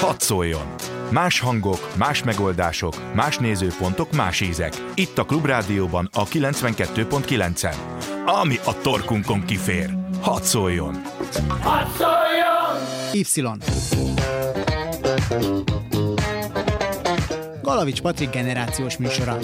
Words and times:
Hadd 0.00 0.18
szóljon! 0.18 0.74
Más 1.10 1.40
hangok, 1.40 1.96
más 1.96 2.22
megoldások, 2.22 3.14
más 3.14 3.38
nézőpontok, 3.38 4.12
más 4.12 4.40
ízek. 4.40 4.72
Itt 4.94 5.18
a 5.18 5.24
Klubrádióban 5.24 6.08
a 6.12 6.24
92.9-en. 6.24 7.74
Ami 8.26 8.56
a 8.64 8.80
torkunkon 8.80 9.44
kifér. 9.44 9.90
Hadd 10.20 10.42
szóljon! 10.42 11.02
Hadd 11.60 11.86
szóljon! 11.96 12.20
Y. 13.12 13.24
Galavics 17.62 18.00
Patrik 18.00 18.30
generációs 18.30 18.96
műsora. 18.96 19.38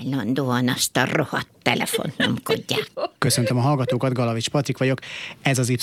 Állandóan 0.00 0.68
azt 0.68 0.96
a 0.96 1.06
rohadt 1.12 1.48
telefont 1.62 2.16
nyomkodják. 2.16 2.90
Köszöntöm 3.18 3.58
a 3.58 3.60
hallgatókat, 3.60 4.12
Galavics 4.12 4.48
Patrik 4.48 4.78
vagyok, 4.78 4.98
ez 5.42 5.58
az 5.58 5.68
Y. 5.68 5.76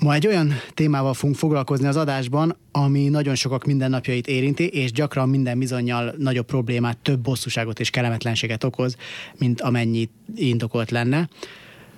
Ma 0.00 0.14
egy 0.14 0.26
olyan 0.26 0.52
témával 0.74 1.14
fogunk 1.14 1.38
foglalkozni 1.38 1.86
az 1.86 1.96
adásban, 1.96 2.56
ami 2.72 3.08
nagyon 3.08 3.34
sokak 3.34 3.64
mindennapjait 3.64 4.26
érinti, 4.26 4.66
és 4.66 4.92
gyakran 4.92 5.28
minden 5.28 5.58
bizonyal 5.58 6.14
nagyobb 6.18 6.46
problémát, 6.46 6.96
több 6.96 7.18
bosszúságot 7.18 7.80
és 7.80 7.90
kellemetlenséget 7.90 8.64
okoz, 8.64 8.96
mint 9.38 9.60
amennyi 9.60 10.08
indokolt 10.34 10.90
lenne. 10.90 11.28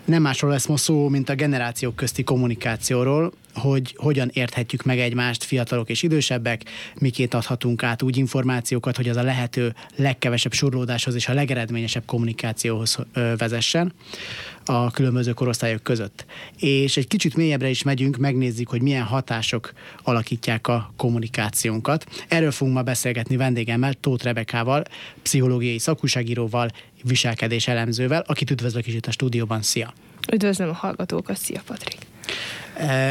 Nem 0.05 0.23
másról 0.23 0.51
lesz 0.51 0.67
most 0.67 0.83
szó, 0.83 1.09
mint 1.09 1.29
a 1.29 1.35
generációk 1.35 1.97
közti 1.97 2.23
kommunikációról, 2.23 3.33
hogy 3.55 3.95
hogyan 3.99 4.31
érthetjük 4.33 4.83
meg 4.83 4.99
egymást, 4.99 5.45
fiatalok 5.45 5.89
és 5.89 6.03
idősebbek, 6.03 6.63
miként 7.01 7.35
adhatunk 7.35 7.83
át 7.83 8.03
úgy 8.03 8.17
információkat, 8.17 8.97
hogy 8.97 9.09
az 9.09 9.17
a 9.17 9.23
lehető 9.23 9.75
legkevesebb 9.97 10.53
surlódáshoz 10.53 11.15
és 11.15 11.29
a 11.29 11.35
legeredményesebb 11.35 12.03
kommunikációhoz 12.07 12.99
vezessen 13.37 13.93
a 14.71 14.91
különböző 14.91 15.33
korosztályok 15.33 15.83
között. 15.83 16.27
És 16.59 16.97
egy 16.97 17.07
kicsit 17.07 17.37
mélyebbre 17.37 17.69
is 17.69 17.83
megyünk, 17.83 18.17
megnézzük, 18.17 18.69
hogy 18.69 18.83
milyen 18.83 19.05
hatások 19.05 19.73
alakítják 20.03 20.69
a 20.69 20.93
kommunikációnkat. 20.97 22.07
Erről 22.29 22.51
fogunk 22.51 22.77
ma 22.77 22.83
beszélgetni 22.83 23.37
vendégemmel, 23.37 23.95
Tóth 23.95 24.25
Rebekával, 24.25 24.85
pszichológiai 25.23 25.79
szakúságíróval, 25.79 26.69
viselkedés 27.03 27.69
elemzővel, 27.69 28.25
akit 28.27 28.51
üdvözlök 28.51 28.87
is 28.87 28.95
itt 28.95 29.07
a 29.07 29.11
stúdióban. 29.11 29.63
Szia! 29.63 29.93
Üdvözlöm 30.33 30.69
a 30.69 30.73
hallgatókat, 30.73 31.37
szia 31.37 31.61
Patrik! 31.67 31.99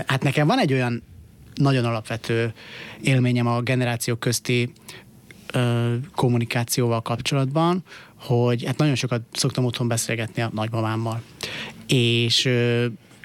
Hát 0.06 0.24
nekem 0.24 0.48
van 0.48 0.60
egy 0.60 0.74
olyan 0.74 1.04
nagyon 1.56 1.86
alapvető 1.86 2.54
élményem 3.02 3.48
a 3.48 3.62
generációk 3.62 4.20
közti 4.20 4.74
kommunikációval 6.16 7.02
kapcsolatban, 7.02 7.84
hogy 8.20 8.64
hát 8.66 8.78
nagyon 8.78 8.96
sokat 8.96 9.22
szoktam 9.32 9.66
otthon 9.66 9.88
beszélgetni 9.88 10.42
a 10.42 10.50
nagymamámmal. 10.54 11.22
És 11.88 12.50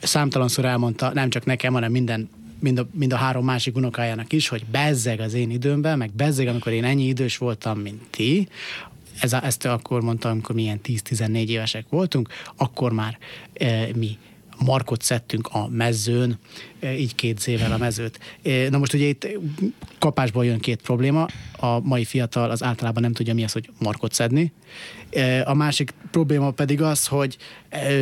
számtalanszor 0.03 0.64
elmondta, 0.64 1.12
nem 1.14 1.31
csak 1.31 1.45
nekem, 1.45 1.73
hanem 1.73 1.91
minden 1.91 2.28
mind 2.61 2.78
a, 2.78 2.86
mind 2.92 3.12
a 3.12 3.17
három 3.17 3.45
másik 3.45 3.77
unokájának 3.77 4.33
is, 4.33 4.48
hogy 4.48 4.64
bezzeg 4.64 5.20
az 5.20 5.34
én 5.34 5.51
időmben, 5.51 5.98
meg 5.98 6.11
bezzeg, 6.12 6.47
amikor 6.47 6.73
én 6.73 6.84
ennyi 6.84 7.06
idős 7.06 7.39
voltam, 7.39 7.78
mint 7.78 8.03
ti, 8.11 8.48
ez 9.20 9.33
ezt 9.33 9.64
akkor 9.64 10.03
mondtam, 10.03 10.31
amikor 10.31 10.55
milyen 10.55 10.81
10-14 10.84 11.48
évesek 11.48 11.84
voltunk, 11.89 12.29
akkor 12.56 12.92
már 12.92 13.19
e, 13.53 13.86
mi 13.95 14.19
markot 14.58 15.02
szedtünk 15.02 15.48
a 15.52 15.69
mezőn, 15.69 16.38
így 16.83 17.14
két 17.14 17.41
zével 17.41 17.72
a 17.72 17.77
mezőt. 17.77 18.19
Na 18.70 18.78
most 18.78 18.94
ugye 18.94 19.06
itt 19.06 19.28
kapásból 19.98 20.44
jön 20.44 20.58
két 20.58 20.83
probléma. 20.83 21.27
A 21.56 21.80
mai 21.80 22.05
fiatal 22.05 22.50
az 22.50 22.62
általában 22.62 23.02
nem 23.02 23.12
tudja 23.12 23.34
mi 23.34 23.44
az, 23.44 23.52
hogy 23.52 23.70
markot 23.78 24.12
szedni. 24.12 24.52
A 25.44 25.55
másik 25.55 25.94
probléma 26.11 26.50
pedig 26.50 26.83
az, 26.83 27.06
hogy 27.06 27.36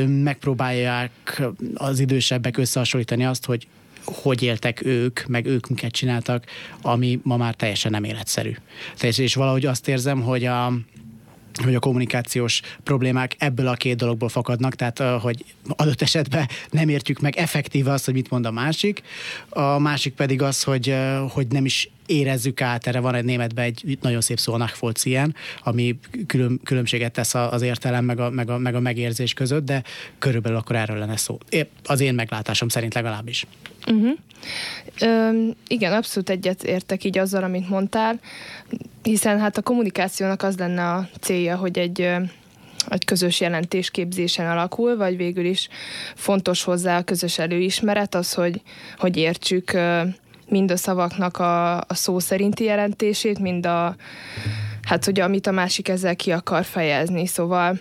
megpróbálják 0.06 1.42
az 1.74 1.98
idősebbek 1.98 2.56
összehasonlítani 2.56 3.24
azt, 3.24 3.44
hogy 3.44 3.66
hogy 4.04 4.42
éltek 4.42 4.84
ők, 4.84 5.26
meg 5.26 5.46
ők 5.46 5.68
miket 5.68 5.92
csináltak, 5.92 6.44
ami 6.82 7.20
ma 7.22 7.36
már 7.36 7.54
teljesen 7.54 7.90
nem 7.90 8.04
életszerű. 8.04 8.52
És 9.00 9.34
valahogy 9.34 9.66
azt 9.66 9.88
érzem, 9.88 10.22
hogy 10.22 10.44
a, 10.44 10.72
hogy 11.64 11.74
a 11.74 11.78
kommunikációs 11.78 12.60
problémák 12.82 13.36
ebből 13.38 13.66
a 13.66 13.74
két 13.74 13.96
dologból 13.96 14.28
fakadnak, 14.28 14.74
tehát 14.74 15.20
hogy 15.20 15.44
adott 15.68 16.02
esetben 16.02 16.48
nem 16.70 16.88
értjük 16.88 17.20
meg 17.20 17.36
effektíve 17.36 17.92
azt, 17.92 18.04
hogy 18.04 18.14
mit 18.14 18.30
mond 18.30 18.46
a 18.46 18.50
másik, 18.50 19.02
a 19.48 19.78
másik 19.78 20.14
pedig 20.14 20.42
az, 20.42 20.62
hogy, 20.62 20.94
hogy 21.28 21.46
nem 21.46 21.64
is 21.64 21.90
érezzük 22.06 22.60
át, 22.60 22.86
erre 22.86 23.00
van 23.00 23.14
egy 23.14 23.24
németben 23.24 23.64
egy 23.64 23.98
nagyon 24.00 24.20
szép 24.20 24.38
szó, 24.38 24.52
a 24.52 24.56
Nachfolcien, 24.56 25.34
ami 25.62 25.98
külön, 26.26 26.60
különbséget 26.64 27.12
tesz 27.12 27.34
az 27.34 27.62
értelem 27.62 28.04
meg 28.04 28.20
a, 28.20 28.30
meg, 28.30 28.50
a, 28.50 28.58
meg 28.58 28.74
a 28.74 28.80
megérzés 28.80 29.34
között, 29.34 29.64
de 29.64 29.82
körülbelül 30.18 30.58
akkor 30.58 30.76
erről 30.76 30.98
lenne 30.98 31.16
szó. 31.16 31.38
Az 31.84 32.00
én 32.00 32.14
meglátásom 32.14 32.68
szerint 32.68 32.94
legalábbis. 32.94 33.46
Uh-huh. 33.86 34.18
Ö, 35.00 35.30
igen, 35.68 35.92
abszolút 35.92 36.30
egyet 36.30 36.62
értek 36.62 37.04
így 37.04 37.18
azzal, 37.18 37.42
amit 37.42 37.68
mondtál, 37.68 38.20
hiszen 39.02 39.40
hát 39.40 39.56
a 39.56 39.62
kommunikációnak 39.62 40.42
az 40.42 40.56
lenne 40.56 40.90
a 40.92 41.08
célja, 41.20 41.56
hogy 41.56 41.78
egy 41.78 42.08
egy 42.88 43.04
közös 43.04 43.40
jelentésképzésen 43.40 44.50
alakul, 44.50 44.96
vagy 44.96 45.16
végül 45.16 45.44
is 45.44 45.68
fontos 46.14 46.62
hozzá 46.62 46.98
a 46.98 47.02
közös 47.02 47.38
előismeret, 47.38 48.14
az, 48.14 48.32
hogy, 48.32 48.60
hogy 48.96 49.16
értsük 49.16 49.78
mind 50.52 50.70
a 50.70 50.76
szavaknak 50.76 51.38
a, 51.38 51.76
a 51.76 51.94
szó 51.94 52.18
szerinti 52.18 52.64
jelentését, 52.64 53.38
mind 53.38 53.66
a, 53.66 53.96
hát 54.82 55.04
hogy 55.04 55.20
amit 55.20 55.46
a 55.46 55.50
másik 55.50 55.88
ezzel 55.88 56.16
ki 56.16 56.32
akar 56.32 56.64
fejezni. 56.64 57.26
Szóval 57.26 57.78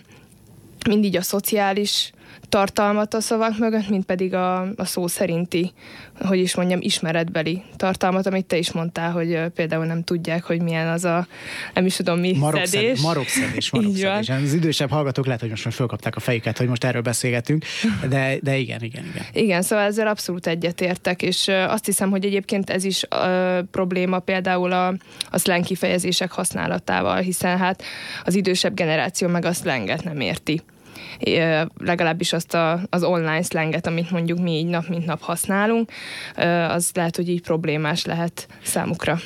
mindig 0.88 1.16
a 1.16 1.22
szociális 1.22 2.12
tartalmat 2.52 3.14
a 3.14 3.20
szavak 3.20 3.58
mögött, 3.58 3.88
mint 3.88 4.04
pedig 4.04 4.34
a, 4.34 4.60
a 4.60 4.84
szó 4.84 5.06
szerinti, 5.06 5.72
hogy 6.20 6.38
is 6.38 6.54
mondjam, 6.54 6.78
ismeretbeli 6.82 7.62
tartalmat, 7.76 8.26
amit 8.26 8.46
te 8.46 8.56
is 8.56 8.72
mondtál, 8.72 9.10
hogy 9.10 9.38
például 9.54 9.84
nem 9.84 10.02
tudják, 10.02 10.44
hogy 10.44 10.62
milyen 10.62 10.88
az 10.88 11.04
a, 11.04 11.26
nem 11.74 11.86
is 11.86 11.96
tudom 11.96 12.18
mi, 12.18 12.36
marok 12.38 12.64
szedés. 12.64 13.00
Marokszedés, 13.00 13.70
marokszedés. 13.70 14.28
Az 14.44 14.52
idősebb 14.52 14.90
hallgatók 14.90 15.24
lehet, 15.24 15.40
hogy 15.40 15.50
most 15.50 15.64
már 15.64 15.74
fölkapták 15.74 16.16
a 16.16 16.20
fejüket, 16.20 16.58
hogy 16.58 16.68
most 16.68 16.84
erről 16.84 17.02
beszélgetünk, 17.02 17.64
de, 18.08 18.36
de 18.42 18.56
igen, 18.56 18.82
igen, 18.82 19.04
igen. 19.04 19.24
Igen, 19.32 19.62
szóval 19.62 19.84
ezzel 19.84 20.06
abszolút 20.06 20.46
egyetértek, 20.46 21.22
és 21.22 21.48
azt 21.48 21.84
hiszem, 21.84 22.10
hogy 22.10 22.24
egyébként 22.24 22.70
ez 22.70 22.84
is 22.84 23.02
uh, 23.10 23.64
probléma 23.70 24.18
például 24.18 24.72
a, 24.72 24.86
a 25.30 25.38
slang 25.38 25.64
kifejezések 25.64 26.30
használatával, 26.30 27.20
hiszen 27.20 27.58
hát 27.58 27.82
az 28.24 28.34
idősebb 28.34 28.74
generáció 28.74 29.28
meg 29.28 29.44
a 29.44 29.52
slanget 29.52 30.04
nem 30.04 30.20
érti 30.20 30.62
legalábbis 31.78 32.32
azt 32.32 32.54
a, 32.54 32.80
az 32.90 33.02
online 33.02 33.42
slanget, 33.42 33.86
amit 33.86 34.10
mondjuk 34.10 34.38
mi 34.38 34.52
így 34.52 34.66
nap 34.66 34.88
mint 34.88 35.06
nap 35.06 35.20
használunk, 35.20 35.90
az 36.68 36.90
lehet, 36.94 37.16
hogy 37.16 37.28
így 37.28 37.40
problémás 37.40 38.04
lehet 38.04 38.48
számukra. 38.62 39.18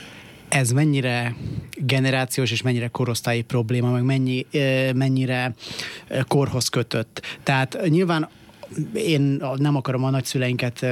Ez 0.48 0.70
mennyire 0.70 1.34
generációs 1.76 2.50
és 2.50 2.62
mennyire 2.62 2.88
korosztályi 2.88 3.42
probléma, 3.42 3.91
meg 3.91 4.03
mennyi, 4.03 4.47
mennyire 4.94 5.54
korhoz 6.28 6.69
kötött. 6.69 7.38
Tehát 7.42 7.78
nyilván 7.88 8.28
én 8.94 9.42
nem 9.56 9.76
akarom 9.76 10.04
a 10.04 10.10
nagyszüleinket 10.10 10.86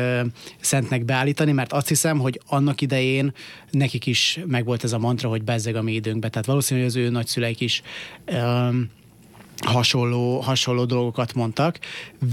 szentnek 0.61 1.05
beállítani, 1.05 1.53
mert 1.53 1.73
azt 1.73 1.89
hiszem, 1.89 2.19
hogy 2.19 2.41
annak 2.47 2.81
idején 2.81 3.33
nekik 3.71 4.07
is 4.07 4.41
megvolt 4.47 4.85
ez 4.85 4.93
a 4.93 4.99
mantra, 4.99 5.29
hogy 5.29 5.43
bezzeg 5.43 5.77
a 5.77 5.83
mi 5.83 5.93
időnkbe. 5.93 6.29
Tehát 6.29 6.47
valószínűleg 6.47 6.89
az 6.89 6.97
ő 6.97 7.09
nagyszüleik 7.09 7.61
is 7.61 7.83
hasonló, 9.57 10.41
hasonló 10.41 10.85
dolgokat 10.85 11.35
mondtak, 11.35 11.79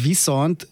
viszont 0.02 0.68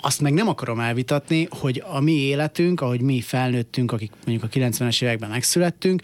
azt 0.00 0.20
meg 0.20 0.32
nem 0.32 0.48
akarom 0.48 0.80
elvitatni, 0.80 1.48
hogy 1.50 1.82
a 1.86 2.00
mi 2.00 2.12
életünk, 2.12 2.80
ahogy 2.80 3.00
mi 3.00 3.20
felnőttünk, 3.20 3.92
akik 3.92 4.12
mondjuk 4.26 4.50
a 4.52 4.58
90-es 4.58 5.02
években 5.02 5.30
megszülettünk, 5.30 6.02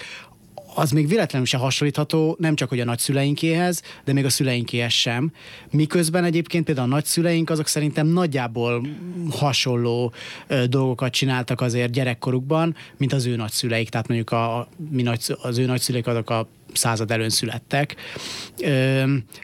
az 0.75 0.91
még 0.91 1.09
véletlenül 1.09 1.47
se 1.47 1.57
hasonlítható, 1.57 2.37
nem 2.39 2.55
csak 2.55 2.69
hogy 2.69 2.81
a 2.81 2.85
nagyszüleinkéhez, 2.85 3.83
de 4.05 4.13
még 4.13 4.25
a 4.25 4.29
szüleinkéhez 4.29 4.93
sem. 4.93 5.33
Miközben 5.71 6.25
egyébként 6.25 6.65
például 6.65 6.87
a 6.91 6.95
nagyszüleink 6.95 7.51
azok 7.51 7.67
szerintem 7.67 8.07
nagyjából 8.07 8.87
hasonló 9.31 10.13
ö, 10.47 10.67
dolgokat 10.67 11.13
csináltak 11.13 11.61
azért 11.61 11.93
gyerekkorukban, 11.93 12.75
mint 12.97 13.13
az 13.13 13.27
ő 13.27 13.37
nagyszüleik. 13.37 13.89
Tehát 13.89 14.09
mondjuk 14.09 14.31
a, 14.31 14.69
mi 14.91 15.03
nagy, 15.03 15.37
az 15.43 15.59
ő 15.59 15.65
nagyszüleik 15.65 16.07
azok 16.07 16.31
a 16.31 16.49
század 16.73 17.11
előn 17.11 17.29
születtek. 17.29 17.95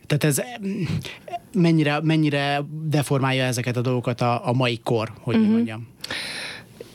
Tehát 0.06 0.25
ez 0.25 0.43
mennyire, 1.52 2.00
mennyire 2.02 2.61
deformálja 2.82 3.44
ezeket 3.44 3.76
a 3.76 3.81
dolgokat 3.81 4.20
a, 4.20 4.49
a 4.49 4.52
mai 4.52 4.81
kor, 4.84 5.12
hogy 5.20 5.37
uh-huh. 5.37 5.50
mondjam. 5.50 5.88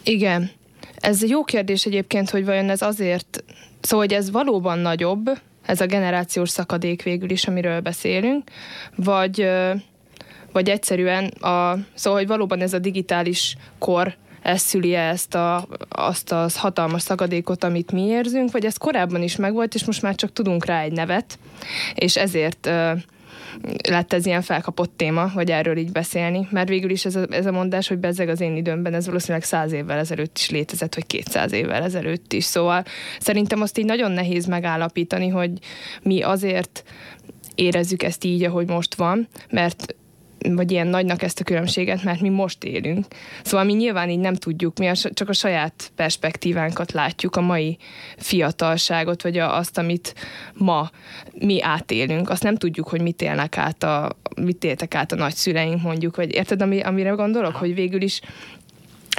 Igen. 0.04 0.52
Ez 0.96 1.30
jó 1.30 1.44
kérdés 1.44 1.86
egyébként, 1.86 2.30
hogy 2.30 2.46
vajon 2.46 2.70
ez 2.70 2.82
azért 2.82 3.44
Szóval, 3.82 4.06
hogy 4.06 4.16
ez 4.16 4.32
valóban 4.32 4.80
nagyobb, 4.80 5.30
ez 5.66 5.82
a 5.82 5.86
generációs 5.86 6.50
szakadék 6.50 7.04
végül 7.04 7.30
is, 7.30 7.48
amiről 7.48 7.80
beszélünk, 7.80 8.50
vagy, 8.96 9.50
vagy 10.52 10.70
egyszerűen 10.70 11.26
a, 11.26 11.78
szóval, 11.94 12.20
hogy 12.20 12.28
valóban 12.28 12.62
ez 12.62 12.74
a 12.74 12.80
digitális 12.80 13.56
kor 13.80 14.16
ez 14.42 14.62
szüli 14.62 14.94
ezt 14.96 15.36
a, 15.36 15.68
azt 15.90 16.32
az 16.32 16.58
hatalmas 16.58 17.02
szakadékot, 17.02 17.64
amit 17.64 17.92
mi 17.92 18.02
érzünk, 18.02 18.52
vagy 18.52 18.66
ez 18.66 18.78
korábban 18.78 19.22
is 19.22 19.36
megvolt, 19.36 19.74
és 19.74 19.86
most 19.86 20.02
már 20.02 20.16
csak 20.16 20.34
tudunk 20.34 20.66
rá 20.66 20.82
egy 20.82 20.92
nevet, 20.92 21.40
és 21.96 22.18
ezért 22.18 22.70
lett 23.88 24.14
ez 24.14 24.26
ilyen 24.26 24.42
felkapott 24.42 24.94
téma, 24.96 25.30
hogy 25.30 25.52
erről 25.52 25.78
így 25.78 25.92
beszélni, 25.92 26.48
mert 26.52 26.70
végül 26.70 26.90
is 26.90 27.06
ez 27.06 27.16
a, 27.16 27.26
ez 27.30 27.46
a 27.46 27.52
mondás, 27.52 27.88
hogy 27.88 27.98
bezzeg 27.98 28.30
az 28.30 28.42
én 28.42 28.56
időmben, 28.56 28.94
ez 28.94 29.06
valószínűleg 29.06 29.44
száz 29.44 29.72
évvel 29.72 29.98
ezelőtt 29.98 30.38
is 30.38 30.50
létezett, 30.50 30.96
vagy 30.96 31.06
200 31.06 31.52
évvel 31.52 31.84
ezelőtt 31.84 32.34
is, 32.34 32.44
szóval 32.44 32.84
szerintem 33.20 33.62
azt 33.62 33.78
így 33.78 33.86
nagyon 33.86 34.12
nehéz 34.12 34.46
megállapítani, 34.46 35.28
hogy 35.28 35.52
mi 36.02 36.22
azért 36.22 36.84
érezzük 37.56 38.04
ezt 38.04 38.24
így, 38.24 38.44
ahogy 38.44 38.68
most 38.68 38.96
van, 38.96 39.28
mert 39.50 39.96
vagy 40.50 40.72
ilyen 40.72 40.88
nagynak 40.88 41.22
ezt 41.22 41.40
a 41.40 41.44
különbséget, 41.44 42.04
mert 42.04 42.22
mi 42.22 42.30
most 42.30 42.64
élünk. 42.64 43.06
Szóval 43.44 43.66
mi 43.66 43.74
nyilván 43.74 44.10
így 44.10 44.20
nem 44.20 44.36
tudjuk, 44.36 44.78
mi 44.78 44.88
a, 44.88 44.94
csak 45.14 45.30
a 45.30 45.34
saját 45.34 45.92
perspektívánkat 45.96 46.92
látjuk, 46.92 47.36
a 47.36 47.42
mai 47.42 47.78
fiatalságot, 48.18 49.22
vagy 49.22 49.38
a, 49.38 49.58
azt, 49.58 49.78
amit 49.78 50.16
ma 50.54 50.90
mi 51.34 51.62
átélünk. 51.62 52.30
Azt 52.30 52.44
nem 52.44 52.56
tudjuk, 52.56 52.88
hogy 52.88 53.02
mit 53.02 53.22
élnek 53.22 53.58
át 53.58 53.84
a, 53.84 54.10
mit 54.42 54.64
éltek 54.64 54.96
át 54.96 55.12
a 55.12 55.16
nagyszüleink 55.16 55.82
mondjuk, 55.82 56.16
vagy 56.16 56.34
érted, 56.34 56.62
ami, 56.62 56.80
amire 56.80 57.10
gondolok, 57.10 57.56
hogy 57.56 57.74
végül 57.74 58.02
is 58.02 58.22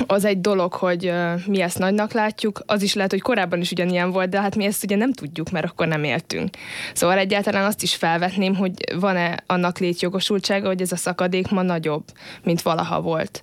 az 0.07 0.25
egy 0.25 0.41
dolog, 0.41 0.73
hogy 0.73 1.13
mi 1.47 1.61
ezt 1.61 1.79
nagynak 1.79 2.13
látjuk, 2.13 2.63
az 2.67 2.83
is 2.83 2.95
lehet, 2.95 3.11
hogy 3.11 3.21
korábban 3.21 3.61
is 3.61 3.71
ugyanilyen 3.71 4.11
volt, 4.11 4.29
de 4.29 4.41
hát 4.41 4.57
mi 4.57 4.65
ezt 4.65 4.85
ugye 4.85 4.97
nem 4.97 5.13
tudjuk, 5.13 5.51
mert 5.51 5.67
akkor 5.67 5.87
nem 5.87 6.05
éltünk. 6.05 6.57
Szóval 6.95 7.19
egyáltalán 7.19 7.65
azt 7.65 7.83
is 7.83 7.95
felvetném, 7.95 8.55
hogy 8.55 8.73
van-e 9.01 9.43
annak 9.47 9.79
létjogosultsága, 9.79 10.67
hogy 10.67 10.81
ez 10.81 10.93
a 10.93 10.97
szakadék 10.97 11.51
ma 11.51 11.63
nagyobb, 11.63 12.05
mint 12.43 12.63
valaha 12.63 13.01
volt. 13.01 13.43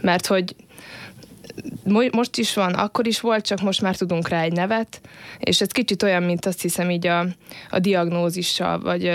Mert 0.00 0.26
hogy 0.26 0.54
most 2.12 2.38
is 2.38 2.54
van, 2.54 2.74
akkor 2.74 3.06
is 3.06 3.20
volt, 3.20 3.46
csak 3.46 3.60
most 3.60 3.82
már 3.82 3.96
tudunk 3.96 4.28
rá 4.28 4.42
egy 4.42 4.52
nevet, 4.52 5.00
és 5.38 5.60
ez 5.60 5.68
kicsit 5.68 6.02
olyan, 6.02 6.22
mint 6.22 6.46
azt 6.46 6.62
hiszem 6.62 6.90
így 6.90 7.06
a, 7.06 7.26
a 7.70 7.78
diagnózissal, 7.78 8.80
vagy 8.80 9.12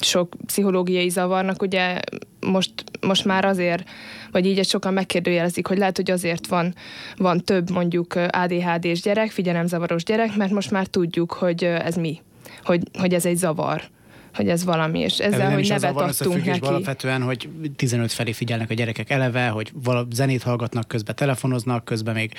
sok 0.00 0.34
pszichológiai 0.46 1.08
zavarnak, 1.08 1.62
ugye 1.62 2.00
most, 2.40 2.72
most 3.00 3.24
már 3.24 3.44
azért, 3.44 3.88
vagy 4.32 4.46
így 4.46 4.58
egy 4.58 4.68
sokan 4.68 4.92
megkérdőjelezik, 4.92 5.66
hogy 5.66 5.78
lehet, 5.78 5.96
hogy 5.96 6.10
azért 6.10 6.46
van, 6.46 6.74
van 7.16 7.44
több 7.44 7.70
mondjuk 7.70 8.14
ADHD-s 8.14 9.00
gyerek, 9.00 9.30
figyelemzavaros 9.30 10.04
gyerek, 10.04 10.36
mert 10.36 10.52
most 10.52 10.70
már 10.70 10.86
tudjuk, 10.86 11.32
hogy 11.32 11.64
ez 11.64 11.94
mi, 11.94 12.20
hogy, 12.64 12.82
hogy 12.98 13.14
ez 13.14 13.26
egy 13.26 13.36
zavar 13.36 13.82
hogy 14.38 14.48
ez 14.48 14.64
valami, 14.64 14.98
és 14.98 15.18
ezzel, 15.18 15.38
nem 15.38 15.52
hogy 15.52 15.68
nevet 15.68 15.96
adtunk 15.96 16.44
neki. 16.44 16.66
alapvetően, 16.66 17.22
hogy 17.22 17.48
15 17.76 18.12
felé 18.12 18.32
figyelnek 18.32 18.70
a 18.70 18.74
gyerekek 18.74 19.10
eleve, 19.10 19.48
hogy 19.48 19.70
vala, 19.82 20.06
zenét 20.12 20.42
hallgatnak, 20.42 20.88
közben 20.88 21.14
telefonoznak, 21.14 21.84
közben 21.84 22.14
még 22.14 22.32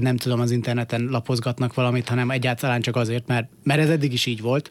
nem 0.00 0.16
tudom, 0.16 0.40
az 0.40 0.50
interneten 0.50 1.08
lapozgatnak 1.10 1.74
valamit, 1.74 2.08
hanem 2.08 2.30
egyáltalán 2.30 2.80
csak 2.80 2.96
azért, 2.96 3.26
mert, 3.26 3.48
mert 3.62 3.80
ez 3.80 3.88
eddig 3.88 4.12
is 4.12 4.26
így 4.26 4.40
volt. 4.40 4.70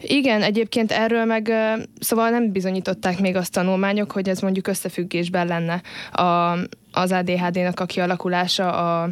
Igen, 0.00 0.42
egyébként 0.42 0.92
erről 0.92 1.24
meg 1.24 1.52
szóval 2.00 2.30
nem 2.30 2.52
bizonyították 2.52 3.20
még 3.20 3.36
azt 3.36 3.52
tanulmányok, 3.52 4.12
hogy 4.12 4.28
ez 4.28 4.40
mondjuk 4.40 4.66
összefüggésben 4.66 5.46
lenne 5.46 5.82
a, 6.12 6.58
az 6.92 7.12
ADHD-nak 7.12 7.80
a 7.80 7.86
kialakulása 7.86 8.72
a, 8.72 9.08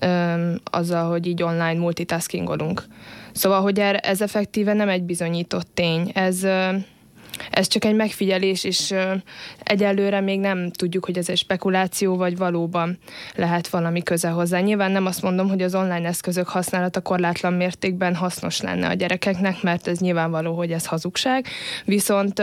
ö, 0.00 0.54
azzal, 0.64 1.10
hogy 1.10 1.26
így 1.26 1.42
online 1.42 1.78
multitaskingolunk. 1.78 2.84
Szóval, 3.38 3.60
hogy 3.60 3.78
ez 3.78 4.20
effektíve 4.20 4.72
nem 4.72 4.88
egy 4.88 5.02
bizonyított 5.02 5.68
tény. 5.74 6.10
Ez, 6.14 6.46
ez 7.50 7.66
csak 7.66 7.84
egy 7.84 7.94
megfigyelés, 7.94 8.64
és 8.64 8.94
egyelőre 9.62 10.20
még 10.20 10.40
nem 10.40 10.70
tudjuk, 10.70 11.04
hogy 11.04 11.18
ez 11.18 11.28
egy 11.28 11.36
spekuláció, 11.36 12.16
vagy 12.16 12.36
valóban 12.36 12.98
lehet 13.34 13.68
valami 13.68 14.02
köze 14.02 14.28
hozzá. 14.28 14.60
Nyilván 14.60 14.90
nem 14.90 15.06
azt 15.06 15.22
mondom, 15.22 15.48
hogy 15.48 15.62
az 15.62 15.74
online 15.74 16.08
eszközök 16.08 16.48
használata 16.48 17.00
korlátlan 17.00 17.52
mértékben 17.52 18.14
hasznos 18.14 18.60
lenne 18.60 18.88
a 18.88 18.94
gyerekeknek, 18.94 19.62
mert 19.62 19.88
ez 19.88 19.98
nyilvánvaló, 19.98 20.54
hogy 20.54 20.72
ez 20.72 20.86
hazugság. 20.86 21.46
Viszont 21.84 22.42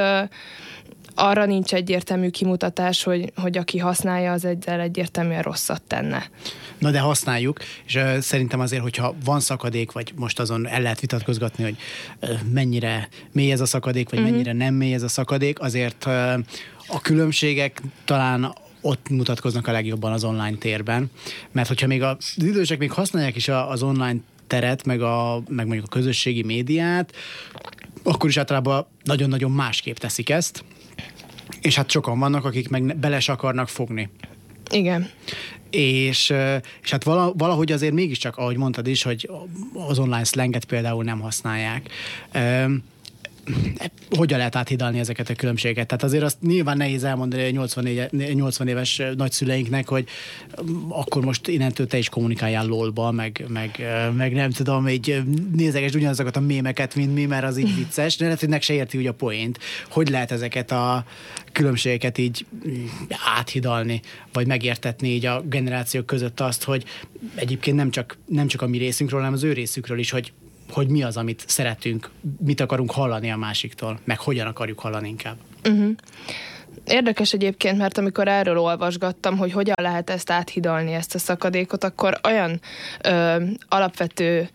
arra 1.15 1.45
nincs 1.45 1.73
egyértelmű 1.73 2.29
kimutatás, 2.29 3.03
hogy, 3.03 3.31
hogy 3.35 3.57
aki 3.57 3.77
használja, 3.77 4.31
az 4.31 4.45
egyel 4.45 4.79
egyértelműen 4.79 5.41
rosszat 5.41 5.81
tenne. 5.81 6.29
Na 6.77 6.91
de 6.91 6.99
használjuk, 6.99 7.59
és 7.85 7.95
uh, 7.95 8.17
szerintem 8.17 8.59
azért, 8.59 8.81
hogyha 8.81 9.15
van 9.25 9.39
szakadék, 9.39 9.91
vagy 9.91 10.13
most 10.15 10.39
azon 10.39 10.67
el 10.67 10.81
lehet 10.81 10.99
vitatkozgatni, 10.99 11.63
hogy 11.63 11.77
uh, 12.21 12.29
mennyire 12.51 13.07
mély 13.31 13.51
ez 13.51 13.61
a 13.61 13.65
szakadék, 13.65 14.09
vagy 14.09 14.19
uh-huh. 14.19 14.33
mennyire 14.33 14.53
nem 14.53 14.73
mély 14.73 14.93
ez 14.93 15.03
a 15.03 15.07
szakadék, 15.07 15.59
azért 15.59 16.05
uh, 16.05 16.33
a 16.87 17.01
különbségek 17.01 17.81
talán 18.05 18.53
ott 18.81 19.09
mutatkoznak 19.09 19.67
a 19.67 19.71
legjobban 19.71 20.11
az 20.11 20.23
online 20.23 20.57
térben, 20.57 21.11
mert 21.51 21.67
hogyha 21.67 21.87
még 21.87 22.03
az 22.03 22.33
idősek 22.35 22.79
még 22.79 22.91
használják 22.91 23.35
is 23.35 23.47
az 23.47 23.83
online 23.83 24.17
teret, 24.47 24.85
meg, 24.85 25.01
a, 25.01 25.43
meg 25.47 25.65
mondjuk 25.65 25.85
a 25.85 25.95
közösségi 25.95 26.43
médiát, 26.43 27.15
akkor 28.03 28.29
is 28.29 28.37
általában 28.37 28.85
nagyon-nagyon 29.03 29.51
másképp 29.51 29.97
teszik 29.97 30.29
ezt, 30.29 30.63
és 31.65 31.75
hát 31.75 31.89
sokan 31.89 32.19
vannak, 32.19 32.45
akik 32.45 32.69
meg 32.69 32.97
bele 32.97 33.19
akarnak 33.25 33.69
fogni. 33.69 34.09
Igen. 34.71 35.09
És, 35.69 36.33
és 36.81 36.91
hát 36.91 37.03
valahogy 37.33 37.71
azért 37.71 37.93
mégiscsak, 37.93 38.37
ahogy 38.37 38.57
mondtad 38.57 38.87
is, 38.87 39.03
hogy 39.03 39.29
az 39.87 39.99
online 39.99 40.23
slanget 40.23 40.65
például 40.65 41.03
nem 41.03 41.19
használják 41.19 41.89
hogyan 44.09 44.37
lehet 44.37 44.55
áthidalni 44.55 44.99
ezeket 44.99 45.29
a 45.29 45.35
különbségeket? 45.35 45.87
Tehát 45.87 46.03
azért 46.03 46.23
azt 46.23 46.37
nyilván 46.41 46.77
nehéz 46.77 47.03
elmondani 47.03 47.43
a 47.43 47.49
80, 47.49 47.85
80 48.33 48.67
éves 48.67 49.01
nagyszüleinknek, 49.17 49.87
hogy 49.87 50.07
akkor 50.89 51.25
most 51.25 51.47
innentől 51.47 51.87
te 51.87 51.97
is 51.97 52.09
kommunikáljál 52.09 52.65
lolba, 52.65 53.11
meg, 53.11 53.45
meg, 53.47 53.85
meg 54.15 54.33
nem 54.33 54.49
tudom, 54.49 54.87
így 54.87 55.21
nézegesd 55.55 55.95
ugyanazokat 55.95 56.35
a 56.35 56.39
mémeket, 56.39 56.95
mint 56.95 57.13
mi, 57.13 57.25
mert 57.25 57.43
az 57.43 57.57
így 57.57 57.75
vicces, 57.77 58.17
de 58.17 58.23
lehet, 58.23 58.39
hogy 58.39 58.49
nek 58.49 58.61
se 58.61 58.73
érti 58.73 58.97
úgy 58.97 59.07
a 59.07 59.13
poént. 59.13 59.59
Hogy 59.89 60.09
lehet 60.09 60.31
ezeket 60.31 60.71
a 60.71 61.05
különbségeket 61.51 62.17
így 62.17 62.45
áthidalni, 63.37 64.01
vagy 64.33 64.47
megértetni 64.47 65.07
így 65.07 65.25
a 65.25 65.41
generációk 65.41 66.05
között 66.05 66.39
azt, 66.39 66.63
hogy 66.63 66.83
egyébként 67.35 67.77
nem 67.77 67.91
csak, 67.91 68.17
nem 68.25 68.47
csak 68.47 68.61
a 68.61 68.67
mi 68.67 68.77
részünkről, 68.77 69.19
hanem 69.19 69.35
az 69.35 69.43
ő 69.43 69.53
részükről 69.53 69.99
is, 69.99 70.09
hogy 70.09 70.33
hogy 70.71 70.87
mi 70.87 71.03
az, 71.03 71.17
amit 71.17 71.43
szeretünk, 71.47 72.09
mit 72.45 72.59
akarunk 72.59 72.91
hallani 72.91 73.31
a 73.31 73.37
másiktól, 73.37 73.99
meg 74.03 74.19
hogyan 74.19 74.47
akarjuk 74.47 74.79
hallani 74.79 75.07
inkább. 75.07 75.35
Uh-huh. 75.63 75.91
Érdekes 76.85 77.33
egyébként, 77.33 77.77
mert 77.77 77.97
amikor 77.97 78.27
erről 78.27 78.57
olvasgattam, 78.57 79.37
hogy 79.37 79.51
hogyan 79.51 79.75
lehet 79.81 80.09
ezt 80.09 80.31
áthidalni, 80.31 80.93
ezt 80.93 81.15
a 81.15 81.19
szakadékot, 81.19 81.83
akkor 81.83 82.19
olyan 82.23 82.59
ö, 83.03 83.43
alapvető 83.67 84.49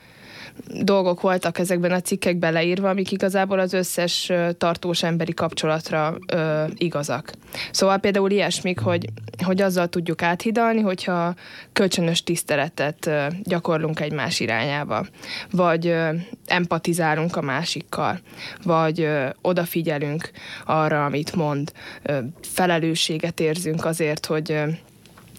dolgok 0.83 1.21
voltak 1.21 1.59
ezekben 1.59 1.93
a 1.93 2.01
cikkekben 2.01 2.53
leírva, 2.53 2.89
amik 2.89 3.13
igazából 3.13 3.59
az 3.59 3.73
összes 3.73 4.33
tartós 4.59 5.03
emberi 5.03 5.35
kapcsolatra 5.35 6.17
ö, 6.27 6.65
igazak. 6.77 7.33
Szóval 7.71 7.99
például 7.99 8.31
ilyesmik, 8.31 8.81
hogy, 8.81 9.09
hogy 9.45 9.63
azzal 9.63 9.89
tudjuk 9.89 10.23
áthidalni, 10.23 10.81
hogyha 10.81 11.35
kölcsönös 11.73 12.23
tiszteletet 12.23 13.07
ö, 13.07 13.27
gyakorlunk 13.43 14.01
egymás 14.01 14.41
irányába, 14.41 15.07
vagy 15.51 15.87
ö, 15.87 16.09
empatizálunk 16.47 17.37
a 17.37 17.41
másikkal, 17.41 18.21
vagy 18.65 19.01
ö, 19.01 19.29
odafigyelünk 19.43 20.31
arra, 20.67 21.05
amit 21.05 21.35
mond, 21.35 21.73
ö, 22.03 22.19
felelősséget 22.43 23.41
érzünk 23.41 23.85
azért, 23.85 24.27
hogy 24.27 24.53
ö, 24.53 24.65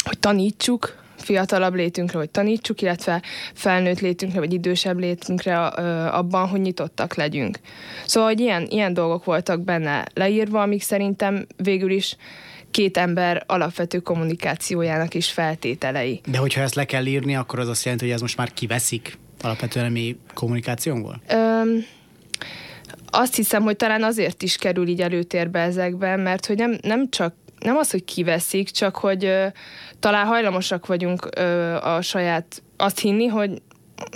hogy 0.03 0.19
tanítsuk 0.19 0.95
fiatalabb 1.21 1.73
létünkre, 1.73 2.17
hogy 2.17 2.29
tanítsuk, 2.29 2.81
illetve 2.81 3.21
felnőtt 3.53 3.99
létünkre, 3.99 4.39
vagy 4.39 4.53
idősebb 4.53 4.99
létünkre 4.99 5.65
abban, 6.07 6.47
hogy 6.47 6.61
nyitottak 6.61 7.15
legyünk. 7.15 7.59
Szóval, 8.05 8.29
hogy 8.29 8.39
ilyen, 8.39 8.67
ilyen 8.69 8.93
dolgok 8.93 9.23
voltak 9.23 9.61
benne 9.61 10.05
leírva, 10.13 10.61
amik 10.61 10.81
szerintem 10.81 11.45
végül 11.57 11.91
is 11.91 12.15
két 12.71 12.97
ember 12.97 13.43
alapvető 13.47 13.99
kommunikációjának 13.99 15.13
is 15.13 15.31
feltételei. 15.31 16.21
De 16.25 16.37
hogyha 16.37 16.61
ezt 16.61 16.75
le 16.75 16.85
kell 16.85 17.05
írni, 17.05 17.35
akkor 17.35 17.59
az 17.59 17.67
azt 17.67 17.83
jelenti, 17.83 18.05
hogy 18.05 18.13
ez 18.13 18.21
most 18.21 18.37
már 18.37 18.53
kiveszik 18.53 19.17
alapvetően 19.41 19.85
a 19.85 19.89
mi 19.89 20.17
kommunikációnkból? 20.33 21.21
Öm, 21.27 21.85
azt 23.05 23.35
hiszem, 23.35 23.63
hogy 23.63 23.75
talán 23.75 24.03
azért 24.03 24.43
is 24.43 24.55
kerül 24.55 24.87
így 24.87 25.01
előtérbe 25.01 25.59
ezekben, 25.59 26.19
mert 26.19 26.45
hogy 26.45 26.57
nem, 26.57 26.77
nem 26.81 27.09
csak 27.09 27.35
nem 27.61 27.77
az, 27.77 27.91
hogy 27.91 28.03
kiveszik, 28.03 28.69
csak 28.69 28.95
hogy 28.95 29.25
ö, 29.25 29.47
talán 29.99 30.25
hajlamosak 30.25 30.85
vagyunk 30.85 31.27
ö, 31.37 31.75
a 31.75 32.01
saját, 32.01 32.61
azt 32.77 32.99
hinni, 32.99 33.27
hogy 33.27 33.61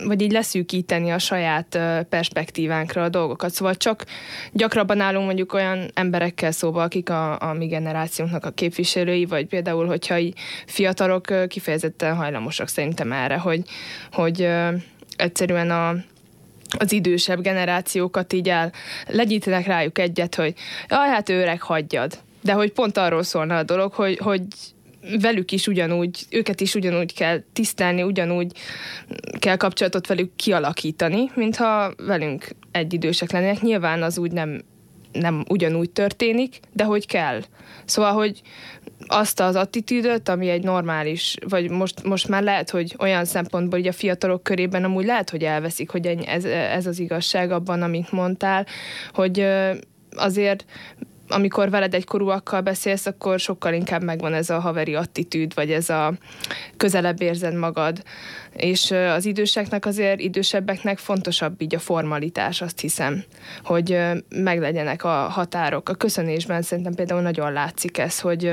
vagy 0.06 0.22
így 0.22 0.32
leszűkíteni 0.32 1.12
a 1.12 1.18
saját 1.18 1.80
perspektívánkra 2.10 3.04
a 3.04 3.10
dolgokat. 3.10 3.54
Szóval 3.54 3.75
csak 3.75 4.06
gyakrabban 4.52 5.00
állunk 5.00 5.25
mondjuk 5.25 5.54
olyan 5.54 5.92
emberekkel 5.94 6.52
szóba, 6.52 6.84
akik 6.84 7.10
a, 7.10 7.42
a 7.42 7.54
mi 7.54 7.66
generációnknak 7.66 8.46
a 8.46 8.50
képviselői, 8.52 9.25
vagy 9.25 9.46
például, 9.46 9.86
hogyha 9.86 10.18
így 10.18 10.38
fiatalok 10.66 11.48
kifejezetten 11.48 12.16
hajlamosak 12.16 12.68
szerintem 12.68 13.12
erre, 13.12 13.38
hogy, 13.38 13.62
hogy 14.12 14.42
ö, 14.42 14.70
egyszerűen 15.16 15.72
a 15.72 15.96
az 16.78 16.92
idősebb 16.92 17.42
generációkat 17.42 18.34
így 18.34 18.50
el 18.50 18.72
legyítenek 19.08 19.66
rájuk 19.66 20.00
egyet, 20.00 20.36
hogy 20.36 20.54
jaj, 20.88 21.10
hát 21.10 21.30
őreg, 21.30 21.62
hagyjad 21.62 22.20
de 22.46 22.54
hogy 22.54 22.72
pont 22.72 22.98
arról 22.98 23.24
szólna 23.24 23.58
a 23.58 23.64
dolog, 23.64 23.94
hogy, 23.94 24.18
hogy 24.18 24.42
velük 25.20 25.52
is 25.52 25.68
ugyanúgy, 25.68 26.25
őket 26.30 26.62
is 26.62 26.75
ugyanúgy 26.75 27.14
kell 27.14 27.44
tisztelni, 27.54 28.04
ugyanúgy 28.04 28.52
kell 29.40 29.56
kapcsolatot 29.56 30.08
velük 30.08 30.36
kialakítani, 30.36 31.32
mintha 31.36 31.94
velünk 31.98 32.48
egyidősek 32.72 33.32
lennének. 33.32 33.62
Nyilván 33.62 34.04
az 34.04 34.18
úgy 34.18 34.32
nem 34.32 34.62
nem 35.12 35.46
ugyanúgy 35.50 35.90
történik, 35.90 36.60
de 36.74 36.84
hogy 36.84 37.08
kell. 37.08 37.42
Szóval, 37.86 38.14
hogy 38.14 38.42
azt 39.08 39.40
az 39.40 39.56
attitűdöt, 39.56 40.30
ami 40.30 40.50
egy 40.50 40.64
normális, 40.64 41.36
vagy 41.48 41.70
most, 41.70 42.04
most 42.04 42.28
már 42.28 42.44
lehet, 42.44 42.70
hogy 42.70 42.96
olyan 43.00 43.25
szempontból 43.25 43.80
hogy 43.80 43.88
a 43.88 43.92
fiatalok 43.92 44.44
körében 44.44 44.84
amúgy 44.84 45.06
lehet, 45.06 45.30
hogy 45.30 45.44
elveszik, 45.44 45.90
hogy 45.90 46.06
ez, 46.08 46.44
ez 46.46 46.86
az 46.86 47.00
igazság 47.00 47.52
abban, 47.52 47.82
amit 47.82 48.12
mondtál, 48.12 48.66
hogy 49.14 49.48
azért 50.12 50.66
amikor 51.27 51.70
veled 51.70 51.94
egykorúakkal 51.94 52.62
beszélsz, 52.62 53.05
akkor 53.05 53.39
sokkal 53.39 53.74
inkább 53.74 54.03
megvan 54.03 54.34
ez 54.34 54.50
a 54.50 54.60
haveri 54.60 54.96
attitűd, 54.96 55.53
vagy 55.53 55.72
ez 55.72 55.89
a 55.89 56.13
közelebb 56.77 57.22
érzed 57.22 57.55
magad. 57.55 58.03
És 58.53 58.91
az 58.91 59.25
időseknek 59.25 59.86
azért, 59.86 60.20
idősebbeknek 60.20 60.98
fontosabb 60.98 61.62
így 61.62 61.75
a 61.75 61.79
formalitás, 61.79 62.62
azt 62.62 62.79
hiszem, 62.79 63.24
hogy 63.63 64.00
meglegyenek 64.29 65.03
a 65.03 65.10
határok. 65.10 65.89
A 65.89 65.94
köszönésben 65.94 66.62
szerintem 66.62 66.94
például 66.94 67.22
nagyon 67.22 67.53
látszik 67.53 67.98
ez, 67.98 68.20
hogy 68.20 68.51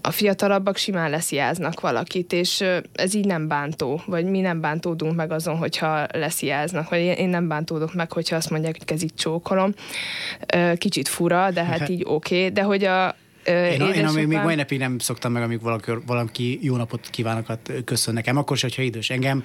a 0.00 0.10
fiatalabbak 0.10 0.76
simán 0.76 1.10
leszijáznak 1.10 1.80
valakit, 1.80 2.32
és 2.32 2.64
ez 2.92 3.14
így 3.14 3.26
nem 3.26 3.48
bántó, 3.48 4.00
vagy 4.06 4.24
mi 4.24 4.40
nem 4.40 4.60
bántódunk 4.60 5.14
meg 5.14 5.32
azon, 5.32 5.56
hogyha 5.56 6.06
leszijáznak, 6.12 6.88
vagy 6.88 7.00
én 7.00 7.28
nem 7.28 7.48
bántódok 7.48 7.94
meg, 7.94 8.12
hogyha 8.12 8.36
azt 8.36 8.50
mondják, 8.50 8.76
hogy 8.76 8.86
kezit 8.86 9.16
csókolom. 9.16 9.74
Kicsit 10.76 11.08
fura, 11.08 11.50
de 11.50 11.64
hát 11.66 11.88
így 11.88 12.02
oké, 12.04 12.36
okay. 12.36 12.50
de 12.50 12.62
hogy 12.62 12.84
a, 12.84 13.16
én, 13.46 13.80
én 13.80 14.04
amíg 14.04 14.26
még 14.26 14.38
mai 14.38 14.54
napig 14.54 14.78
nem 14.78 14.98
szoktam 14.98 15.32
meg, 15.32 15.42
amíg 15.42 15.60
valaki, 15.60 15.90
valaki 16.06 16.58
jó 16.62 16.76
napot 16.76 17.10
kívánokat 17.10 17.72
köszön 17.84 18.14
nekem, 18.14 18.36
akkor 18.36 18.56
se, 18.56 18.66
hogyha 18.66 18.82
idős. 18.82 19.10
Engem 19.10 19.44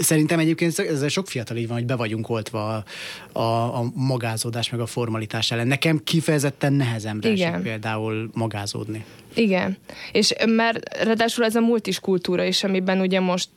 szerintem 0.00 0.38
egyébként 0.38 0.78
ez 0.78 1.10
sok 1.10 1.26
fiatal 1.26 1.56
így 1.56 1.66
van, 1.66 1.76
hogy 1.76 1.86
be 1.86 1.96
vagyunk 1.96 2.28
oltva 2.28 2.84
a, 3.32 3.38
a, 3.38 3.78
a 3.78 3.92
magázódás 3.94 4.70
meg 4.70 4.80
a 4.80 4.86
formalitás 4.86 5.50
ellen. 5.50 5.66
Nekem 5.66 6.00
kifejezetten 6.04 6.72
nehezemre 6.72 7.30
esik 7.30 7.62
például 7.62 8.30
magázódni. 8.34 9.04
Igen, 9.34 9.76
és 10.12 10.32
mert 10.46 11.02
ráadásul 11.02 11.44
ez 11.44 11.54
a 11.54 11.60
multis 11.60 12.00
kultúra 12.00 12.44
is, 12.44 12.64
amiben 12.64 13.00
ugye 13.00 13.20
most, 13.20 13.50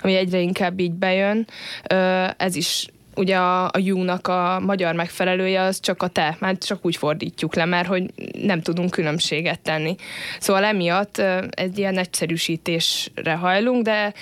ami 0.00 0.14
egyre 0.14 0.40
inkább 0.40 0.80
így 0.80 0.92
bejön, 0.92 1.46
ez 2.36 2.56
is 2.56 2.86
ugye 3.20 3.36
a, 3.36 3.64
a 3.64 3.78
You-nak 3.78 4.28
a 4.28 4.60
magyar 4.64 4.94
megfelelője 4.94 5.62
az 5.62 5.80
csak 5.80 6.02
a 6.02 6.08
te, 6.08 6.36
már 6.40 6.58
csak 6.58 6.78
úgy 6.82 6.96
fordítjuk 6.96 7.54
le, 7.54 7.64
mert 7.64 7.88
hogy 7.88 8.10
nem 8.42 8.62
tudunk 8.62 8.90
különbséget 8.90 9.60
tenni. 9.60 9.94
Szóval 10.40 10.64
emiatt 10.64 11.22
egy 11.50 11.78
ilyen 11.78 11.98
egyszerűsítésre 11.98 13.34
hajlunk, 13.34 13.84
de 13.84 14.14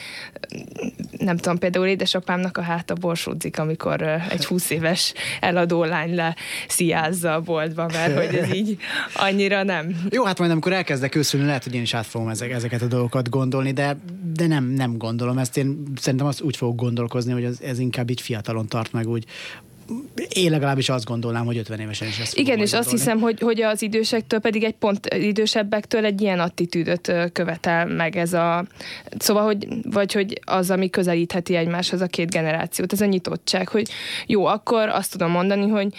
nem 1.19 1.37
tudom, 1.37 1.59
például 1.59 1.87
édesapámnak 1.87 2.57
a 2.57 2.63
háta 2.63 2.95
borsódzik, 2.95 3.59
amikor 3.59 4.03
egy 4.31 4.45
20 4.45 4.71
éves 4.71 5.13
eladó 5.41 5.85
lány 5.85 6.15
le 6.15 6.37
sziázza 6.69 7.35
a 7.35 7.41
boltba, 7.41 7.87
mert 7.93 8.17
hogy 8.17 8.35
ez 8.35 8.55
így 8.55 8.77
annyira 9.15 9.63
nem. 9.63 9.97
Jó, 10.11 10.25
hát 10.25 10.39
majd 10.39 10.51
amikor 10.51 10.73
elkezdek 10.73 11.15
őszülni, 11.15 11.47
lehet, 11.47 11.65
hogy 11.65 11.75
én 11.75 11.83
is 11.83 11.95
át 11.95 12.07
fogom 12.07 12.29
ezek, 12.29 12.51
ezeket 12.51 12.83
a 12.83 12.87
dolgokat 12.87 13.29
gondolni, 13.29 13.73
de, 13.73 13.97
de 14.35 14.47
nem, 14.47 14.65
nem 14.65 14.97
gondolom 14.97 15.39
ezt. 15.39 15.57
Én 15.57 15.83
szerintem 15.97 16.29
azt 16.29 16.41
úgy 16.41 16.57
fogok 16.57 16.77
gondolkozni, 16.77 17.33
hogy 17.33 17.45
ez, 17.45 17.59
ez 17.61 17.79
inkább 17.79 18.11
így 18.11 18.21
fiatalon 18.21 18.67
tart 18.67 18.88
meg 18.93 19.09
úgy, 19.09 19.25
én 20.29 20.51
legalábbis 20.51 20.89
azt 20.89 21.05
gondolnám, 21.05 21.45
hogy 21.45 21.57
50 21.57 21.81
évesen 21.81 22.09
is 22.09 22.19
ezt 22.19 22.39
Igen, 22.39 22.59
és 22.59 22.73
azt 22.73 22.91
hiszem, 22.91 23.21
hogy, 23.21 23.41
hogy 23.41 23.63
az 23.63 23.83
idősektől 23.83 24.41
pedig 24.41 24.65
egy 24.65 24.75
pont 24.75 25.15
idősebbektől 25.15 26.05
egy 26.05 26.21
ilyen 26.21 26.41
attitűdöt 26.41 27.13
követel 27.33 27.87
meg 27.87 28.17
ez 28.17 28.33
a... 28.33 28.65
Szóval, 29.19 29.45
hogy, 29.45 29.69
vagy 29.83 30.13
hogy 30.13 30.41
az, 30.45 30.71
ami 30.71 30.91
közelítheti 30.91 31.55
egymáshoz 31.57 32.01
a 32.01 32.07
két 32.07 32.31
generációt, 32.31 32.93
ez 32.93 33.01
a 33.01 33.07
nyitottság, 33.07 33.69
hogy 33.69 33.91
jó, 34.27 34.45
akkor 34.45 34.89
azt 34.89 35.13
tudom 35.13 35.31
mondani, 35.31 35.69
hogy 35.69 35.95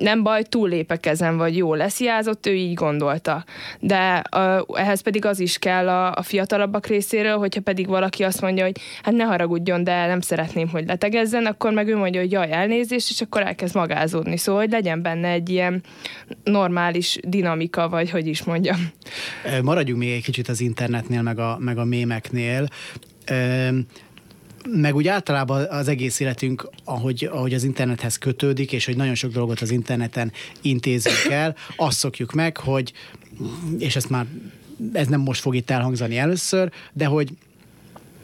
nem 0.00 0.22
baj, 0.22 0.42
túllépek 0.42 1.06
ezen, 1.06 1.36
vagy 1.36 1.56
jó 1.56 1.74
leszjázott, 1.74 2.46
ő 2.46 2.54
így 2.54 2.74
gondolta. 2.74 3.44
De 3.80 4.22
uh, 4.36 4.78
ehhez 4.78 5.00
pedig 5.00 5.24
az 5.24 5.40
is 5.40 5.58
kell 5.58 5.88
a, 5.88 6.14
a 6.14 6.22
fiatalabbak 6.22 6.86
részéről, 6.86 7.36
hogyha 7.36 7.60
pedig 7.60 7.86
valaki 7.86 8.22
azt 8.22 8.40
mondja, 8.40 8.64
hogy 8.64 8.80
hát 9.02 9.14
ne 9.14 9.24
haragudjon, 9.24 9.84
de 9.84 10.06
nem 10.06 10.20
szeretném, 10.20 10.68
hogy 10.68 10.86
letegezzen, 10.86 11.46
akkor 11.46 11.72
meg 11.72 11.88
ő 11.88 11.96
mondja, 11.96 12.20
hogy 12.20 12.32
jaj, 12.32 12.52
elnézést, 12.52 13.10
és 13.10 13.20
akkor 13.20 13.42
elkezd 13.42 13.74
magázódni. 13.74 14.36
Szóval, 14.36 14.60
hogy 14.60 14.70
legyen 14.70 15.02
benne 15.02 15.28
egy 15.28 15.48
ilyen 15.48 15.82
normális 16.44 17.18
dinamika, 17.22 17.88
vagy 17.88 18.10
hogy 18.10 18.26
is 18.26 18.44
mondjam. 18.44 18.90
Maradjunk 19.62 20.00
még 20.00 20.12
egy 20.12 20.22
kicsit 20.22 20.48
az 20.48 20.60
internetnél, 20.60 21.22
meg 21.22 21.38
a, 21.38 21.56
meg 21.60 21.78
a 21.78 21.84
mémeknél 21.84 22.68
meg 24.68 24.94
úgy 24.94 25.08
általában 25.08 25.66
az 25.68 25.88
egész 25.88 26.20
életünk, 26.20 26.68
ahogy, 26.84 27.28
ahogy 27.32 27.54
az 27.54 27.64
internethez 27.64 28.18
kötődik, 28.18 28.72
és 28.72 28.84
hogy 28.84 28.96
nagyon 28.96 29.14
sok 29.14 29.32
dolgot 29.32 29.60
az 29.60 29.70
interneten 29.70 30.32
intézünk 30.60 31.32
el, 31.32 31.56
azt 31.76 31.98
szokjuk 31.98 32.32
meg, 32.32 32.56
hogy, 32.56 32.92
és 33.78 33.96
ezt 33.96 34.10
már 34.10 34.26
ez 34.92 35.06
nem 35.06 35.20
most 35.20 35.40
fog 35.40 35.54
itt 35.54 35.70
elhangzani 35.70 36.18
először, 36.18 36.70
de 36.92 37.06
hogy 37.06 37.30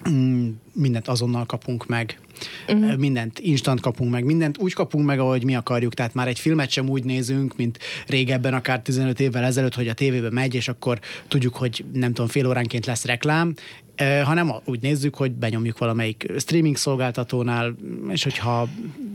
mm, 0.08 0.48
mindent 0.72 1.08
azonnal 1.08 1.46
kapunk 1.46 1.86
meg, 1.86 2.20
uh-huh. 2.68 2.96
mindent 2.96 3.38
instant 3.38 3.80
kapunk 3.80 4.10
meg, 4.10 4.24
mindent 4.24 4.58
úgy 4.58 4.72
kapunk 4.72 5.06
meg, 5.06 5.18
ahogy 5.18 5.44
mi 5.44 5.54
akarjuk, 5.54 5.94
tehát 5.94 6.14
már 6.14 6.28
egy 6.28 6.38
filmet 6.38 6.70
sem 6.70 6.88
úgy 6.88 7.04
nézünk, 7.04 7.56
mint 7.56 7.78
régebben, 8.06 8.54
akár 8.54 8.82
15 8.82 9.20
évvel 9.20 9.44
ezelőtt, 9.44 9.74
hogy 9.74 9.88
a 9.88 9.94
tévébe 9.94 10.30
megy, 10.30 10.54
és 10.54 10.68
akkor 10.68 11.00
tudjuk, 11.28 11.56
hogy 11.56 11.84
nem 11.92 12.12
tudom, 12.12 12.30
fél 12.30 12.46
óránként 12.46 12.86
lesz 12.86 13.04
reklám, 13.04 13.54
hanem 14.24 14.52
úgy 14.64 14.80
nézzük, 14.80 15.14
hogy 15.14 15.32
benyomjuk 15.32 15.78
valamelyik 15.78 16.32
streaming 16.38 16.76
szolgáltatónál, 16.76 17.74
és 18.08 18.22
hogyha 18.22 18.68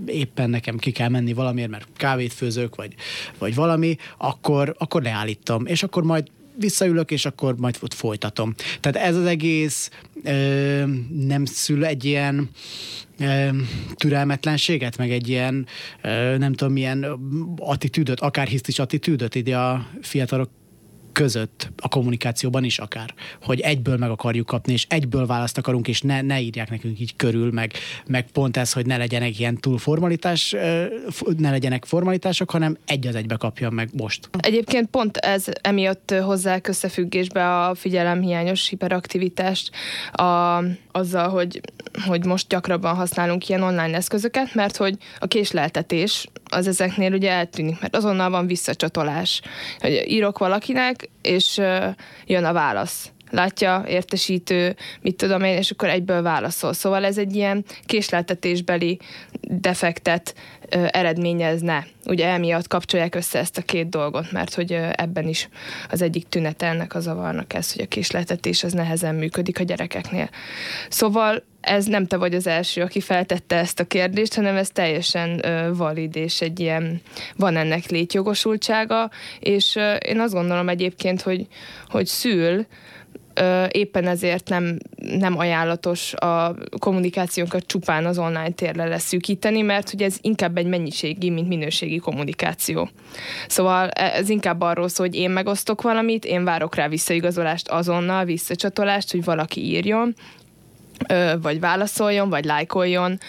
éppen 0.05 0.49
nekem 0.49 0.77
ki 0.77 0.91
kell 0.91 1.09
menni 1.09 1.33
valamiért, 1.33 1.69
mert 1.69 1.87
kávét 1.95 2.33
főzök, 2.33 2.75
vagy, 2.75 2.93
vagy 3.37 3.55
valami, 3.55 3.95
akkor, 4.17 4.75
akkor 4.77 5.01
leállítom, 5.01 5.65
és 5.65 5.83
akkor 5.83 6.03
majd 6.03 6.27
visszaülök, 6.55 7.11
és 7.11 7.25
akkor 7.25 7.57
majd 7.57 7.75
folytatom. 7.93 8.53
Tehát 8.79 9.07
ez 9.07 9.15
az 9.15 9.25
egész 9.25 9.89
ö, 10.23 10.83
nem 11.25 11.45
szül 11.45 11.85
egy 11.85 12.05
ilyen 12.05 12.49
ö, 13.19 13.49
türelmetlenséget, 13.95 14.97
meg 14.97 15.11
egy 15.11 15.29
ilyen 15.29 15.67
ö, 16.01 16.37
nem 16.37 16.53
tudom 16.53 16.73
milyen 16.73 17.19
attitűdöt, 17.57 18.19
akár 18.19 18.47
hisztis 18.47 18.79
attitűdöt 18.79 19.35
ide 19.35 19.57
a 19.57 19.87
fiatalok 20.01 20.49
között, 21.11 21.71
a 21.77 21.87
kommunikációban 21.87 22.63
is 22.63 22.79
akár, 22.79 23.13
hogy 23.41 23.59
egyből 23.59 23.97
meg 23.97 24.09
akarjuk 24.09 24.45
kapni, 24.45 24.73
és 24.73 24.85
egyből 24.89 25.25
választ 25.25 25.57
akarunk, 25.57 25.87
és 25.87 26.01
ne, 26.01 26.21
ne 26.21 26.41
írják 26.41 26.69
nekünk 26.69 26.99
így 26.99 27.15
körül, 27.15 27.51
meg, 27.51 27.73
meg 28.07 28.31
pont 28.31 28.57
ez, 28.57 28.73
hogy 28.73 28.85
ne 28.85 28.97
legyenek 28.97 29.39
ilyen 29.39 29.57
túl 29.57 29.77
formalitás, 29.77 30.55
ne 31.37 31.49
legyenek 31.49 31.85
formalitások, 31.85 32.51
hanem 32.51 32.77
egy 32.85 33.07
az 33.07 33.15
egybe 33.15 33.35
kapja 33.35 33.69
meg 33.69 33.89
most. 33.93 34.29
Egyébként 34.39 34.89
pont 34.89 35.17
ez 35.17 35.45
emiatt 35.61 36.13
hozzá 36.23 36.59
összefüggésbe 36.63 37.59
a 37.65 37.75
figyelemhiányos 37.75 38.67
hiperaktivitást 38.67 39.71
a, 40.11 40.63
azzal, 40.91 41.29
hogy, 41.29 41.61
hogy 42.07 42.25
most 42.25 42.47
gyakrabban 42.47 42.95
használunk 42.95 43.49
ilyen 43.49 43.61
online 43.61 43.95
eszközöket, 43.95 44.53
mert 44.53 44.77
hogy 44.77 44.97
a 45.19 45.27
késleltetés 45.27 46.27
az 46.43 46.67
ezeknél 46.67 47.13
ugye 47.13 47.31
eltűnik, 47.31 47.81
mert 47.81 47.95
azonnal 47.95 48.29
van 48.29 48.47
visszacsatolás. 48.47 49.41
Hogy 49.79 50.03
írok 50.07 50.37
valakinek, 50.37 51.00
és 51.21 51.57
jön 52.25 52.45
a 52.45 52.53
válasz 52.53 53.11
látja, 53.31 53.83
értesítő, 53.87 54.75
mit 55.01 55.15
tudom 55.15 55.43
én, 55.43 55.57
és 55.57 55.71
akkor 55.71 55.89
egyből 55.89 56.21
válaszol. 56.21 56.73
Szóval 56.73 57.05
ez 57.05 57.17
egy 57.17 57.35
ilyen 57.35 57.65
késleltetésbeli 57.85 58.99
defektet 59.41 60.35
ö, 60.69 60.85
eredményezne. 60.91 61.87
Ugye 62.05 62.27
emiatt 62.27 62.67
kapcsolják 62.67 63.15
össze 63.15 63.39
ezt 63.39 63.57
a 63.57 63.61
két 63.61 63.89
dolgot, 63.89 64.31
mert 64.31 64.53
hogy 64.53 64.71
ebben 64.91 65.27
is 65.27 65.49
az 65.89 66.01
egyik 66.01 66.29
tünete 66.29 66.67
ennek 66.67 66.95
a 66.95 66.99
zavarnak 66.99 67.53
ez, 67.53 67.73
hogy 67.73 67.81
a 67.81 67.87
késleltetés 67.87 68.63
az 68.63 68.73
nehezen 68.73 69.15
működik 69.15 69.59
a 69.59 69.63
gyerekeknél. 69.63 70.29
Szóval 70.89 71.43
ez 71.61 71.85
nem 71.85 72.05
te 72.05 72.17
vagy 72.17 72.35
az 72.35 72.47
első, 72.47 72.81
aki 72.81 72.99
feltette 72.99 73.55
ezt 73.55 73.79
a 73.79 73.85
kérdést, 73.85 74.33
hanem 74.33 74.55
ez 74.55 74.69
teljesen 74.69 75.43
valid, 75.73 76.15
és 76.15 76.41
egy 76.41 76.59
ilyen, 76.59 77.01
van 77.35 77.55
ennek 77.55 77.89
létjogosultsága, 77.89 79.09
és 79.39 79.79
én 80.05 80.19
azt 80.19 80.33
gondolom 80.33 80.69
egyébként, 80.69 81.21
hogy, 81.21 81.47
hogy 81.87 82.05
szül, 82.05 82.65
éppen 83.71 84.07
ezért 84.07 84.49
nem, 84.49 84.77
nem 84.95 85.37
ajánlatos 85.37 86.13
a 86.13 86.55
kommunikációnkat 86.79 87.65
csupán 87.65 88.05
az 88.05 88.17
online 88.17 88.49
térre 88.49 88.85
leszűkíteni, 88.85 89.61
mert 89.61 89.89
hogy 89.89 90.01
ez 90.01 90.17
inkább 90.21 90.57
egy 90.57 90.65
mennyiségi, 90.65 91.29
mint 91.29 91.47
minőségi 91.47 91.97
kommunikáció. 91.97 92.89
Szóval 93.47 93.89
e, 93.89 94.03
ez 94.03 94.29
inkább 94.29 94.61
arról 94.61 94.87
szól, 94.87 95.07
hogy 95.07 95.15
én 95.15 95.29
megosztok 95.29 95.81
valamit, 95.81 96.25
én 96.25 96.43
várok 96.43 96.75
rá 96.75 96.87
visszaigazolást 96.87 97.67
azonnal, 97.67 98.25
visszacsatolást, 98.25 99.11
hogy 99.11 99.23
valaki 99.23 99.65
írjon, 99.65 100.15
vagy 101.41 101.59
válaszoljon, 101.59 102.29
vagy 102.29 102.45
lájkoljon, 102.45 103.19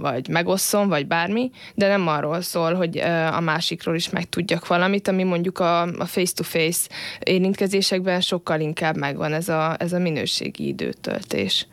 vagy 0.00 0.28
megosszon, 0.28 0.88
vagy 0.88 1.06
bármi, 1.06 1.50
de 1.74 1.88
nem 1.88 2.08
arról 2.08 2.40
szól, 2.40 2.74
hogy 2.74 2.98
a 3.32 3.40
másikról 3.40 3.94
is 3.94 4.10
megtudjak 4.10 4.66
valamit, 4.66 5.08
ami 5.08 5.22
mondjuk 5.22 5.58
a, 5.58 5.88
face-to-face 6.06 6.88
érintkezésekben 7.18 8.20
sokkal 8.20 8.60
inkább 8.60 8.96
megvan 8.96 9.32
ez 9.32 9.48
a, 9.48 9.76
ez 9.78 9.92
a 9.92 9.98
minőségi 9.98 10.66
időtöltés. 10.66 11.66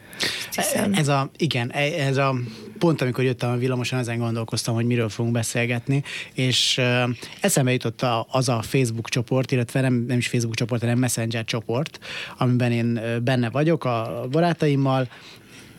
Ez 0.91 1.07
a, 1.07 1.31
igen, 1.37 1.71
e, 1.71 1.81
ez 1.81 2.17
a 2.17 2.35
pont 2.79 3.01
amikor 3.01 3.23
jöttem 3.23 3.49
a 3.51 3.55
villamoson, 3.55 3.99
ezen 3.99 4.17
gondolkoztam, 4.17 4.75
hogy 4.75 4.85
miről 4.85 5.09
fogunk 5.09 5.33
beszélgetni, 5.33 6.03
és 6.33 6.77
uh, 6.77 7.09
eszembe 7.41 7.71
jutott 7.71 8.01
a, 8.01 8.27
az 8.31 8.49
a 8.49 8.61
Facebook 8.61 9.09
csoport, 9.09 9.51
illetve 9.51 9.81
nem, 9.81 9.93
nem 10.07 10.17
is 10.17 10.27
Facebook 10.27 10.55
csoport, 10.55 10.81
hanem 10.81 10.97
Messenger 10.97 11.43
csoport, 11.45 11.99
amiben 12.37 12.71
én 12.71 13.01
benne 13.23 13.49
vagyok 13.49 13.85
a 13.85 14.27
barátaimmal, 14.31 15.09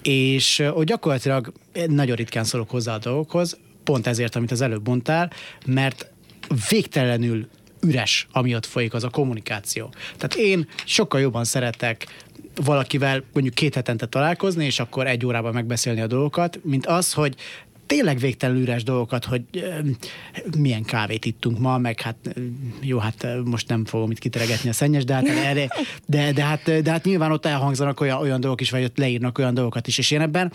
és 0.03 0.63
hogy 0.73 0.87
gyakorlatilag 0.87 1.53
nagyon 1.87 2.17
ritkán 2.17 2.45
szólok 2.45 2.71
hozzá 2.71 2.95
a 2.95 2.99
dolgokhoz, 2.99 3.59
pont 3.85 4.07
ezért, 4.07 4.37
amit 4.37 4.51
az 4.51 4.61
előbb 4.61 4.87
mondtál, 4.87 5.33
mert 5.67 6.11
végtelenül 6.69 7.49
üres, 7.81 8.27
ami 8.33 8.55
ott 8.55 8.67
folyik, 8.67 8.95
az 8.95 9.05
a 9.05 9.09
kommunikáció. 9.09 9.93
Tehát 10.17 10.35
én 10.35 10.69
sokkal 10.85 11.21
jobban 11.21 11.45
szeretek 11.45 12.07
valakivel 12.65 13.23
mondjuk 13.33 13.55
két 13.55 13.75
hetente 13.75 14.07
találkozni, 14.07 14.65
és 14.65 14.81
akkor 14.81 15.07
egy 15.07 15.27
órában 15.27 15.53
megbeszélni 15.53 16.01
a 16.01 16.07
dolgokat, 16.07 16.61
mint 16.63 16.87
az, 16.87 17.13
hogy 17.13 17.35
tényleg 17.87 18.19
végtelenül 18.19 18.63
üres 18.63 18.83
dolgokat, 18.83 19.25
hogy 19.25 19.43
milyen 20.59 20.85
kávét 20.85 21.25
ittunk 21.25 21.59
ma, 21.59 21.79
meg 21.79 22.01
hát 22.01 22.17
jó, 22.81 22.99
hát 22.99 23.27
most 23.45 23.69
nem 23.69 23.85
fogom 23.85 24.11
itt 24.11 24.19
kiteregetni 24.19 24.69
a 24.69 24.73
szennyes, 24.73 25.05
de 25.05 25.15
hát, 25.15 25.25
de, 25.55 25.69
de, 26.07 26.33
de, 26.33 26.43
hát, 26.43 26.83
de 26.83 26.91
hát 26.91 27.05
nyilván 27.05 27.33
ott 27.33 27.47
elhangzanak 27.47 28.01
olyan, 28.01 28.21
olyan 28.21 28.41
dolgok 28.41 28.61
is, 28.61 28.71
vagy 28.71 28.85
ott 28.85 28.99
leírnak 28.99 29.39
olyan 29.39 29.55
dolgokat 29.55 29.87
is, 29.87 29.99
és 29.99 30.11
én 30.11 30.21
ebben 30.21 30.53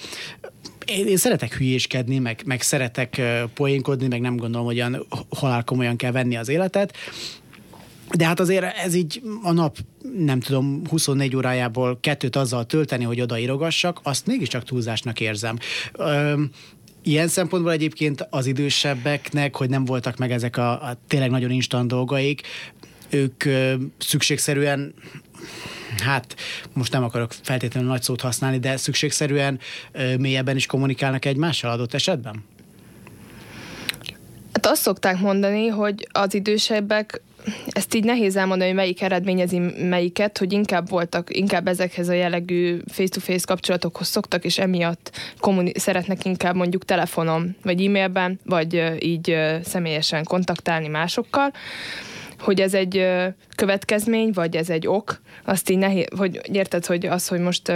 én, 0.85 1.07
én 1.07 1.17
szeretek 1.17 1.53
hülyéskedni, 1.53 2.19
meg, 2.19 2.41
meg 2.45 2.61
szeretek 2.61 3.21
poénkodni, 3.53 4.07
meg 4.07 4.21
nem 4.21 4.37
gondolom, 4.37 4.65
hogy 4.65 4.75
olyan 4.75 5.05
halál 5.29 5.63
komolyan 5.63 5.95
kell 5.95 6.11
venni 6.11 6.35
az 6.35 6.49
életet, 6.49 6.93
de 8.15 8.25
hát 8.25 8.39
azért 8.39 8.77
ez 8.77 8.93
így 8.93 9.21
a 9.43 9.51
nap, 9.51 9.77
nem 10.17 10.39
tudom, 10.39 10.81
24 10.89 11.35
órájából 11.35 11.97
kettőt 12.01 12.35
azzal 12.35 12.65
tölteni, 12.65 13.03
hogy 13.03 13.21
odaírogassak, 13.21 13.99
azt 14.03 14.27
mégiscsak 14.27 14.63
túlzásnak 14.63 15.19
érzem. 15.19 15.57
Ö, 15.93 16.41
Ilyen 17.07 17.27
szempontból 17.27 17.71
egyébként 17.71 18.27
az 18.29 18.45
idősebbeknek, 18.45 19.55
hogy 19.55 19.69
nem 19.69 19.85
voltak 19.85 20.17
meg 20.17 20.31
ezek 20.31 20.57
a, 20.57 20.71
a 20.71 20.97
tényleg 21.07 21.29
nagyon 21.29 21.51
instant 21.51 21.87
dolgaik, 21.87 22.41
ők 23.09 23.45
ö, 23.45 23.73
szükségszerűen 23.97 24.93
hát 26.03 26.35
most 26.73 26.91
nem 26.91 27.03
akarok 27.03 27.31
feltétlenül 27.41 27.89
nagy 27.89 28.01
szót 28.01 28.21
használni, 28.21 28.59
de 28.59 28.77
szükségszerűen 28.77 29.59
ö, 29.91 30.17
mélyebben 30.17 30.55
is 30.55 30.65
kommunikálnak 30.65 31.25
egymással 31.25 31.71
adott 31.71 31.93
esetben? 31.93 32.43
Hát 34.53 34.65
azt 34.65 34.81
szokták 34.81 35.19
mondani, 35.19 35.67
hogy 35.67 36.07
az 36.11 36.33
idősebbek 36.33 37.21
ezt 37.67 37.95
így 37.95 38.03
nehéz 38.03 38.35
elmondani, 38.35 38.69
hogy 38.69 38.79
melyik 38.79 39.01
eredményezi 39.01 39.59
melyiket, 39.79 40.37
hogy 40.37 40.53
inkább 40.53 40.89
voltak, 40.89 41.37
inkább 41.37 41.67
ezekhez 41.67 42.09
a 42.09 42.13
jellegű 42.13 42.77
face-to-face 42.87 43.45
kapcsolatokhoz 43.45 44.07
szoktak, 44.07 44.45
és 44.45 44.57
emiatt 44.57 45.11
kommuni- 45.37 45.79
szeretnek 45.79 46.25
inkább 46.25 46.55
mondjuk 46.55 46.85
telefonon, 46.85 47.55
vagy 47.63 47.85
e-mailben, 47.85 48.39
vagy 48.45 48.83
így 48.99 49.37
személyesen 49.63 50.23
kontaktálni 50.23 50.87
másokkal. 50.87 51.51
Hogy 52.39 52.61
ez 52.61 52.73
egy 52.73 53.07
következmény, 53.55 54.31
vagy 54.33 54.55
ez 54.55 54.69
egy 54.69 54.87
ok, 54.87 55.21
azt 55.45 55.69
így 55.69 55.77
nehéz, 55.77 56.05
hogy 56.17 56.41
érted, 56.51 56.85
hogy 56.85 57.05
az, 57.05 57.27
hogy 57.27 57.39
most 57.39 57.71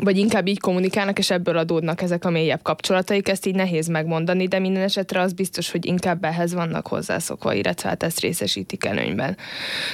vagy 0.00 0.18
inkább 0.18 0.46
így 0.46 0.60
kommunikálnak, 0.60 1.18
és 1.18 1.30
ebből 1.30 1.56
adódnak 1.56 2.02
ezek 2.02 2.24
a 2.24 2.30
mélyebb 2.30 2.62
kapcsolataik, 2.62 3.28
ezt 3.28 3.46
így 3.46 3.54
nehéz 3.54 3.86
megmondani, 3.86 4.46
de 4.46 4.58
minden 4.58 4.82
esetre 4.82 5.20
az 5.20 5.32
biztos, 5.32 5.70
hogy 5.70 5.84
inkább 5.84 6.24
ehhez 6.24 6.54
vannak 6.54 6.86
hozzászokva, 6.86 7.52
illetve 7.52 7.88
hát 7.88 8.02
ezt 8.02 8.20
részesítik 8.20 8.84
előnyben. 8.84 9.36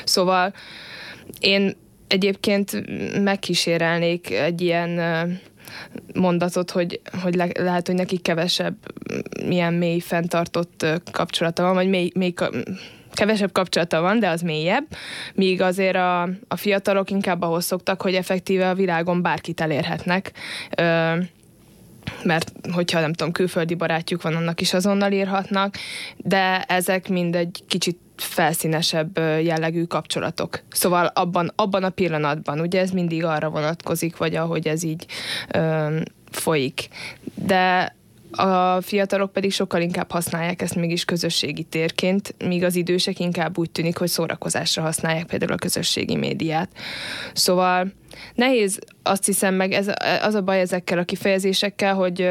Szóval 0.05 0.53
én 1.41 1.77
egyébként 2.07 2.85
megkísérelnék 3.23 4.31
egy 4.31 4.61
ilyen 4.61 5.01
mondatot, 6.15 6.71
hogy, 6.71 7.01
hogy 7.23 7.35
le, 7.35 7.49
lehet, 7.59 7.87
hogy 7.87 7.97
nekik 7.97 8.23
kevesebb 8.23 8.77
milyen 9.47 9.75
mély 9.75 9.99
fenntartott 9.99 10.87
kapcsolata 11.13 11.63
van, 11.63 11.75
vagy 11.75 11.89
mély, 11.89 12.11
mély 12.15 12.35
kevesebb 13.15 13.53
kapcsolata 13.53 14.01
van, 14.01 14.19
de 14.19 14.29
az 14.29 14.41
mélyebb, 14.41 14.87
míg 15.35 15.61
azért 15.61 15.97
a, 15.97 16.23
a 16.49 16.57
fiatalok 16.57 17.11
inkább 17.11 17.43
ahhoz 17.43 17.65
szoktak, 17.65 18.03
hogy 18.03 18.15
effektíve 18.15 18.69
a 18.69 18.75
világon 18.75 19.23
bárkit 19.23 19.61
elérhetnek. 19.61 20.33
Ö, 20.77 21.15
mert 22.23 22.53
hogyha 22.73 23.01
nem 23.01 23.13
tudom, 23.13 23.33
külföldi 23.33 23.75
barátjuk 23.75 24.23
van, 24.23 24.35
annak 24.35 24.61
is 24.61 24.75
azonnal 24.75 25.13
írhatnak, 25.13 25.75
de 26.17 26.63
ezek 26.63 27.09
mind 27.09 27.35
egy 27.37 27.63
kicsit 27.69 27.99
felszínesebb 28.17 29.19
jellegű 29.19 29.85
kapcsolatok. 29.85 30.63
Szóval 30.71 31.07
abban, 31.07 31.53
abban 31.57 31.85
a 31.85 31.91
pillanatban, 31.91 32.61
ugye 32.61 32.81
ez 32.81 32.91
mindig 32.91 33.25
arra 33.25 33.49
vonatkozik, 33.49 34.17
vagy 34.17 34.35
ahogy 34.35 34.69
ez 34.69 34.83
így 34.83 35.07
ö, 35.55 35.97
folyik. 36.31 36.89
De 37.35 37.95
a 38.33 38.81
fiatalok 38.81 39.33
pedig 39.33 39.53
sokkal 39.53 39.81
inkább 39.81 40.11
használják 40.11 40.63
ezt 40.63 40.75
mégis 40.75 41.05
közösségi 41.05 41.63
térként, 41.63 42.35
míg 42.39 42.65
az 42.65 42.75
idősek 42.75 43.21
inkább 43.21 43.59
úgy 43.59 43.71
tűnik, 43.71 43.99
hogy 43.99 44.09
szórakozásra 44.09 44.83
használják 44.83 45.27
például 45.27 45.53
a 45.53 45.57
közösségi 45.57 46.17
médiát. 46.17 46.69
Szóval 47.35 47.93
nehéz, 48.35 48.79
azt 49.03 49.27
hiszem 49.27 49.55
meg, 49.55 49.73
ez, 49.73 49.91
az 50.23 50.35
a 50.35 50.41
baj 50.41 50.61
ezekkel 50.61 50.99
a 50.99 51.05
kifejezésekkel, 51.05 51.95
hogy, 51.95 52.29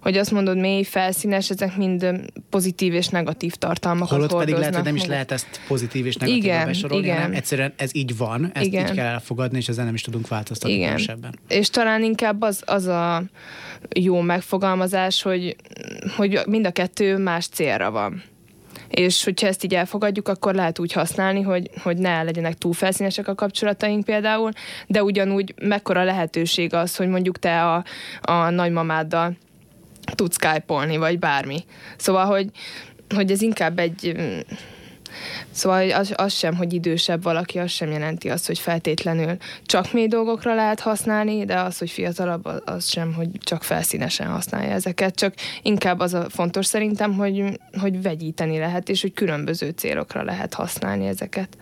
hogy 0.00 0.16
azt 0.16 0.30
mondod 0.30 0.56
mély, 0.56 0.82
felszínes, 0.82 1.50
ezek 1.50 1.76
mind 1.76 2.06
pozitív 2.50 2.94
és 2.94 3.08
negatív 3.08 3.54
tartalmakat 3.54 4.08
Holott 4.08 4.30
hordoznak. 4.30 4.54
pedig 4.54 4.60
lehet, 4.60 4.74
hogy 4.74 4.84
nem 4.84 4.96
is 4.96 5.06
lehet 5.06 5.32
ezt 5.32 5.60
pozitív 5.68 6.06
és 6.06 6.16
negatív 6.16 6.44
igen, 6.44 6.66
besorolni, 6.66 7.04
igen. 7.04 7.16
hanem 7.16 7.32
egyszerűen 7.32 7.72
ez 7.76 7.90
így 7.94 8.16
van, 8.16 8.50
ezt 8.54 8.66
igen. 8.66 8.86
így 8.86 8.94
kell 8.94 9.06
elfogadni, 9.06 9.58
és 9.58 9.68
ezzel 9.68 9.84
nem 9.84 9.94
is 9.94 10.02
tudunk 10.02 10.28
változtatni 10.28 10.74
igen. 10.76 10.98
És 11.48 11.70
talán 11.70 12.02
inkább 12.02 12.42
az, 12.42 12.62
az 12.66 12.86
a 12.86 13.22
jó 13.94 14.20
megfogalmazás, 14.20 15.22
hogy, 15.22 15.56
hogy 16.16 16.40
mind 16.46 16.66
a 16.66 16.70
kettő 16.70 17.16
más 17.16 17.46
célra 17.46 17.90
van. 17.90 18.22
És 18.88 19.24
hogyha 19.24 19.46
ezt 19.46 19.64
így 19.64 19.74
elfogadjuk, 19.74 20.28
akkor 20.28 20.54
lehet 20.54 20.78
úgy 20.78 20.92
használni, 20.92 21.42
hogy, 21.42 21.70
hogy 21.82 21.96
ne 21.96 22.22
legyenek 22.22 22.54
túl 22.54 22.72
felszínesek 22.72 23.28
a 23.28 23.34
kapcsolataink 23.34 24.04
például, 24.04 24.50
de 24.86 25.02
ugyanúgy 25.02 25.54
mekkora 25.62 26.04
lehetőség 26.04 26.74
az, 26.74 26.96
hogy 26.96 27.08
mondjuk 27.08 27.38
te 27.38 27.64
a, 27.64 27.84
a 28.20 28.50
nagymamáddal 28.50 29.36
tudsz 30.14 30.36
skype 30.36 30.96
vagy 30.98 31.18
bármi. 31.18 31.64
Szóval, 31.96 32.26
hogy, 32.26 32.50
hogy 33.14 33.30
ez 33.30 33.42
inkább 33.42 33.78
egy 33.78 34.16
Szóval 35.50 35.90
az, 35.90 36.12
az 36.16 36.32
sem, 36.32 36.54
hogy 36.56 36.72
idősebb 36.72 37.22
valaki, 37.22 37.58
az 37.58 37.70
sem 37.70 37.90
jelenti 37.90 38.28
azt, 38.28 38.46
hogy 38.46 38.58
feltétlenül 38.58 39.36
csak 39.64 39.92
mély 39.92 40.06
dolgokra 40.06 40.54
lehet 40.54 40.80
használni, 40.80 41.44
de 41.44 41.60
az, 41.60 41.78
hogy 41.78 41.90
fiatalabb, 41.90 42.44
az 42.64 42.88
sem, 42.88 43.14
hogy 43.14 43.28
csak 43.40 43.62
felszínesen 43.62 44.26
használja 44.26 44.70
ezeket. 44.70 45.14
Csak 45.14 45.34
inkább 45.62 46.00
az 46.00 46.14
a 46.14 46.26
fontos 46.30 46.66
szerintem, 46.66 47.14
hogy, 47.14 47.60
hogy 47.80 48.02
vegyíteni 48.02 48.58
lehet, 48.58 48.88
és 48.88 49.00
hogy 49.00 49.12
különböző 49.12 49.70
célokra 49.76 50.22
lehet 50.22 50.54
használni 50.54 51.06
ezeket. 51.06 51.56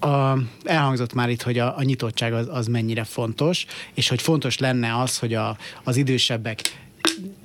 A, 0.00 0.36
elhangzott 0.64 1.12
már 1.12 1.28
itt, 1.28 1.42
hogy 1.42 1.58
a, 1.58 1.76
a 1.76 1.82
nyitottság 1.82 2.32
az, 2.32 2.48
az 2.50 2.66
mennyire 2.66 3.04
fontos, 3.04 3.66
és 3.94 4.08
hogy 4.08 4.22
fontos 4.22 4.58
lenne 4.58 4.98
az, 4.98 5.18
hogy 5.18 5.34
a, 5.34 5.56
az 5.84 5.96
idősebbek 5.96 6.60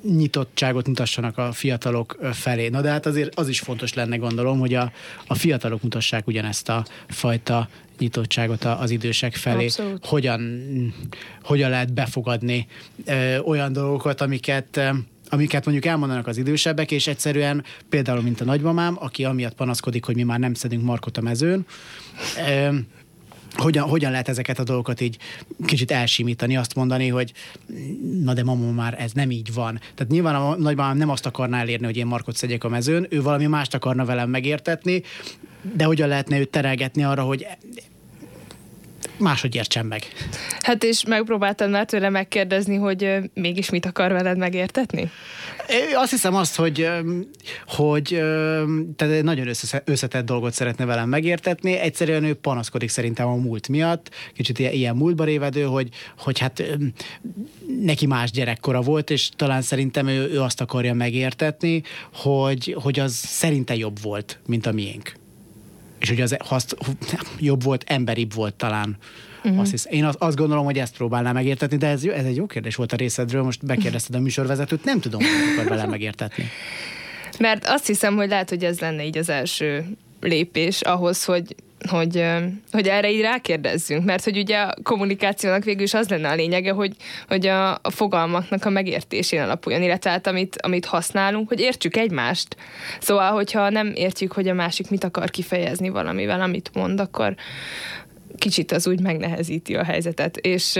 nyitottságot 0.02 0.86
mutassanak 0.86 1.38
a 1.38 1.52
fiatalok 1.52 2.18
felé. 2.32 2.68
Na 2.68 2.80
de 2.80 2.90
hát 2.90 3.06
azért 3.06 3.38
az 3.38 3.48
is 3.48 3.60
fontos 3.60 3.94
lenne, 3.94 4.16
gondolom, 4.16 4.58
hogy 4.58 4.74
a, 4.74 4.92
a 5.26 5.34
fiatalok 5.34 5.82
mutassák 5.82 6.26
ugyanezt 6.26 6.68
a 6.68 6.84
fajta 7.08 7.68
nyitottságot 7.98 8.64
az 8.64 8.90
idősek 8.90 9.34
felé. 9.34 9.68
Hogyan, 10.02 10.62
hogyan 11.42 11.70
lehet 11.70 11.92
befogadni 11.92 12.66
ö, 13.04 13.38
olyan 13.38 13.72
dolgokat, 13.72 14.20
amiket 14.20 14.76
ö, 14.76 14.88
amiket 15.28 15.64
mondjuk 15.64 15.86
elmondanak 15.86 16.26
az 16.26 16.36
idősebbek, 16.36 16.90
és 16.90 17.06
egyszerűen 17.06 17.64
például, 17.88 18.22
mint 18.22 18.40
a 18.40 18.44
nagymamám, 18.44 18.96
aki 19.00 19.24
amiatt 19.24 19.54
panaszkodik, 19.54 20.04
hogy 20.04 20.14
mi 20.14 20.22
már 20.22 20.38
nem 20.38 20.54
szedünk 20.54 20.82
markot 20.82 21.16
a 21.16 21.20
mezőn, 21.20 21.66
hogyan, 23.56 23.88
hogyan 23.88 24.10
lehet 24.10 24.28
ezeket 24.28 24.58
a 24.58 24.64
dolgokat 24.64 25.00
így 25.00 25.18
kicsit 25.64 25.90
elsimítani, 25.90 26.56
azt 26.56 26.74
mondani, 26.74 27.08
hogy 27.08 27.32
na 28.22 28.32
de 28.34 28.44
mama 28.44 28.70
már 28.70 29.00
ez 29.00 29.12
nem 29.12 29.30
így 29.30 29.54
van. 29.54 29.80
Tehát 29.94 30.12
nyilván 30.12 30.34
a 30.34 30.56
nagymamám 30.56 30.96
nem 30.96 31.10
azt 31.10 31.26
akarná 31.26 31.60
elérni, 31.60 31.84
hogy 31.84 31.96
én 31.96 32.06
markot 32.06 32.36
szedjek 32.36 32.64
a 32.64 32.68
mezőn, 32.68 33.06
ő 33.10 33.22
valami 33.22 33.46
mást 33.46 33.74
akarna 33.74 34.04
velem 34.04 34.30
megértetni, 34.30 35.02
de 35.74 35.84
hogyan 35.84 36.08
lehetne 36.08 36.38
őt 36.38 36.50
terelgetni 36.50 37.04
arra, 37.04 37.22
hogy 37.22 37.46
máshogy 39.18 39.54
értsen 39.54 39.86
meg. 39.86 40.02
Hát 40.60 40.84
és 40.84 41.04
megpróbáltam 41.04 41.70
már 41.70 41.84
tőle 41.84 42.08
megkérdezni, 42.08 42.76
hogy 42.76 43.16
mégis 43.34 43.70
mit 43.70 43.86
akar 43.86 44.12
veled 44.12 44.38
megértetni? 44.38 45.10
Azt 45.94 46.10
hiszem 46.10 46.34
azt, 46.34 46.56
hogy, 46.56 46.88
hogy 47.66 48.22
tehát 48.96 49.22
nagyon 49.22 49.48
összetett 49.84 50.24
dolgot 50.24 50.52
szeretne 50.52 50.84
velem 50.84 51.08
megértetni. 51.08 51.72
Egyszerűen 51.72 52.24
ő 52.24 52.34
panaszkodik 52.34 52.88
szerintem 52.88 53.26
a 53.26 53.34
múlt 53.34 53.68
miatt, 53.68 54.10
kicsit 54.34 54.58
ilyen, 54.58 54.72
ilyen 54.72 54.96
múltba 54.96 55.24
révedő, 55.24 55.62
hogy, 55.62 55.88
hogy 56.18 56.38
hát 56.38 56.62
neki 57.80 58.06
más 58.06 58.30
gyerekkora 58.30 58.80
volt, 58.80 59.10
és 59.10 59.28
talán 59.36 59.62
szerintem 59.62 60.06
ő, 60.06 60.30
ő 60.30 60.40
azt 60.40 60.60
akarja 60.60 60.94
megértetni, 60.94 61.82
hogy, 62.14 62.76
hogy 62.82 62.98
az 62.98 63.12
szerinte 63.14 63.76
jobb 63.76 64.02
volt, 64.02 64.38
mint 64.46 64.66
a 64.66 64.72
miénk. 64.72 65.12
És 65.98 66.08
hogy 66.08 66.20
az 66.20 66.36
azt, 66.48 66.76
jobb 67.38 67.62
volt, 67.62 67.84
emberibb 67.86 68.34
volt 68.34 68.54
talán. 68.54 68.96
Uh-huh. 69.44 69.60
Azt 69.60 69.70
hisz, 69.70 69.86
én 69.90 70.04
azt, 70.04 70.16
azt 70.20 70.36
gondolom, 70.36 70.64
hogy 70.64 70.78
ezt 70.78 70.96
próbálnám 70.96 71.34
megértetni, 71.34 71.76
de 71.76 71.86
ez, 71.86 72.04
ez 72.04 72.24
egy 72.24 72.36
jó 72.36 72.46
kérdés 72.46 72.74
volt 72.74 72.92
a 72.92 72.96
részedről, 72.96 73.42
most 73.42 73.66
bekérdezted 73.66 74.14
a 74.14 74.20
műsorvezetőt, 74.20 74.84
nem 74.84 75.00
tudom, 75.00 75.20
hogy 75.20 75.52
akar 75.52 75.68
vele 75.68 75.86
megértetni. 75.86 76.44
Mert 77.38 77.64
azt 77.66 77.86
hiszem, 77.86 78.16
hogy 78.16 78.28
lehet, 78.28 78.48
hogy 78.48 78.64
ez 78.64 78.78
lenne 78.78 79.04
így 79.04 79.18
az 79.18 79.28
első 79.28 79.84
lépés 80.26 80.80
ahhoz, 80.80 81.24
hogy 81.24 81.54
hogy, 81.88 82.24
hogy 82.72 82.88
erre 82.88 83.10
így 83.10 83.20
rákérdezzünk, 83.20 84.04
mert 84.04 84.24
hogy 84.24 84.38
ugye 84.38 84.58
a 84.58 84.74
kommunikációnak 84.82 85.64
végül 85.64 85.82
is 85.82 85.94
az 85.94 86.08
lenne 86.08 86.28
a 86.28 86.34
lényege, 86.34 86.72
hogy, 86.72 86.96
hogy 87.28 87.46
a, 87.46 87.72
a 87.72 87.90
fogalmaknak 87.90 88.64
a 88.64 88.70
megértésén 88.70 89.40
alapuljon, 89.40 89.82
illetve 89.82 90.10
hát 90.10 90.26
amit, 90.26 90.56
amit 90.60 90.84
használunk, 90.84 91.48
hogy 91.48 91.60
értsük 91.60 91.96
egymást. 91.96 92.56
Szóval, 93.00 93.32
hogyha 93.32 93.70
nem 93.70 93.92
értjük, 93.94 94.32
hogy 94.32 94.48
a 94.48 94.54
másik 94.54 94.90
mit 94.90 95.04
akar 95.04 95.30
kifejezni 95.30 95.88
valamivel, 95.88 96.40
amit 96.40 96.70
mond, 96.74 97.00
akkor 97.00 97.34
kicsit 98.38 98.72
az 98.72 98.86
úgy 98.86 99.00
megnehezíti 99.00 99.74
a 99.74 99.84
helyzetet, 99.84 100.36
és 100.36 100.78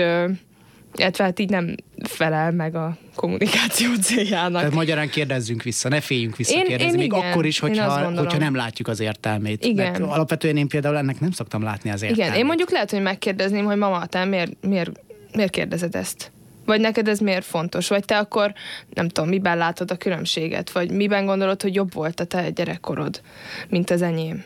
illetve 0.99 1.23
hát 1.23 1.39
így 1.39 1.49
nem 1.49 1.75
felel 2.03 2.51
meg 2.51 2.75
a 2.75 2.97
kommunikáció 3.15 3.95
céljának. 4.01 4.59
Tehát 4.59 4.73
magyarán 4.75 5.09
kérdezzünk 5.09 5.63
vissza, 5.63 5.89
ne 5.89 6.01
féljünk 6.01 6.35
visszakérdezni, 6.35 6.83
én, 6.83 6.89
én 6.89 6.95
még 6.97 7.05
igen, 7.05 7.31
akkor 7.31 7.45
is, 7.45 7.59
hogyha, 7.59 8.11
hogyha 8.15 8.37
nem 8.37 8.55
látjuk 8.55 8.87
az 8.87 8.99
értelmét. 8.99 9.65
Igen. 9.65 9.91
Mert 9.91 10.11
alapvetően 10.11 10.57
én 10.57 10.67
például 10.67 10.97
ennek 10.97 11.19
nem 11.19 11.31
szoktam 11.31 11.63
látni 11.63 11.89
az 11.89 12.01
értelmét. 12.01 12.25
Igen, 12.25 12.39
én 12.39 12.45
mondjuk 12.45 12.71
lehet, 12.71 12.91
hogy 12.91 13.01
megkérdezném, 13.01 13.65
hogy 13.65 13.77
mama, 13.77 14.05
te 14.05 14.25
miért, 14.25 14.51
miért, 14.61 14.91
miért 15.33 15.51
kérdezed 15.51 15.95
ezt? 15.95 16.31
Vagy 16.65 16.81
neked 16.81 17.07
ez 17.07 17.19
miért 17.19 17.45
fontos? 17.45 17.87
Vagy 17.87 18.05
te 18.05 18.17
akkor, 18.17 18.53
nem 18.93 19.07
tudom, 19.07 19.29
miben 19.29 19.57
látod 19.57 19.91
a 19.91 19.95
különbséget? 19.95 20.71
Vagy 20.71 20.91
miben 20.91 21.25
gondolod, 21.25 21.61
hogy 21.61 21.75
jobb 21.75 21.93
volt 21.93 22.19
a 22.19 22.23
te 22.23 22.49
gyerekkorod, 22.49 23.21
mint 23.69 23.89
az 23.89 24.01
enyém? 24.01 24.43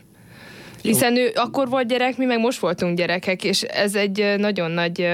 Hiszen 0.81 1.17
ő 1.17 1.31
akkor 1.35 1.69
volt 1.69 1.87
gyerek, 1.87 2.17
mi 2.17 2.25
meg 2.25 2.39
most 2.39 2.59
voltunk 2.59 2.97
gyerekek, 2.97 3.43
és 3.43 3.61
ez 3.61 3.95
egy 3.95 4.33
nagyon 4.37 4.71
nagy 4.71 5.07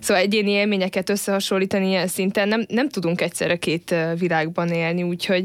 Szóval 0.00 0.22
egyéni 0.22 0.50
élményeket 0.50 1.10
összehasonlítani 1.10 1.88
ilyen 1.88 2.06
szinten 2.06 2.48
nem, 2.48 2.64
nem 2.68 2.88
tudunk 2.88 3.20
egyszerre 3.20 3.56
két 3.56 3.94
világban 4.18 4.68
élni, 4.68 5.02
úgyhogy 5.02 5.44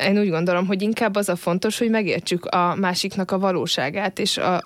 én 0.00 0.18
úgy 0.18 0.30
gondolom, 0.30 0.66
hogy 0.66 0.82
inkább 0.82 1.16
az 1.16 1.28
a 1.28 1.36
fontos, 1.36 1.78
hogy 1.78 1.90
megértsük 1.90 2.44
a 2.46 2.74
másiknak 2.74 3.30
a 3.30 3.38
valóságát, 3.38 4.18
és 4.18 4.36
a, 4.36 4.62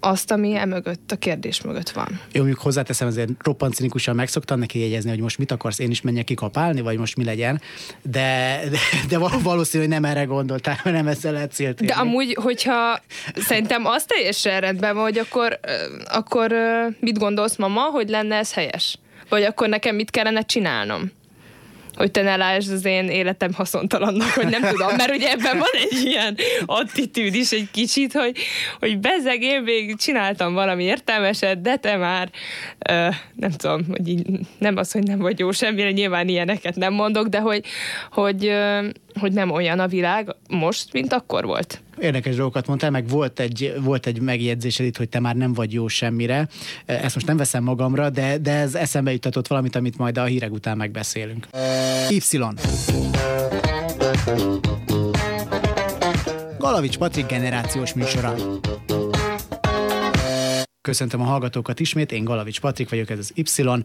azt, 0.00 0.30
ami 0.30 0.56
emögött, 0.56 1.12
a 1.12 1.16
kérdés 1.16 1.62
mögött 1.62 1.90
van. 1.90 2.08
Jó, 2.32 2.40
mondjuk 2.40 2.62
hozzáteszem, 2.62 3.06
azért 3.06 3.28
roppant 3.38 3.74
cinikusan 3.74 4.14
megszoktam 4.14 4.58
neki 4.58 4.78
jegyezni, 4.78 5.10
hogy 5.10 5.20
most 5.20 5.38
mit 5.38 5.50
akarsz, 5.50 5.78
én 5.78 5.90
is 5.90 6.00
menjek 6.00 6.24
kikapálni, 6.24 6.80
vagy 6.80 6.98
most 6.98 7.16
mi 7.16 7.24
legyen, 7.24 7.60
de, 8.02 8.60
de, 8.70 8.78
de 9.08 9.18
valószínű, 9.42 9.82
hogy 9.82 9.92
nem 9.92 10.04
erre 10.04 10.24
gondoltál, 10.24 10.80
mert 10.84 10.96
nem 10.96 11.06
ezzel 11.06 11.32
lehet 11.32 11.52
célt 11.52 11.84
De 11.84 11.92
amúgy, 11.92 12.36
hogyha 12.40 13.00
szerintem 13.34 13.86
az 13.86 14.04
teljesen 14.04 14.60
rendben 14.60 14.94
van, 14.94 15.02
hogy 15.02 15.18
akkor, 15.18 15.60
akkor 16.04 16.54
mit 17.00 17.18
gondolsz 17.18 17.56
mama, 17.56 17.82
hogy 17.82 18.08
lenne 18.08 18.36
ez 18.36 18.52
helyes? 18.52 18.98
Vagy 19.28 19.42
akkor 19.42 19.68
nekem 19.68 19.94
mit 19.94 20.10
kellene 20.10 20.42
csinálnom? 20.42 21.10
Hogy 21.98 22.10
te 22.10 22.22
ne 22.22 22.36
lásd 22.36 22.72
az 22.72 22.84
én 22.84 23.08
életem 23.08 23.52
haszontalannak, 23.52 24.28
hogy 24.28 24.46
nem 24.46 24.62
tudom, 24.62 24.96
mert 24.96 25.14
ugye 25.14 25.30
ebben 25.30 25.58
van 25.58 25.68
egy 25.72 26.04
ilyen 26.04 26.36
attitűd 26.66 27.34
is 27.34 27.50
egy 27.50 27.68
kicsit, 27.70 28.12
hogy, 28.12 28.36
hogy 28.78 28.98
bezeg, 28.98 29.42
én 29.42 29.62
még 29.62 29.96
csináltam 29.96 30.54
valami 30.54 30.84
értelmeset, 30.84 31.60
de 31.60 31.76
te 31.76 31.96
már 31.96 32.30
uh, 32.90 33.14
nem 33.34 33.50
tudom, 33.50 33.84
hogy 33.90 34.08
így, 34.08 34.26
nem 34.58 34.76
az, 34.76 34.92
hogy 34.92 35.02
nem 35.02 35.18
vagy 35.18 35.38
jó 35.38 35.50
semmire, 35.52 35.90
nyilván 35.90 36.28
ilyeneket 36.28 36.76
nem 36.76 36.92
mondok, 36.92 37.26
de 37.26 37.38
hogy, 37.38 37.64
hogy, 38.10 38.46
uh, 38.46 38.86
hogy 39.18 39.32
nem 39.32 39.50
olyan 39.50 39.78
a 39.78 39.86
világ 39.86 40.34
most, 40.48 40.92
mint 40.92 41.12
akkor 41.12 41.44
volt. 41.44 41.80
Érdekes 42.00 42.34
dolgokat 42.34 42.66
mondtál, 42.66 42.90
meg 42.90 43.08
volt 43.08 43.40
egy, 43.40 43.74
volt 43.80 44.06
egy 44.06 44.20
megjegyzésed 44.20 44.86
itt, 44.86 44.96
hogy 44.96 45.08
te 45.08 45.20
már 45.20 45.36
nem 45.36 45.52
vagy 45.52 45.72
jó 45.72 45.88
semmire. 45.88 46.48
Ezt 46.86 47.14
most 47.14 47.26
nem 47.26 47.36
veszem 47.36 47.62
magamra, 47.62 48.10
de, 48.10 48.38
de 48.38 48.52
ez 48.52 48.74
eszembe 48.74 49.12
jutatott 49.12 49.46
valamit, 49.46 49.76
amit 49.76 49.98
majd 49.98 50.18
a 50.18 50.24
hírek 50.24 50.52
után 50.52 50.76
megbeszélünk. 50.76 51.46
Y. 52.10 52.18
Galavics 56.58 56.98
Patrik 56.98 57.26
generációs 57.26 57.94
műsora. 57.94 58.34
Köszöntöm 60.80 61.20
a 61.20 61.24
hallgatókat 61.24 61.80
ismét, 61.80 62.12
én 62.12 62.24
Galavics 62.24 62.60
Patrik 62.60 62.88
vagyok, 62.88 63.10
ez 63.10 63.18
az 63.18 63.32
Y, 63.34 63.82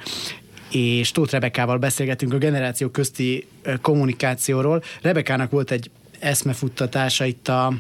és 0.76 1.12
Tóth 1.12 1.32
Rebekával 1.32 1.78
beszélgetünk 1.78 2.34
a 2.34 2.38
generáció 2.38 2.90
közti 2.90 3.48
kommunikációról. 3.82 4.84
Rebekának 5.02 5.52
volt 5.52 5.72
egy 5.72 5.92
eszmefuttatása 6.20 7.26
itt 7.26 7.48
a, 7.48 7.74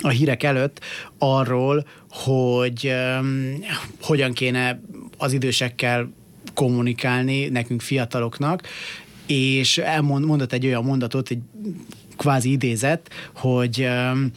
a 0.00 0.08
hírek 0.08 0.42
előtt 0.42 0.80
arról, 1.18 1.86
hogy 2.10 2.90
um, 3.20 3.58
hogyan 4.02 4.32
kéne 4.32 4.80
az 5.18 5.32
idősekkel 5.32 6.12
kommunikálni 6.54 7.48
nekünk 7.48 7.80
fiataloknak, 7.80 8.66
és 9.26 9.78
elmondott 9.78 10.52
egy 10.52 10.66
olyan 10.66 10.84
mondatot, 10.84 11.30
egy 11.30 11.40
kvázi 12.16 12.50
idézet, 12.50 13.10
hogy 13.34 13.80
um, 13.80 14.30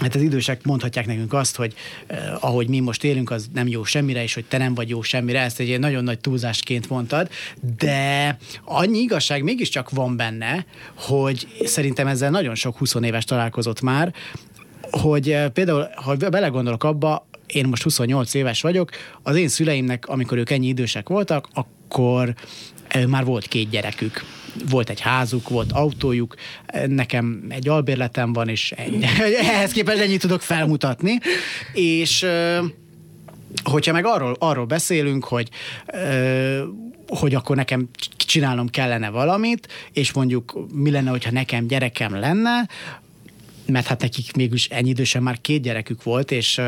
Hát 0.00 0.14
az 0.14 0.22
idősek 0.22 0.64
mondhatják 0.64 1.06
nekünk 1.06 1.32
azt, 1.32 1.56
hogy 1.56 1.74
eh, 2.06 2.44
ahogy 2.44 2.68
mi 2.68 2.80
most 2.80 3.04
élünk, 3.04 3.30
az 3.30 3.48
nem 3.52 3.68
jó 3.68 3.84
semmire, 3.84 4.22
és 4.22 4.34
hogy 4.34 4.44
te 4.44 4.58
nem 4.58 4.74
vagy 4.74 4.88
jó 4.88 5.02
semmire, 5.02 5.40
ezt 5.40 5.60
egy 5.60 5.78
nagyon 5.78 6.04
nagy 6.04 6.18
túlzásként 6.18 6.88
mondtad, 6.88 7.28
de 7.78 8.38
annyi 8.64 8.98
igazság 8.98 9.42
mégiscsak 9.42 9.90
van 9.90 10.16
benne, 10.16 10.66
hogy 10.94 11.46
szerintem 11.64 12.06
ezzel 12.06 12.30
nagyon 12.30 12.54
sok 12.54 12.76
20 12.78 12.94
éves 12.94 13.24
találkozott 13.24 13.80
már, 13.80 14.14
hogy 14.90 15.30
eh, 15.30 15.48
például, 15.48 15.88
ha 15.94 16.16
belegondolok 16.16 16.84
abba, 16.84 17.26
én 17.46 17.66
most 17.66 17.82
28 17.82 18.34
éves 18.34 18.60
vagyok, 18.60 18.90
az 19.22 19.36
én 19.36 19.48
szüleimnek, 19.48 20.08
amikor 20.08 20.38
ők 20.38 20.50
ennyi 20.50 20.66
idősek 20.66 21.08
voltak, 21.08 21.48
akkor 21.54 22.34
eh, 22.88 23.06
már 23.06 23.24
volt 23.24 23.46
két 23.46 23.70
gyerekük 23.70 24.24
volt 24.68 24.90
egy 24.90 25.00
házuk, 25.00 25.48
volt 25.48 25.72
autójuk, 25.72 26.34
nekem 26.86 27.44
egy 27.48 27.68
albérletem 27.68 28.32
van, 28.32 28.48
és 28.48 28.72
ennyi. 28.76 29.04
ehhez 29.54 29.72
képest 29.72 30.00
ennyit 30.00 30.20
tudok 30.20 30.42
felmutatni, 30.42 31.18
és 31.72 32.26
hogyha 33.64 33.92
meg 33.92 34.06
arról, 34.06 34.36
arról 34.38 34.66
beszélünk, 34.66 35.24
hogy 35.24 35.48
hogy 37.06 37.34
akkor 37.34 37.56
nekem 37.56 37.88
csinálnom 38.16 38.68
kellene 38.68 39.10
valamit, 39.10 39.68
és 39.92 40.12
mondjuk 40.12 40.66
mi 40.72 40.90
lenne, 40.90 41.10
hogyha 41.10 41.30
nekem 41.30 41.66
gyerekem 41.66 42.18
lenne, 42.18 42.68
mert 43.70 43.86
hát 43.86 44.00
nekik 44.00 44.36
mégis 44.36 44.68
ennyi 44.68 44.88
idősen 44.88 45.22
már 45.22 45.40
két 45.40 45.62
gyerekük 45.62 46.02
volt, 46.02 46.30
és, 46.30 46.60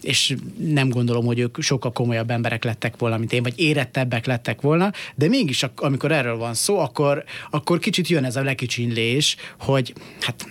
és 0.00 0.36
nem 0.58 0.88
gondolom, 0.88 1.24
hogy 1.24 1.38
ők 1.38 1.60
sokkal 1.60 1.92
komolyabb 1.92 2.30
emberek 2.30 2.64
lettek 2.64 2.96
volna, 2.98 3.16
mint 3.16 3.32
én, 3.32 3.42
vagy 3.42 3.60
érettebbek 3.60 4.26
lettek 4.26 4.60
volna, 4.60 4.92
de 5.14 5.28
mégis 5.28 5.66
amikor 5.76 6.12
erről 6.12 6.36
van 6.36 6.54
szó, 6.54 6.78
akkor, 6.78 7.24
akkor 7.50 7.78
kicsit 7.78 8.08
jön 8.08 8.24
ez 8.24 8.36
a 8.36 8.42
lekicsinlés, 8.42 9.36
hogy 9.58 9.94
hát 10.20 10.46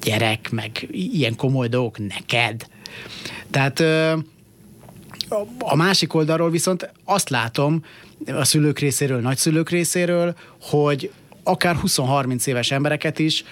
gyerek, 0.00 0.50
meg 0.50 0.88
ilyen 0.90 1.36
komoly 1.36 1.68
dolgok 1.68 1.98
neked. 1.98 2.66
Tehát 3.50 3.80
a 5.58 5.76
másik 5.76 6.14
oldalról 6.14 6.50
viszont 6.50 6.92
azt 7.04 7.28
látom 7.28 7.84
a 8.26 8.44
szülők 8.44 8.78
részéről, 8.78 9.20
nagyszülők 9.20 9.70
részéről, 9.70 10.36
hogy 10.60 11.10
akár 11.42 11.76
20-30 11.82 12.46
éves 12.46 12.70
embereket 12.70 13.18
is 13.18 13.44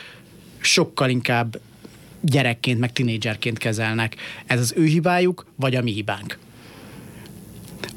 sokkal 0.60 1.10
inkább 1.10 1.60
gyerekként, 2.20 2.78
meg 2.78 2.92
tinédzserként 2.92 3.58
kezelnek. 3.58 4.16
Ez 4.46 4.60
az 4.60 4.74
ő 4.76 4.84
hibájuk, 4.84 5.46
vagy 5.56 5.74
a 5.74 5.82
mi 5.82 5.92
hibánk? 5.92 6.38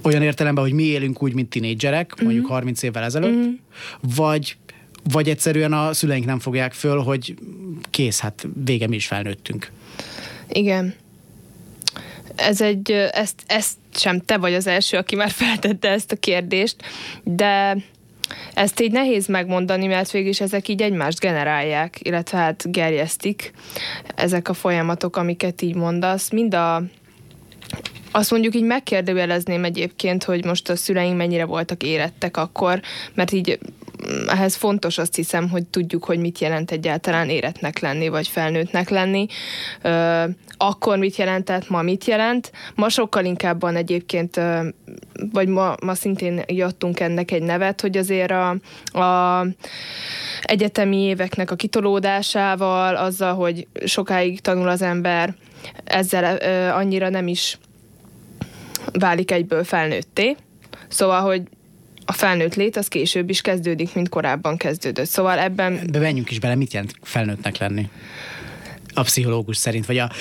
Olyan 0.02 0.22
értelemben, 0.22 0.64
hogy 0.64 0.74
mi 0.74 0.84
élünk 0.84 1.24
úgy, 1.24 1.34
mint 1.34 1.50
tinédzserek, 1.50 2.14
mm-hmm. 2.16 2.26
mondjuk 2.26 2.48
30 2.48 2.84
évvel 2.84 3.04
ezelőtt, 3.04 3.36
mm-hmm. 3.36 3.52
vagy 4.16 4.56
vagy 5.12 5.30
egyszerűen 5.30 5.74
a 5.74 5.94
szüleink 5.94 6.26
nem 6.26 6.40
fogják 6.40 6.74
föl, 6.74 6.98
hogy 6.98 7.36
kész, 7.90 8.20
hát 8.20 8.48
vége 8.64 8.88
mi 8.88 8.96
is 8.96 9.08
felnőttünk. 9.08 9.72
Igen. 10.50 10.94
Ez 12.36 12.62
egy, 12.62 12.92
ezt, 12.92 13.44
ezt 13.48 13.78
sem 13.94 14.20
te 14.20 14.38
vagy 14.38 14.54
az 14.54 14.68
első, 14.68 14.98
aki 14.98 15.16
már 15.16 15.30
feltette 15.30 15.90
ezt 15.90 16.12
a 16.12 16.16
kérdést, 16.16 16.76
de 17.24 17.78
ezt 18.54 18.80
így 18.80 18.92
nehéz 18.92 19.28
megmondani, 19.28 19.88
mert 19.88 20.12
végül 20.12 20.30
is 20.30 20.42
ezek 20.42 20.68
így 20.68 20.82
egymást 20.82 21.20
generálják, 21.20 21.98
illetve 22.02 22.38
hát 22.38 22.72
gerjesztik 22.72 23.52
ezek 24.16 24.50
a 24.50 24.54
folyamatok, 24.54 25.16
amiket 25.16 25.62
így 25.62 25.76
mondasz. 25.76 26.30
Mind 26.30 26.54
a 26.54 26.84
azt 28.14 28.32
mondjuk 28.32 28.56
így 28.56 28.64
megkérdőjelezném 28.64 29.64
egyébként, 29.64 30.24
hogy 30.24 30.46
most 30.46 30.70
a 30.70 30.76
szüleink 30.76 31.18
mennyire 31.18 31.46
voltak 31.46 31.84
érettek 31.84 32.38
akkor, 32.38 32.82
mert 33.14 33.32
így 33.32 33.60
ehhez 34.28 34.56
fontos 34.56 34.98
azt 34.98 35.16
hiszem, 35.16 35.50
hogy 35.50 35.66
tudjuk, 35.66 36.04
hogy 36.04 36.20
mit 36.20 36.40
jelent 36.40 36.72
egyáltalán 36.72 37.30
éretnek 37.30 37.80
lenni, 37.80 38.08
vagy 38.08 38.28
felnőttnek 38.28 38.90
lenni. 38.90 39.26
Akkor 40.58 40.98
mit 40.98 41.16
jelentett, 41.16 41.70
ma 41.70 41.82
mit 41.82 42.06
jelent. 42.06 42.52
Ma 42.76 42.90
sokkal 42.90 43.26
inkább 43.26 43.62
van 43.62 43.76
egyébként, 43.76 44.42
vagy 45.32 45.48
ma, 45.48 45.76
ma 45.84 45.96
szintén 45.96 46.42
jöttünk 46.48 47.00
ennek 47.00 47.32
egy 47.32 47.44
nevet, 47.44 47.82
hogy 47.82 47.98
azért 47.98 48.32
a, 48.32 48.50
a 49.00 49.46
egyetemi 50.42 50.98
éveknek 50.98 51.52
a 51.52 51.56
kitolódásával, 51.56 52.96
azzal, 52.96 53.34
hogy 53.34 53.68
sokáig 53.86 54.40
tanul 54.40 54.68
az 54.68 54.82
ember, 54.82 55.36
ezzel 55.84 56.36
annyira 56.72 57.10
nem 57.10 57.28
is 57.28 57.58
válik 58.94 59.32
egyből 59.32 59.64
felnőtté. 59.64 60.36
Szóval, 60.88 61.22
hogy 61.22 61.42
a 62.12 62.14
felnőtt 62.14 62.56
lét 62.56 62.78
az 62.78 62.88
később 62.88 63.30
is 63.30 63.42
kezdődik, 63.42 63.94
mint 63.94 64.10
korábban 64.10 64.58
kezdődött. 64.58 65.08
Szóval 65.08 65.40
ebben... 65.40 65.80
Be 65.92 66.00
menjünk 66.00 66.32
is 66.32 66.40
bele, 66.40 66.56
mit 66.56 66.74
jelent 66.74 66.94
felnőttnek 67.02 67.58
lenni? 67.58 67.90
A 68.94 69.02
pszichológus 69.02 69.58
szerint, 69.58 69.86
vagy 69.86 69.98
a, 69.98 70.12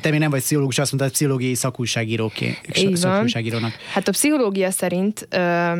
te 0.00 0.10
még 0.10 0.18
nem 0.18 0.30
vagy 0.30 0.40
pszichológus, 0.40 0.78
azt 0.78 0.92
mondtad, 0.92 1.12
pszichológiai 1.12 1.54
szakújságírónak. 1.54 3.72
Hát 3.92 4.08
a 4.08 4.10
pszichológia 4.10 4.70
szerint 4.70 5.26
ö, 5.30 5.72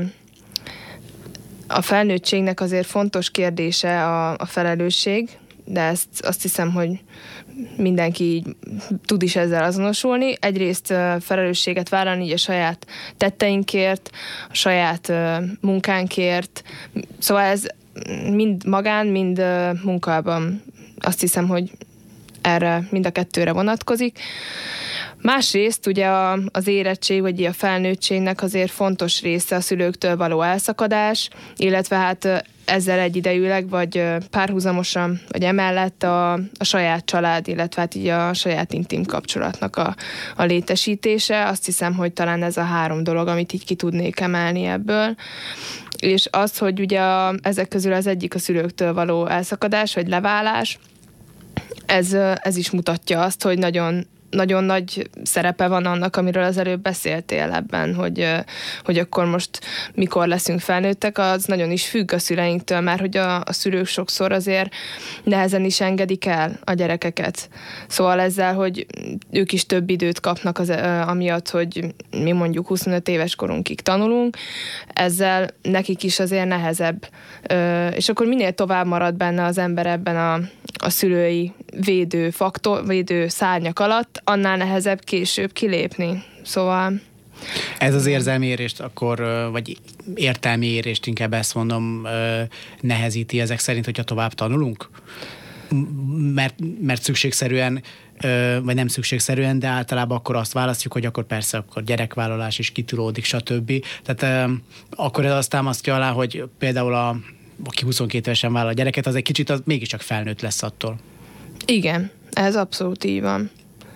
a 1.66 1.82
felnőttségnek 1.82 2.60
azért 2.60 2.86
fontos 2.86 3.30
kérdése 3.30 4.06
a, 4.06 4.36
a 4.36 4.46
felelősség, 4.46 5.28
de 5.64 5.80
ezt 5.80 6.08
azt 6.20 6.42
hiszem, 6.42 6.72
hogy 6.72 6.90
mindenki 7.76 8.24
így 8.24 8.56
tud 9.04 9.22
is 9.22 9.36
ezzel 9.36 9.64
azonosulni. 9.64 10.34
Egyrészt 10.40 10.86
felelősséget 11.20 11.88
vállalni 11.88 12.24
így 12.24 12.32
a 12.32 12.36
saját 12.36 12.86
tetteinkért, 13.16 14.10
a 14.50 14.54
saját 14.54 15.12
munkánkért. 15.60 16.62
Szóval 17.18 17.42
ez 17.42 17.66
mind 18.30 18.66
magán, 18.66 19.06
mind 19.06 19.42
munkában 19.82 20.62
azt 20.98 21.20
hiszem, 21.20 21.48
hogy 21.48 21.70
erre 22.44 22.86
mind 22.90 23.06
a 23.06 23.10
kettőre 23.10 23.52
vonatkozik. 23.52 24.18
Másrészt 25.22 25.86
ugye 25.86 26.06
a, 26.06 26.38
az 26.52 26.66
érettség, 26.66 27.20
vagy 27.20 27.44
a 27.44 27.52
felnőttségnek 27.52 28.42
azért 28.42 28.70
fontos 28.70 29.22
része 29.22 29.56
a 29.56 29.60
szülőktől 29.60 30.16
való 30.16 30.42
elszakadás, 30.42 31.28
illetve 31.56 31.96
hát 31.96 32.44
ezzel 32.64 32.98
egyidejűleg, 32.98 33.68
vagy 33.68 34.02
párhuzamosan, 34.30 35.20
vagy 35.28 35.42
emellett 35.42 36.02
a, 36.02 36.32
a 36.32 36.64
saját 36.64 37.04
család, 37.04 37.48
illetve 37.48 37.80
hát 37.80 37.94
így 37.94 38.06
a 38.06 38.34
saját 38.34 38.72
intim 38.72 39.04
kapcsolatnak 39.04 39.76
a, 39.76 39.94
a 40.36 40.44
létesítése. 40.44 41.46
Azt 41.46 41.64
hiszem, 41.64 41.94
hogy 41.94 42.12
talán 42.12 42.42
ez 42.42 42.56
a 42.56 42.62
három 42.62 43.02
dolog, 43.02 43.28
amit 43.28 43.52
így 43.52 43.64
ki 43.64 43.74
tudnék 43.74 44.20
emelni 44.20 44.64
ebből. 44.64 45.14
És 45.98 46.28
az, 46.30 46.58
hogy 46.58 46.80
ugye 46.80 47.00
a, 47.00 47.34
ezek 47.42 47.68
közül 47.68 47.92
az 47.92 48.06
egyik 48.06 48.34
a 48.34 48.38
szülőktől 48.38 48.94
való 48.94 49.26
elszakadás, 49.26 49.94
vagy 49.94 50.08
leválás, 50.08 50.78
ez, 51.86 52.12
ez 52.42 52.56
is 52.56 52.70
mutatja 52.70 53.22
azt, 53.22 53.42
hogy 53.42 53.58
nagyon 53.58 54.06
nagyon 54.34 54.64
nagy 54.64 55.10
szerepe 55.22 55.68
van 55.68 55.86
annak, 55.86 56.16
amiről 56.16 56.44
az 56.44 56.58
előbb 56.58 56.80
beszéltél 56.80 57.52
ebben, 57.52 57.94
hogy, 57.94 58.28
hogy 58.84 58.98
akkor 58.98 59.24
most 59.24 59.60
mikor 59.94 60.26
leszünk 60.26 60.60
felnőttek, 60.60 61.18
az 61.18 61.44
nagyon 61.44 61.70
is 61.70 61.86
függ 61.86 62.12
a 62.12 62.18
szüleinktől, 62.18 62.80
mert 62.80 63.00
hogy 63.00 63.16
a, 63.16 63.40
a 63.40 63.52
szülők 63.52 63.86
sokszor 63.86 64.32
azért 64.32 64.74
nehezen 65.24 65.64
is 65.64 65.80
engedik 65.80 66.26
el 66.26 66.58
a 66.64 66.72
gyerekeket. 66.72 67.48
Szóval 67.86 68.20
ezzel, 68.20 68.54
hogy 68.54 68.86
ők 69.30 69.52
is 69.52 69.66
több 69.66 69.90
időt 69.90 70.20
kapnak 70.20 70.58
az, 70.58 70.70
amiatt, 71.06 71.50
hogy 71.50 71.94
mi 72.10 72.32
mondjuk 72.32 72.66
25 72.66 73.08
éves 73.08 73.34
korunkig 73.34 73.80
tanulunk, 73.80 74.36
ezzel 74.86 75.50
nekik 75.62 76.02
is 76.02 76.20
azért 76.20 76.48
nehezebb. 76.48 77.08
És 77.94 78.08
akkor 78.08 78.26
minél 78.26 78.52
tovább 78.52 78.86
marad 78.86 79.14
benne 79.14 79.44
az 79.44 79.58
ember 79.58 79.86
ebben 79.86 80.16
a, 80.16 80.40
a 80.84 80.90
szülői 80.90 81.52
védő 81.84 82.30
faktor, 82.30 82.86
védő 82.86 83.28
szárnyak 83.28 83.78
alatt, 83.78 84.20
annál 84.24 84.56
nehezebb 84.56 85.04
később 85.04 85.52
kilépni. 85.52 86.22
Szóval... 86.42 87.00
Ez 87.78 87.94
az 87.94 88.06
érzelmi 88.06 88.46
érést 88.46 88.80
akkor, 88.80 89.48
vagy 89.52 89.78
értelmi 90.14 90.66
érést 90.66 91.06
inkább 91.06 91.32
ezt 91.32 91.54
mondom, 91.54 92.06
nehezíti 92.80 93.40
ezek 93.40 93.58
szerint, 93.58 93.84
hogyha 93.84 94.02
tovább 94.02 94.32
tanulunk? 94.32 94.88
Mert, 96.34 96.54
mert 96.80 97.02
szükségszerűen 97.02 97.82
vagy 98.62 98.74
nem 98.74 98.88
szükségszerűen, 98.88 99.58
de 99.58 99.66
általában 99.66 100.16
akkor 100.16 100.36
azt 100.36 100.52
választjuk, 100.52 100.92
hogy 100.92 101.06
akkor 101.06 101.24
persze 101.24 101.56
akkor 101.56 101.82
gyerekvállalás 101.82 102.58
is 102.58 102.70
kitulódik, 102.70 103.24
stb. 103.24 103.72
Tehát 104.04 104.50
akkor 104.90 105.24
ez 105.24 105.32
azt 105.32 105.50
támasztja 105.50 105.94
alá, 105.94 106.10
hogy 106.10 106.44
például 106.58 106.94
a, 106.94 107.16
aki 107.64 107.84
22 107.84 108.26
évesen 108.26 108.52
vállal 108.52 108.68
a 108.68 108.72
gyereket, 108.72 109.06
az 109.06 109.14
egy 109.14 109.22
kicsit 109.22 109.50
az 109.50 109.62
mégiscsak 109.64 110.00
felnőtt 110.00 110.40
lesz 110.40 110.62
attól. 110.62 110.98
Igen, 111.66 112.10
ez 112.32 112.56
abszolút 112.56 113.04
így 113.04 113.20
van. 113.20 113.50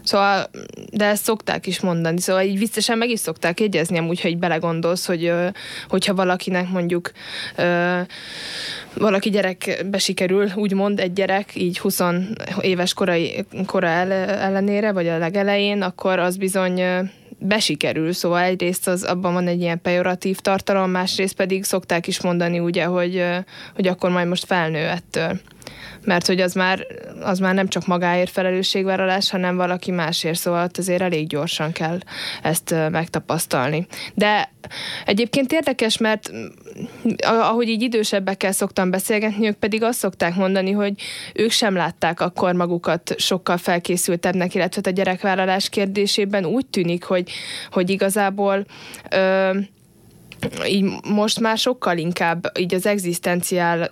Szóval, 0.05 0.51
de 0.93 1.05
ezt 1.05 1.25
szokták 1.25 1.67
is 1.67 1.81
mondani, 1.81 2.21
szóval 2.21 2.43
így 2.43 2.59
viccesen 2.59 2.99
meg 2.99 3.11
is 3.11 3.21
szokták 3.21 3.61
jegyezni 3.61 3.99
amúgy, 3.99 4.21
ha 4.21 4.29
így 4.29 4.39
belegondolsz, 4.39 5.07
hogy 5.07 5.33
hogyha 5.89 6.15
valakinek 6.15 6.69
mondjuk 6.69 7.13
valaki 8.95 9.31
gyerekbe 9.31 9.99
sikerül, 9.99 10.51
úgymond 10.55 11.01
egy 11.01 11.13
gyerek, 11.13 11.51
így 11.55 11.79
20 11.79 12.01
éves 12.61 12.95
korai, 12.95 13.45
kora 13.67 13.89
ellenére, 13.89 14.93
vagy 14.93 15.09
a 15.09 15.19
legelején, 15.19 15.83
akkor 15.83 16.19
az 16.19 16.37
bizony 16.37 16.83
besikerül, 17.39 18.13
szóval 18.13 18.43
egyrészt 18.43 18.89
az 18.89 19.03
abban 19.03 19.33
van 19.33 19.47
egy 19.47 19.61
ilyen 19.61 19.81
pejoratív 19.81 20.39
tartalom, 20.39 20.91
másrészt 20.91 21.35
pedig 21.35 21.65
szokták 21.65 22.07
is 22.07 22.21
mondani 22.21 22.59
ugye, 22.59 22.85
hogy, 22.85 23.25
hogy 23.75 23.87
akkor 23.87 24.11
majd 24.11 24.29
most 24.29 24.45
felnő 24.45 24.87
ettől 24.87 25.41
mert 26.05 26.27
hogy 26.27 26.41
az 26.41 26.53
már, 26.53 26.87
az 27.21 27.39
már 27.39 27.55
nem 27.55 27.69
csak 27.69 27.87
magáért 27.87 28.31
felelősségvállalás, 28.31 29.31
hanem 29.31 29.57
valaki 29.57 29.91
másért, 29.91 30.39
szóval 30.39 30.65
ott 30.65 30.79
azért 30.79 31.03
elég 31.03 31.27
gyorsan 31.27 31.73
kell 31.73 31.99
ezt 32.43 32.75
megtapasztalni. 32.91 33.87
De 34.15 34.51
egyébként 35.05 35.53
érdekes, 35.53 35.99
mert 35.99 36.31
ahogy 37.21 37.69
így 37.69 37.83
idősebbekkel 37.83 38.53
szoktam 38.53 38.91
beszélgetni, 38.91 39.47
ők 39.47 39.57
pedig 39.57 39.83
azt 39.83 39.99
szokták 39.99 40.35
mondani, 40.35 40.71
hogy 40.71 40.93
ők 41.35 41.51
sem 41.51 41.75
látták 41.75 42.21
akkor 42.21 42.53
magukat 42.53 43.15
sokkal 43.19 43.57
felkészültebbnek, 43.57 44.55
illetve 44.55 44.81
a 44.85 44.91
gyerekvállalás 44.91 45.69
kérdésében 45.69 46.45
úgy 46.45 46.67
tűnik, 46.67 47.05
hogy, 47.05 47.31
hogy 47.71 47.91
igazából 47.91 48.67
ö, 49.11 49.59
így 50.67 50.85
most 51.09 51.41
már 51.41 51.59
sokkal 51.59 51.99
inkább 51.99 52.53
így 52.59 52.75
az 52.75 52.87
egzisztenciál, 52.87 53.89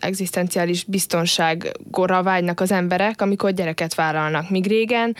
egzisztenciális 0.00 0.84
biztonságra 0.84 2.22
vágynak 2.22 2.60
az 2.60 2.72
emberek, 2.72 3.22
amikor 3.22 3.52
gyereket 3.52 3.94
vállalnak. 3.94 4.50
Míg 4.50 4.66
régen 4.66 5.16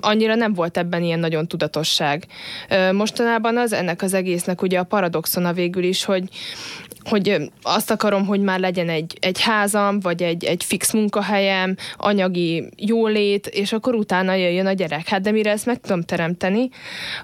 annyira 0.00 0.34
nem 0.34 0.54
volt 0.54 0.76
ebben 0.76 1.02
ilyen 1.02 1.18
nagyon 1.18 1.48
tudatosság. 1.48 2.26
Mostanában 2.92 3.56
az 3.56 3.72
ennek 3.72 4.02
az 4.02 4.14
egésznek 4.14 4.62
ugye 4.62 4.78
a 4.78 4.84
paradoxona 4.84 5.52
végül 5.52 5.82
is, 5.82 6.04
hogy 6.04 6.28
hogy 7.04 7.50
azt 7.62 7.90
akarom, 7.90 8.26
hogy 8.26 8.40
már 8.40 8.60
legyen 8.60 8.88
egy, 8.88 9.16
egy 9.20 9.40
házam, 9.40 10.00
vagy 10.00 10.22
egy, 10.22 10.44
egy 10.44 10.64
fix 10.64 10.92
munkahelyem, 10.92 11.76
anyagi 11.96 12.68
jólét, 12.76 13.46
és 13.46 13.72
akkor 13.72 13.94
utána 13.94 14.34
jöjjön 14.34 14.66
a 14.66 14.72
gyerek. 14.72 15.08
Hát 15.08 15.20
de 15.20 15.30
mire 15.30 15.50
ezt 15.50 15.66
meg 15.66 15.80
tudom 15.80 16.02
teremteni, 16.02 16.68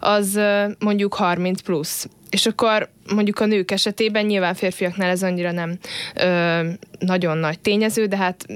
az 0.00 0.40
mondjuk 0.78 1.14
30 1.14 1.60
plusz. 1.60 2.08
És 2.30 2.46
akkor 2.46 2.88
mondjuk 3.14 3.40
a 3.40 3.46
nők 3.46 3.70
esetében 3.70 4.26
nyilván 4.26 4.54
férfiaknál 4.54 5.10
ez 5.10 5.22
annyira 5.22 5.52
nem 5.52 5.78
ö, 6.14 6.60
nagyon 6.98 7.38
nagy 7.38 7.60
tényező, 7.60 8.06
de 8.06 8.16
hát 8.16 8.46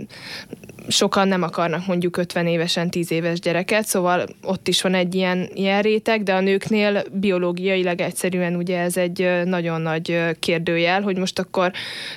sokan 0.89 1.29
nem 1.29 1.43
akarnak 1.43 1.87
mondjuk 1.87 2.17
50 2.17 2.47
évesen 2.47 2.91
10 2.91 3.11
éves 3.11 3.41
gyereket, 3.41 3.87
szóval 3.87 4.27
ott 4.43 4.69
is 4.69 4.83
van 4.83 4.95
egy 4.95 5.15
ilyen, 5.15 5.49
ilyen 5.55 5.83
réteg, 5.83 6.23
de 6.23 6.35
a 6.35 6.41
nőknél 6.41 7.03
biológiailag 7.13 8.01
egyszerűen 8.01 8.57
ugye 8.57 8.81
ez 8.81 8.97
egy 8.97 9.41
nagyon 9.45 9.81
nagy 9.81 10.21
kérdőjel, 10.39 11.03
hogy 11.03 11.17
most 11.17 11.39
akkor 11.39 11.73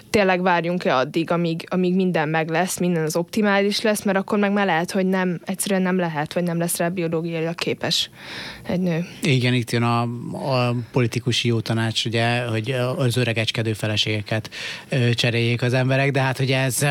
tényleg 0.09 0.41
várjunk-e 0.41 0.95
addig, 0.95 1.31
amíg, 1.31 1.63
amíg 1.69 1.95
minden 1.95 2.29
meg 2.29 2.49
lesz, 2.49 2.79
minden 2.79 3.03
az 3.03 3.15
optimális 3.15 3.81
lesz, 3.81 4.03
mert 4.03 4.17
akkor 4.17 4.39
meg 4.39 4.51
már 4.51 4.65
lehet, 4.65 4.91
hogy 4.91 5.05
nem, 5.05 5.39
egyszerűen 5.45 5.81
nem 5.81 5.97
lehet, 5.97 6.33
vagy 6.33 6.43
nem 6.43 6.57
lesz 6.57 6.77
rá 6.77 6.87
biológiailag 6.87 7.55
képes 7.55 8.09
egy 8.71 8.79
nő. 8.79 9.05
Igen, 9.21 9.53
itt 9.53 9.71
jön 9.71 9.83
a, 9.83 10.01
a 10.31 10.75
politikusi 10.91 11.47
jó 11.47 11.59
tanács, 11.59 12.05
ugye, 12.05 12.45
hogy 12.45 12.71
az 12.97 13.17
öregecskedő 13.17 13.73
feleségeket 13.73 14.49
cseréljék 15.13 15.61
az 15.61 15.73
emberek, 15.73 16.11
de 16.11 16.21
hát 16.21 16.37
hogy 16.37 16.51
ez, 16.51 16.85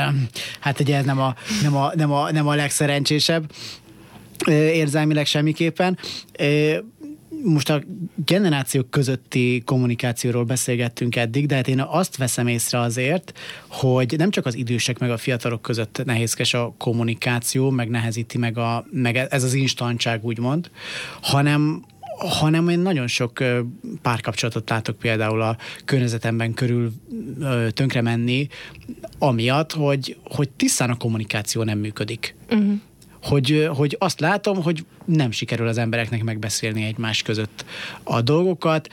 hát 0.61 0.81
ugye 0.81 0.97
ez 0.97 1.05
nem 1.05 1.21
a, 1.21 1.35
nem 1.63 1.77
a, 1.77 1.93
nem 1.95 2.13
a, 2.13 2.31
nem 2.31 2.49
a 2.49 2.55
legszerencsésebb 2.55 3.53
érzelmileg 4.49 5.27
semmiképpen 5.27 5.99
most 7.45 7.71
a 7.71 7.83
generációk 8.25 8.91
közötti 8.91 9.63
kommunikációról 9.65 10.45
beszélgettünk 10.45 11.17
eddig, 11.17 11.47
de 11.47 11.55
hát 11.55 11.69
én 11.69 11.81
azt 11.81 12.17
veszem 12.17 12.47
észre 12.47 12.81
azért, 12.81 13.39
hogy 13.69 14.15
nem 14.17 14.31
csak 14.31 14.47
az 14.47 14.55
idősek 14.55 14.99
meg 14.99 15.11
a 15.11 15.17
fiatalok 15.17 15.63
között 15.63 16.03
nehézkes 16.05 16.55
a 16.55 16.75
kommunikáció, 16.79 17.71
meg 17.71 17.89
nehezíti 17.89 18.39
meg, 18.39 18.59
a, 18.59 18.87
meg 18.91 19.17
ez 19.17 19.45
az 19.45 19.55
instantság 19.55 20.25
úgymond, 20.25 20.71
hanem 21.21 21.85
hanem 22.21 22.69
én 22.69 22.79
nagyon 22.79 23.07
sok 23.07 23.45
párkapcsolatot 24.03 24.71
látok 24.71 24.99
például 24.99 25.43
a 25.43 25.57
környezetemben 25.85 26.55
körül 26.55 26.93
tönkre 27.73 28.01
menni, 28.01 28.49
amiatt, 29.19 29.73
hogy, 29.73 30.17
hogy 30.25 30.49
tisztán 30.49 30.91
a 30.91 30.97
kommunikáció 30.97 31.63
nem 31.63 31.79
működik. 31.79 32.35
Uh-huh. 32.51 32.81
Hogy, 33.23 33.69
hogy 33.75 33.97
azt 33.99 34.21
látom, 34.21 34.63
hogy 34.63 34.85
nem 35.05 35.31
sikerül 35.31 35.67
az 35.69 35.79
embereknek 35.79 36.23
megbeszélni 36.23 36.85
egymás 36.85 37.23
között 37.23 37.65
a 38.03 38.21
dolgokat, 38.21 38.89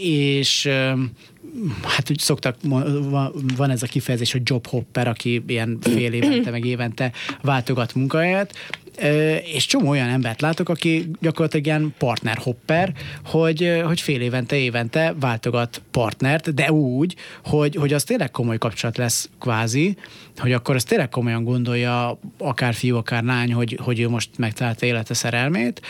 és 0.00 0.68
hát 1.82 2.10
úgy 2.10 2.18
szoktak, 2.18 2.56
van 3.56 3.70
ez 3.70 3.82
a 3.82 3.86
kifejezés, 3.86 4.32
hogy 4.32 4.42
job 4.44 4.66
hopper, 4.66 5.08
aki 5.08 5.42
ilyen 5.46 5.78
fél 5.80 6.12
évente, 6.12 6.50
meg 6.50 6.64
évente 6.64 7.12
váltogat 7.42 7.94
munkahelyet, 7.94 8.54
és 9.44 9.66
csomó 9.66 9.88
olyan 9.88 10.08
embert 10.08 10.40
látok, 10.40 10.68
aki 10.68 11.10
gyakorlatilag 11.20 11.66
ilyen 11.66 11.94
partner 11.98 12.36
hopper, 12.36 12.92
hogy, 13.24 13.80
hogy 13.84 14.00
fél 14.00 14.20
évente, 14.20 14.56
évente 14.56 15.14
váltogat 15.20 15.82
partnert, 15.90 16.54
de 16.54 16.72
úgy, 16.72 17.16
hogy, 17.44 17.74
hogy 17.74 17.92
az 17.92 18.04
tényleg 18.04 18.30
komoly 18.30 18.58
kapcsolat 18.58 18.96
lesz 18.96 19.30
kvázi, 19.40 19.96
hogy 20.36 20.52
akkor 20.52 20.74
az 20.74 20.84
tényleg 20.84 21.08
komolyan 21.08 21.44
gondolja 21.44 22.18
akár 22.38 22.74
fiú, 22.74 22.96
akár 22.96 23.22
lány, 23.22 23.52
hogy, 23.52 23.78
hogy 23.82 24.00
ő 24.00 24.08
most 24.08 24.30
megtalálta 24.36 24.86
élete 24.86 25.14
szerelmét, 25.14 25.80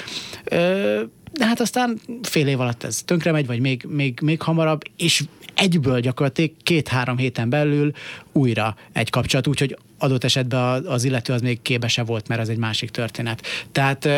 de 1.33 1.47
hát 1.47 1.61
aztán 1.61 2.01
fél 2.23 2.47
év 2.47 2.61
alatt 2.61 2.85
ez 2.85 3.03
tönkre 3.05 3.33
megy, 3.33 3.47
vagy 3.47 3.61
még, 3.61 3.87
még, 3.89 4.19
még 4.23 4.43
hamarabb, 4.43 4.83
és 4.97 5.25
egyből 5.55 6.01
gyakorlatilag 6.01 6.51
két-három 6.63 7.17
héten 7.17 7.49
belül 7.49 7.93
újra 8.33 8.77
egy 8.93 9.11
kapcsolat, 9.11 9.47
úgyhogy 9.47 9.77
adott 9.99 10.25
esetben 10.25 10.85
az 10.87 11.05
illető 11.05 11.33
az 11.33 11.41
még 11.41 11.63
kébe 11.63 11.89
se 11.89 12.03
volt, 12.03 12.29
mert 12.29 12.41
az 12.41 12.49
egy 12.49 12.57
másik 12.57 12.91
történet. 12.91 13.43
Tehát 13.73 14.09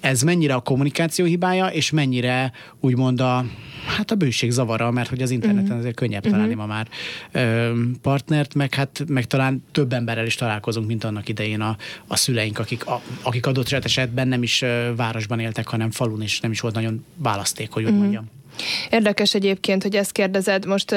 ez 0.00 0.22
mennyire 0.22 0.54
a 0.54 0.60
kommunikáció 0.60 1.24
hibája, 1.24 1.66
és 1.66 1.90
mennyire 1.90 2.52
úgymond 2.80 3.20
a, 3.20 3.44
hát 3.96 4.10
a 4.10 4.14
bőség 4.14 4.50
zavara, 4.50 4.90
mert 4.90 5.08
hogy 5.08 5.22
az 5.22 5.30
interneten 5.30 5.64
uh-huh. 5.64 5.78
azért 5.78 5.94
könnyebb 5.94 6.18
uh-huh. 6.18 6.32
találni 6.32 6.54
ma 6.54 6.66
már 6.66 6.88
ö, 7.32 7.72
partnert, 8.02 8.54
meg 8.54 8.74
hát 8.74 9.04
meg 9.08 9.24
talán 9.26 9.64
több 9.72 9.92
emberrel 9.92 10.26
is 10.26 10.34
találkozunk, 10.34 10.86
mint 10.86 11.04
annak 11.04 11.28
idején 11.28 11.60
a, 11.60 11.76
a 12.06 12.16
szüleink, 12.16 12.58
akik, 12.58 12.86
a, 12.86 13.02
akik 13.22 13.46
adott 13.46 13.72
esetben 13.72 14.28
nem 14.28 14.42
is 14.42 14.64
városban 14.96 15.38
éltek, 15.38 15.66
hanem 15.66 15.90
falun, 15.90 16.22
és 16.22 16.40
nem 16.40 16.50
is 16.50 16.60
volt 16.60 16.74
nagyon 16.74 17.04
választék, 17.16 17.70
hogy 17.70 17.82
úgy 17.82 17.88
uh-huh. 17.88 18.02
mondjam. 18.02 18.30
Érdekes 18.90 19.34
egyébként, 19.34 19.82
hogy 19.82 19.96
ezt 19.96 20.12
kérdezed. 20.12 20.66
Most 20.66 20.94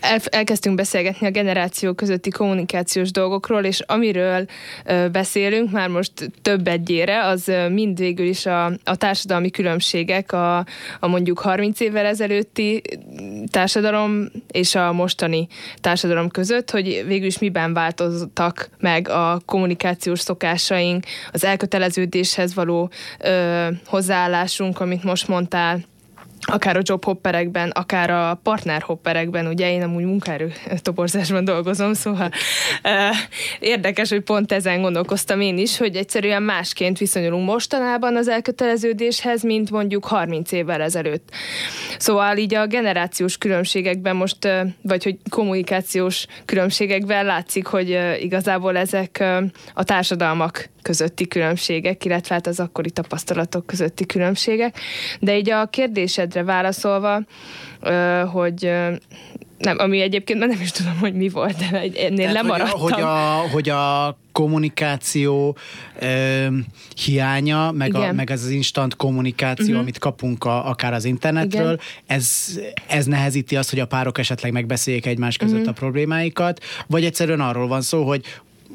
el, 0.00 0.18
elkezdtünk 0.24 0.76
beszélgetni 0.76 1.26
a 1.26 1.30
generáció 1.30 1.92
közötti 1.92 2.30
kommunikációs 2.30 3.10
dolgokról, 3.10 3.64
és 3.64 3.80
amiről 3.80 4.46
beszélünk 5.12 5.70
már 5.70 5.88
most 5.88 6.12
több 6.42 6.68
egyére, 6.68 7.26
az 7.26 7.48
ö, 7.48 7.68
mind 7.68 7.98
végül 7.98 8.26
is 8.26 8.46
a, 8.46 8.64
a 8.84 8.96
társadalmi 8.96 9.50
különbségek 9.50 10.32
a, 10.32 10.56
a 11.00 11.06
mondjuk 11.06 11.38
30 11.38 11.80
évvel 11.80 12.06
ezelőtti 12.06 12.82
társadalom 13.50 14.26
és 14.50 14.74
a 14.74 14.92
mostani 14.92 15.46
társadalom 15.80 16.28
között, 16.28 16.70
hogy 16.70 17.04
végül 17.06 17.26
is 17.26 17.38
miben 17.38 17.72
változtak 17.72 18.70
meg 18.78 19.08
a 19.08 19.40
kommunikációs 19.44 20.20
szokásaink, 20.20 21.04
az 21.32 21.44
elköteleződéshez 21.44 22.54
való 22.54 22.90
ö, 23.18 23.66
hozzáállásunk, 23.86 24.80
amit 24.80 25.04
most 25.04 25.28
mondtál, 25.28 25.88
akár 26.40 26.76
a 26.76 26.80
job 26.82 27.04
hopperekben, 27.04 27.70
akár 27.70 28.10
a 28.10 28.40
partner 28.42 28.82
hopperekben, 28.82 29.46
ugye 29.46 29.72
én 29.72 29.82
amúgy 29.82 30.04
munkaerő 30.04 30.52
toborzásban 30.82 31.44
dolgozom, 31.44 31.94
szóval 31.94 32.30
uh, 32.84 33.16
érdekes, 33.60 34.08
hogy 34.08 34.20
pont 34.20 34.52
ezen 34.52 34.80
gondolkoztam 34.80 35.40
én 35.40 35.58
is, 35.58 35.76
hogy 35.76 35.96
egyszerűen 35.96 36.42
másként 36.42 36.98
viszonyulunk 36.98 37.46
mostanában 37.46 38.16
az 38.16 38.28
elköteleződéshez, 38.28 39.42
mint 39.42 39.70
mondjuk 39.70 40.04
30 40.04 40.52
évvel 40.52 40.80
ezelőtt. 40.80 41.28
Szóval 41.98 42.36
így 42.36 42.54
a 42.54 42.66
generációs 42.66 43.38
különbségekben 43.38 44.16
most, 44.16 44.48
vagy 44.82 45.04
hogy 45.04 45.16
kommunikációs 45.30 46.26
különbségekben 46.44 47.24
látszik, 47.24 47.66
hogy 47.66 47.98
igazából 48.20 48.76
ezek 48.76 49.24
a 49.74 49.84
társadalmak 49.84 50.70
közötti 50.82 51.28
különbségek, 51.28 52.04
illetve 52.04 52.34
hát 52.34 52.46
az 52.46 52.60
akkori 52.60 52.90
tapasztalatok 52.90 53.66
közötti 53.66 54.06
különbségek. 54.06 54.78
De 55.20 55.36
így 55.36 55.50
a 55.50 55.66
kérdésedre 56.30 56.42
válaszolva, 56.42 57.22
hogy 58.26 58.70
nem, 59.58 59.78
ami 59.78 60.00
egyébként 60.00 60.38
már 60.38 60.48
nem 60.48 60.60
is 60.60 60.70
tudom, 60.70 60.98
hogy 60.98 61.14
mi 61.14 61.28
volt, 61.28 61.56
de 61.56 61.76
ennél 61.76 62.16
Tehát, 62.16 62.32
lemaradtam. 62.32 62.80
Hogy 62.80 62.92
a, 62.92 62.96
hogy 62.96 63.02
a, 63.02 63.48
hogy 63.52 63.68
a 63.68 64.18
kommunikáció 64.32 65.56
ö, 66.00 66.46
hiánya, 67.04 67.70
meg, 67.70 67.94
a, 67.94 68.12
meg 68.12 68.30
ez 68.30 68.42
az 68.42 68.50
instant 68.50 68.96
kommunikáció, 68.96 69.66
uh-huh. 69.66 69.80
amit 69.80 69.98
kapunk 69.98 70.44
a, 70.44 70.68
akár 70.68 70.92
az 70.92 71.04
internetről, 71.04 71.80
ez, 72.06 72.58
ez 72.86 73.06
nehezíti 73.06 73.56
azt, 73.56 73.70
hogy 73.70 73.78
a 73.78 73.86
párok 73.86 74.18
esetleg 74.18 74.52
megbeszéljék 74.52 75.06
egymás 75.06 75.36
között 75.36 75.54
uh-huh. 75.54 75.70
a 75.70 75.72
problémáikat, 75.72 76.64
vagy 76.86 77.04
egyszerűen 77.04 77.40
arról 77.40 77.68
van 77.68 77.82
szó, 77.82 78.06
hogy 78.06 78.24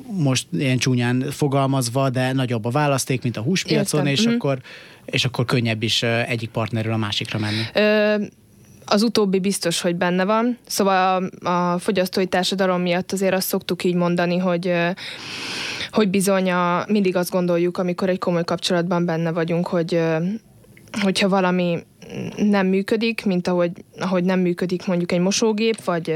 most 0.07 0.47
ilyen 0.51 0.77
csúnyán 0.77 1.25
fogalmazva, 1.31 2.09
de 2.09 2.33
nagyobb 2.33 2.65
a 2.65 2.69
választék, 2.69 3.21
mint 3.21 3.37
a 3.37 3.41
húspiacon, 3.41 4.07
Értem. 4.07 4.13
és, 4.13 4.27
mm. 4.27 4.33
akkor, 4.33 4.59
és 5.05 5.25
akkor 5.25 5.45
könnyebb 5.45 5.83
is 5.83 6.03
egyik 6.03 6.49
partnerről 6.49 6.93
a 6.93 6.97
másikra 6.97 7.39
menni. 7.39 7.61
Ö, 7.73 8.15
az 8.85 9.03
utóbbi 9.03 9.39
biztos, 9.39 9.81
hogy 9.81 9.95
benne 9.95 10.25
van. 10.25 10.57
Szóval 10.67 11.29
a, 11.43 11.49
a 11.49 11.79
fogyasztói 11.79 12.25
társadalom 12.25 12.81
miatt 12.81 13.11
azért 13.11 13.33
azt 13.33 13.47
szoktuk 13.47 13.83
így 13.83 13.95
mondani, 13.95 14.37
hogy 14.37 14.73
hogy 15.91 16.09
bizony 16.09 16.51
a, 16.51 16.85
mindig 16.87 17.15
azt 17.15 17.31
gondoljuk, 17.31 17.77
amikor 17.77 18.09
egy 18.09 18.19
komoly 18.19 18.43
kapcsolatban 18.43 19.05
benne 19.05 19.31
vagyunk, 19.31 19.67
hogy 19.67 20.01
hogyha 21.01 21.29
valami 21.29 21.83
nem 22.35 22.67
működik, 22.67 23.25
mint 23.25 23.47
ahogy, 23.47 23.71
ahogy 23.99 24.23
nem 24.23 24.39
működik 24.39 24.85
mondjuk 24.85 25.11
egy 25.11 25.19
mosógép, 25.19 25.83
vagy 25.83 26.15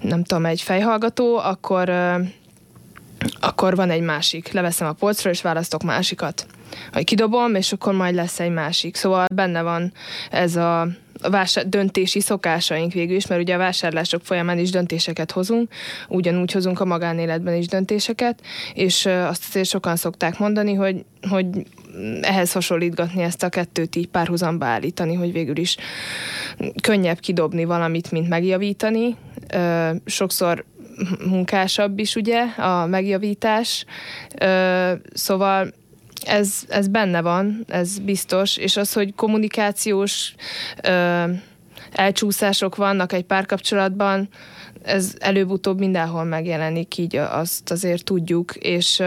nem 0.00 0.24
tudom, 0.24 0.46
egy 0.46 0.60
fejhallgató, 0.60 1.36
akkor 1.36 1.90
akkor 3.40 3.76
van 3.76 3.90
egy 3.90 4.00
másik. 4.00 4.52
Leveszem 4.52 4.88
a 4.88 4.92
polcról, 4.92 5.32
és 5.32 5.42
választok 5.42 5.82
másikat. 5.82 6.46
Vagy 6.92 7.04
kidobom, 7.04 7.54
és 7.54 7.72
akkor 7.72 7.94
majd 7.94 8.14
lesz 8.14 8.40
egy 8.40 8.52
másik. 8.52 8.96
Szóval 8.96 9.26
benne 9.34 9.62
van 9.62 9.92
ez 10.30 10.56
a 10.56 10.88
vásár, 11.30 11.68
döntési 11.68 12.20
szokásaink 12.20 12.92
végül 12.92 13.16
is, 13.16 13.26
mert 13.26 13.40
ugye 13.40 13.54
a 13.54 13.58
vásárlások 13.58 14.24
folyamán 14.24 14.58
is 14.58 14.70
döntéseket 14.70 15.30
hozunk, 15.30 15.72
ugyanúgy 16.08 16.52
hozunk 16.52 16.80
a 16.80 16.84
magánéletben 16.84 17.54
is 17.54 17.66
döntéseket, 17.66 18.40
és 18.74 19.06
azt 19.06 19.44
azért 19.48 19.68
sokan 19.68 19.96
szokták 19.96 20.38
mondani, 20.38 20.74
hogy, 20.74 21.04
hogy 21.28 21.46
ehhez 22.20 22.52
hasonlítgatni 22.52 23.22
ezt 23.22 23.42
a 23.42 23.48
kettőt 23.48 23.96
így 23.96 24.08
párhuzamba 24.08 24.66
állítani, 24.66 25.14
hogy 25.14 25.32
végül 25.32 25.56
is 25.56 25.76
könnyebb 26.82 27.18
kidobni 27.18 27.64
valamit, 27.64 28.10
mint 28.10 28.28
megjavítani. 28.28 29.16
Sokszor 30.04 30.64
munkásabb 31.26 31.98
is 31.98 32.16
ugye 32.16 32.42
a 32.42 32.86
megjavítás, 32.86 33.84
szóval 35.12 35.72
ez, 36.28 36.62
ez 36.68 36.88
benne 36.88 37.20
van, 37.20 37.64
ez 37.68 37.98
biztos, 37.98 38.56
és 38.56 38.76
az, 38.76 38.92
hogy 38.92 39.14
kommunikációs 39.14 40.34
elcsúszások 41.92 42.76
vannak 42.76 43.12
egy 43.12 43.24
párkapcsolatban, 43.24 44.28
ez 44.82 45.14
előbb-utóbb 45.18 45.78
mindenhol 45.78 46.24
megjelenik, 46.24 46.98
így 46.98 47.16
azt 47.16 47.70
azért 47.70 48.04
tudjuk, 48.04 48.54
és... 48.56 49.02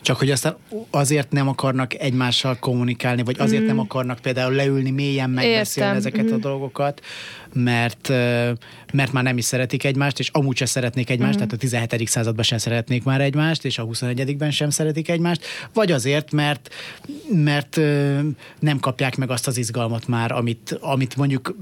Csak 0.00 0.16
hogy 0.16 0.30
aztán 0.30 0.56
azért 0.90 1.30
nem 1.30 1.48
akarnak 1.48 1.94
egymással 1.94 2.56
kommunikálni, 2.60 3.22
vagy 3.22 3.36
azért 3.38 3.62
mm. 3.62 3.66
nem 3.66 3.78
akarnak 3.78 4.18
például 4.18 4.52
leülni 4.52 4.90
mélyen 4.90 5.30
megbeszélni 5.30 5.94
Értem. 5.94 5.96
ezeket 5.96 6.24
mm. 6.24 6.32
a 6.32 6.36
mhm. 6.36 6.40
dolgokat, 6.40 7.00
mert, 7.52 8.08
mert 8.92 9.12
már 9.12 9.22
nem 9.22 9.38
is 9.38 9.44
szeretik 9.44 9.84
egymást, 9.84 10.18
és 10.18 10.28
amúgy 10.28 10.56
sem 10.56 10.66
szeretnék 10.66 11.10
egymást, 11.10 11.32
mm. 11.32 11.36
tehát 11.36 11.52
a 11.52 11.56
17. 11.56 12.08
században 12.08 12.44
sem 12.44 12.58
szeretnék 12.58 13.04
már 13.04 13.20
egymást, 13.20 13.64
és 13.64 13.78
a 13.78 13.86
21-ben 13.86 14.50
sem 14.50 14.70
szeretik 14.70 15.08
egymást, 15.08 15.44
vagy 15.72 15.92
azért, 15.92 16.32
mert, 16.32 16.74
mert 17.28 17.80
nem 18.58 18.80
kapják 18.80 19.16
meg 19.16 19.30
azt 19.30 19.46
az 19.46 19.56
izgalmat 19.56 20.06
már, 20.06 20.32
amit, 20.32 20.78
amit 20.80 21.16
mondjuk 21.16 21.56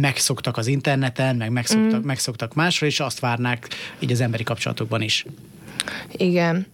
megszoktak 0.00 0.56
az 0.56 0.66
interneten, 0.66 1.36
meg 1.36 1.50
megszoktak, 1.50 2.02
mm. 2.02 2.06
megszoktak 2.06 2.54
másra, 2.54 2.86
és 2.86 3.00
azt 3.00 3.20
várnák 3.20 3.68
így 3.98 4.12
az 4.12 4.20
emberi 4.20 4.42
kapcsolatokban 4.42 5.02
is. 5.02 5.24
Igen. 6.16 6.66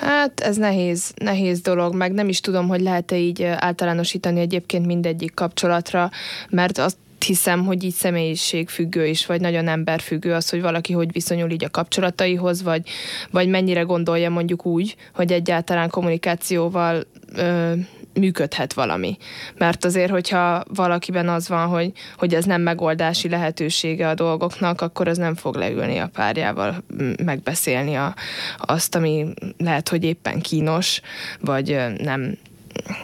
Hát 0.00 0.40
ez 0.40 0.56
nehéz, 0.56 1.12
nehéz 1.16 1.60
dolog, 1.60 1.94
meg 1.94 2.12
nem 2.12 2.28
is 2.28 2.40
tudom, 2.40 2.68
hogy 2.68 2.80
lehet-e 2.80 3.16
így 3.16 3.42
általánosítani 3.42 4.40
egyébként 4.40 4.86
mindegyik 4.86 5.34
kapcsolatra, 5.34 6.10
mert 6.50 6.78
azt 6.78 6.96
hiszem, 7.24 7.64
hogy 7.64 7.84
így 7.84 7.92
személyiségfüggő 7.92 9.06
is, 9.06 9.26
vagy 9.26 9.40
nagyon 9.40 9.68
emberfüggő 9.68 10.32
az, 10.32 10.50
hogy 10.50 10.60
valaki 10.60 10.92
hogy 10.92 11.12
viszonyul 11.12 11.50
így 11.50 11.64
a 11.64 11.70
kapcsolataihoz, 11.70 12.62
vagy, 12.62 12.88
vagy 13.30 13.48
mennyire 13.48 13.80
gondolja 13.80 14.30
mondjuk 14.30 14.66
úgy, 14.66 14.96
hogy 15.14 15.32
egyáltalán 15.32 15.90
kommunikációval 15.90 17.04
ö, 17.34 17.72
működhet 18.14 18.72
valami. 18.72 19.16
Mert 19.58 19.84
azért, 19.84 20.10
hogyha 20.10 20.62
valakiben 20.74 21.28
az 21.28 21.48
van, 21.48 21.66
hogy, 21.66 21.92
hogy 22.16 22.34
ez 22.34 22.44
nem 22.44 22.62
megoldási 22.62 23.28
lehetősége 23.28 24.08
a 24.08 24.14
dolgoknak, 24.14 24.80
akkor 24.80 25.08
az 25.08 25.18
nem 25.18 25.34
fog 25.34 25.54
leülni 25.54 25.98
a 25.98 26.10
párjával 26.12 26.84
megbeszélni 27.24 27.94
a, 27.94 28.14
azt, 28.58 28.94
ami 28.94 29.26
lehet, 29.58 29.88
hogy 29.88 30.04
éppen 30.04 30.40
kínos, 30.40 31.00
vagy 31.40 31.76
nem 31.98 32.36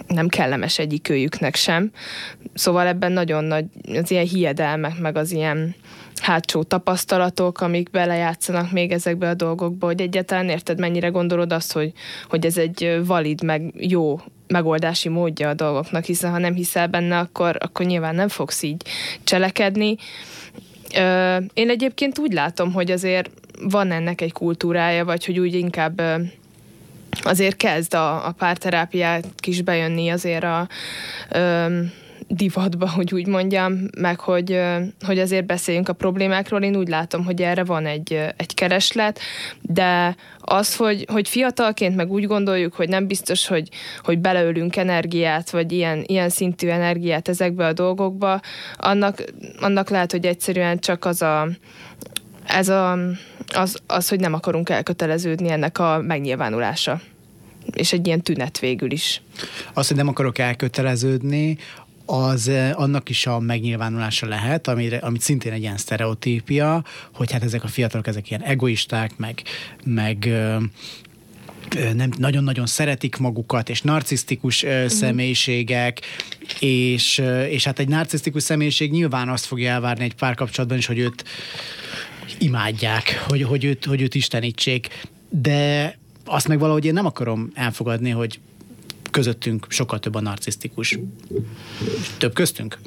nem 0.06 0.28
kellemes 0.28 0.78
egyik 0.78 1.08
őjüknek 1.08 1.54
sem. 1.54 1.90
Szóval 2.54 2.86
ebben 2.86 3.12
nagyon 3.12 3.44
nagy 3.44 3.64
az 3.94 4.10
ilyen 4.10 4.26
hiedelmek, 4.26 4.98
meg 4.98 5.16
az 5.16 5.32
ilyen 5.32 5.74
hátsó 6.20 6.62
tapasztalatok, 6.62 7.60
amik 7.60 7.90
belejátszanak 7.90 8.72
még 8.72 8.92
ezekbe 8.92 9.28
a 9.28 9.34
dolgokba, 9.34 9.86
hogy 9.86 10.00
egyáltalán 10.00 10.48
érted, 10.48 10.78
mennyire 10.78 11.08
gondolod 11.08 11.52
azt, 11.52 11.72
hogy, 11.72 11.92
hogy 12.28 12.46
ez 12.46 12.56
egy 12.56 13.00
valid, 13.04 13.42
meg 13.42 13.72
jó 13.76 14.20
megoldási 14.50 15.08
módja 15.08 15.48
a 15.48 15.54
dolgoknak, 15.54 16.04
hiszen 16.04 16.30
ha 16.30 16.38
nem 16.38 16.54
hiszel 16.54 16.86
benne, 16.86 17.18
akkor, 17.18 17.56
akkor 17.58 17.86
nyilván 17.86 18.14
nem 18.14 18.28
fogsz 18.28 18.62
így 18.62 18.82
cselekedni. 19.24 19.96
Én 21.54 21.70
egyébként 21.70 22.18
úgy 22.18 22.32
látom, 22.32 22.72
hogy 22.72 22.90
azért 22.90 23.30
van 23.62 23.92
ennek 23.92 24.20
egy 24.20 24.32
kultúrája, 24.32 25.04
vagy 25.04 25.24
hogy 25.24 25.38
úgy 25.38 25.54
inkább 25.54 26.02
azért 27.22 27.56
kezd 27.56 27.94
a, 27.94 28.26
a 28.26 28.32
párterápiát 28.32 29.24
kis 29.36 29.62
bejönni 29.62 30.08
azért 30.08 30.44
a, 30.44 30.68
divatba, 32.30 32.88
hogy 32.96 33.14
úgy 33.14 33.26
mondjam, 33.26 33.88
meg 33.98 34.20
hogy, 34.20 34.60
hogy 35.06 35.18
azért 35.18 35.46
beszéljünk 35.46 35.88
a 35.88 35.92
problémákról. 35.92 36.62
Én 36.62 36.76
úgy 36.76 36.88
látom, 36.88 37.24
hogy 37.24 37.42
erre 37.42 37.64
van 37.64 37.86
egy, 37.86 38.12
egy 38.36 38.54
kereslet, 38.54 39.20
de 39.60 40.16
az, 40.38 40.76
hogy, 40.76 41.06
hogy 41.12 41.28
fiatalként 41.28 41.96
meg 41.96 42.10
úgy 42.10 42.26
gondoljuk, 42.26 42.74
hogy 42.74 42.88
nem 42.88 43.06
biztos, 43.06 43.46
hogy, 43.46 43.68
hogy 44.02 44.18
beleölünk 44.18 44.76
energiát, 44.76 45.50
vagy 45.50 45.72
ilyen, 45.72 46.04
ilyen 46.06 46.28
szintű 46.28 46.68
energiát 46.68 47.28
ezekbe 47.28 47.66
a 47.66 47.72
dolgokba, 47.72 48.40
annak, 48.76 49.24
annak 49.60 49.88
lehet, 49.88 50.10
hogy 50.10 50.26
egyszerűen 50.26 50.78
csak 50.78 51.04
az 51.04 51.22
a, 51.22 51.48
ez 52.46 52.68
a, 52.68 52.98
az, 53.54 53.78
az, 53.86 54.08
hogy 54.08 54.20
nem 54.20 54.34
akarunk 54.34 54.68
elköteleződni 54.68 55.50
ennek 55.50 55.78
a 55.78 56.02
megnyilvánulása 56.06 57.00
és 57.74 57.92
egy 57.92 58.06
ilyen 58.06 58.20
tünet 58.20 58.58
végül 58.58 58.90
is. 58.90 59.22
Az, 59.74 59.88
hogy 59.88 59.96
nem 59.96 60.08
akarok 60.08 60.38
elköteleződni, 60.38 61.58
az 62.10 62.48
eh, 62.48 62.80
annak 62.80 63.08
is 63.08 63.26
a 63.26 63.38
megnyilvánulása 63.38 64.26
lehet, 64.26 64.68
amire, 64.68 64.96
amit 64.96 65.20
szintén 65.20 65.52
egy 65.52 65.60
ilyen 65.60 65.76
sztereotípia, 65.76 66.84
hogy 67.14 67.32
hát 67.32 67.42
ezek 67.42 67.64
a 67.64 67.68
fiatalok, 67.68 68.06
ezek 68.06 68.30
ilyen 68.30 68.42
egoisták, 68.42 69.16
meg, 69.16 69.42
meg 69.84 70.28
nem 71.94 72.10
nagyon-nagyon 72.18 72.66
szeretik 72.66 73.16
magukat, 73.16 73.68
és 73.68 73.82
narcisztikus 73.82 74.62
uh, 74.62 74.86
személyiségek, 74.86 76.00
és, 76.60 77.22
és 77.48 77.64
hát 77.64 77.78
egy 77.78 77.88
narcisztikus 77.88 78.42
személyiség 78.42 78.90
nyilván 78.90 79.28
azt 79.28 79.44
fogja 79.44 79.70
elvárni 79.70 80.04
egy 80.04 80.14
párkapcsolatban 80.14 80.78
is, 80.78 80.86
hogy 80.86 80.98
őt 80.98 81.24
imádják, 82.38 83.24
hogy, 83.28 83.42
hogy, 83.42 83.64
őt, 83.64 83.84
hogy 83.84 84.00
őt 84.00 84.14
istenítsék, 84.14 85.06
de 85.28 85.98
azt 86.24 86.48
meg 86.48 86.58
valahogy 86.58 86.84
én 86.84 86.92
nem 86.92 87.06
akarom 87.06 87.50
elfogadni, 87.54 88.10
hogy 88.10 88.40
közöttünk 89.10 89.66
sokkal 89.68 89.98
több 89.98 90.14
a 90.14 90.20
narcisztikus. 90.20 90.98
Több 92.18 92.32
köztünk? 92.32 92.78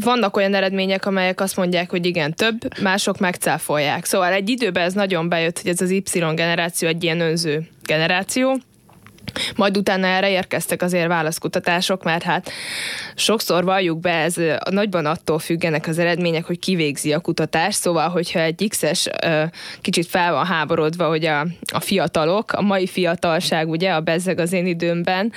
vannak 0.00 0.36
olyan 0.36 0.54
eredmények, 0.54 1.06
amelyek 1.06 1.40
azt 1.40 1.56
mondják, 1.56 1.90
hogy 1.90 2.06
igen, 2.06 2.34
több, 2.34 2.80
mások 2.82 3.18
megcáfolják. 3.18 4.04
Szóval 4.04 4.32
egy 4.32 4.48
időben 4.48 4.84
ez 4.84 4.92
nagyon 4.92 5.28
bejött, 5.28 5.60
hogy 5.60 5.70
ez 5.70 5.80
az 5.80 5.90
Y 5.90 6.00
generáció 6.34 6.88
egy 6.88 7.04
ilyen 7.04 7.20
önző 7.20 7.68
generáció, 7.82 8.58
majd 9.56 9.76
utána 9.76 10.06
erre 10.06 10.30
érkeztek 10.30 10.82
azért 10.82 11.06
válaszkutatások, 11.06 12.04
mert 12.04 12.22
hát 12.22 12.50
sokszor 13.14 13.64
valljuk 13.64 14.00
be, 14.00 14.12
ez 14.12 14.34
nagyban 14.70 15.06
attól 15.06 15.38
függenek 15.38 15.86
az 15.86 15.98
eredmények, 15.98 16.44
hogy 16.44 16.58
kivégzi 16.58 17.12
a 17.12 17.20
kutatást, 17.20 17.80
szóval, 17.80 18.08
hogyha 18.08 18.40
egy 18.40 18.66
X-es 18.68 19.08
kicsit 19.80 20.06
fel 20.06 20.32
van 20.32 20.46
háborodva, 20.46 21.08
hogy 21.08 21.24
a, 21.24 21.46
a 21.72 21.80
fiatalok, 21.80 22.52
a 22.52 22.62
mai 22.62 22.86
fiatalság, 22.86 23.68
ugye, 23.68 23.90
a 23.90 24.00
bezzeg 24.00 24.38
az 24.38 24.52
én 24.52 24.66
időmben, 24.66 25.32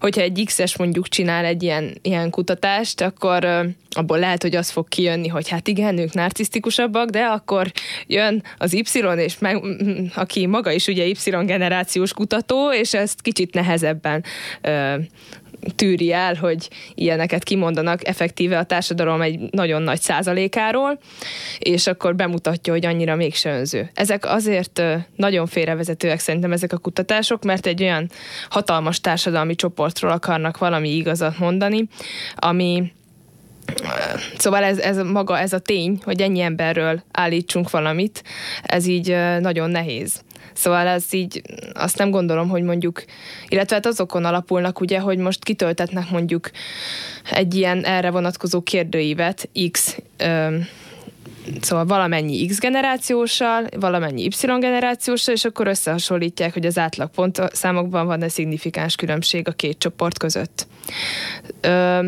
hogyha 0.00 0.20
egy 0.20 0.42
X-es 0.44 0.76
mondjuk 0.76 1.08
csinál 1.08 1.44
egy 1.44 1.62
ilyen, 1.62 1.98
ilyen 2.02 2.30
kutatást, 2.30 3.00
akkor 3.00 3.68
abból 3.90 4.18
lehet, 4.18 4.42
hogy 4.42 4.56
az 4.56 4.70
fog 4.70 4.88
kijönni, 4.88 5.28
hogy 5.28 5.48
hát 5.48 5.68
igen, 5.68 5.98
ők 5.98 6.12
narcisztikusabbak, 6.12 7.08
de 7.08 7.24
akkor 7.24 7.72
jön 8.06 8.42
az 8.58 8.72
Y, 8.72 8.82
és 9.16 9.38
meg, 9.38 9.62
aki 10.14 10.46
maga 10.46 10.70
is 10.70 10.86
ugye 10.86 11.06
Y 11.06 11.14
generációs 11.44 12.12
kutató, 12.12 12.49
és 12.72 12.94
ezt 12.94 13.20
kicsit 13.20 13.54
nehezebben 13.54 14.24
ö, 14.60 14.94
tűri 15.76 16.12
el, 16.12 16.34
hogy 16.34 16.68
ilyeneket 16.94 17.42
kimondanak 17.42 18.06
effektíve 18.06 18.58
a 18.58 18.64
társadalom 18.64 19.20
egy 19.20 19.40
nagyon 19.50 19.82
nagy 19.82 20.00
százalékáról, 20.00 20.98
és 21.58 21.86
akkor 21.86 22.16
bemutatja, 22.16 22.72
hogy 22.72 22.86
annyira 22.86 23.14
mégse 23.14 23.50
önző. 23.50 23.90
Ezek 23.94 24.24
azért 24.24 24.82
nagyon 25.16 25.46
félrevezetőek 25.46 26.18
szerintem 26.18 26.52
ezek 26.52 26.72
a 26.72 26.78
kutatások, 26.78 27.44
mert 27.44 27.66
egy 27.66 27.82
olyan 27.82 28.10
hatalmas 28.48 29.00
társadalmi 29.00 29.54
csoportról 29.54 30.10
akarnak 30.10 30.58
valami 30.58 30.96
igazat 30.96 31.38
mondani, 31.38 31.88
ami 32.34 32.92
Szóval 34.36 34.64
ez, 34.64 34.78
ez 34.78 34.96
maga, 34.96 35.38
ez 35.38 35.52
a 35.52 35.58
tény, 35.58 36.00
hogy 36.04 36.20
ennyi 36.20 36.40
emberről 36.40 37.02
állítsunk 37.12 37.70
valamit, 37.70 38.22
ez 38.62 38.86
így 38.86 39.16
nagyon 39.40 39.70
nehéz. 39.70 40.22
Szóval 40.60 40.86
ez 40.86 41.04
így, 41.10 41.42
azt 41.72 41.98
nem 41.98 42.10
gondolom, 42.10 42.48
hogy 42.48 42.62
mondjuk, 42.62 43.04
illetve 43.48 43.74
hát 43.74 43.86
azokon 43.86 44.24
alapulnak 44.24 44.80
ugye, 44.80 44.98
hogy 44.98 45.18
most 45.18 45.44
kitöltetnek 45.44 46.10
mondjuk 46.10 46.50
egy 47.30 47.54
ilyen 47.54 47.84
erre 47.84 48.10
vonatkozó 48.10 48.60
kérdőívet 48.60 49.48
X 49.70 49.98
ö, 50.16 50.56
szóval 51.60 51.84
valamennyi 51.84 52.46
X 52.46 52.58
generációssal, 52.58 53.66
valamennyi 53.76 54.24
Y 54.24 54.30
generációssal, 54.46 55.34
és 55.34 55.44
akkor 55.44 55.66
összehasonlítják, 55.66 56.52
hogy 56.52 56.66
az 56.66 56.78
átlag 56.78 57.10
pont 57.10 57.40
számokban 57.52 58.06
van-e 58.06 58.28
szignifikáns 58.28 58.96
különbség 58.96 59.48
a 59.48 59.52
két 59.52 59.78
csoport 59.78 60.18
között. 60.18 60.66
Ö, 61.60 62.06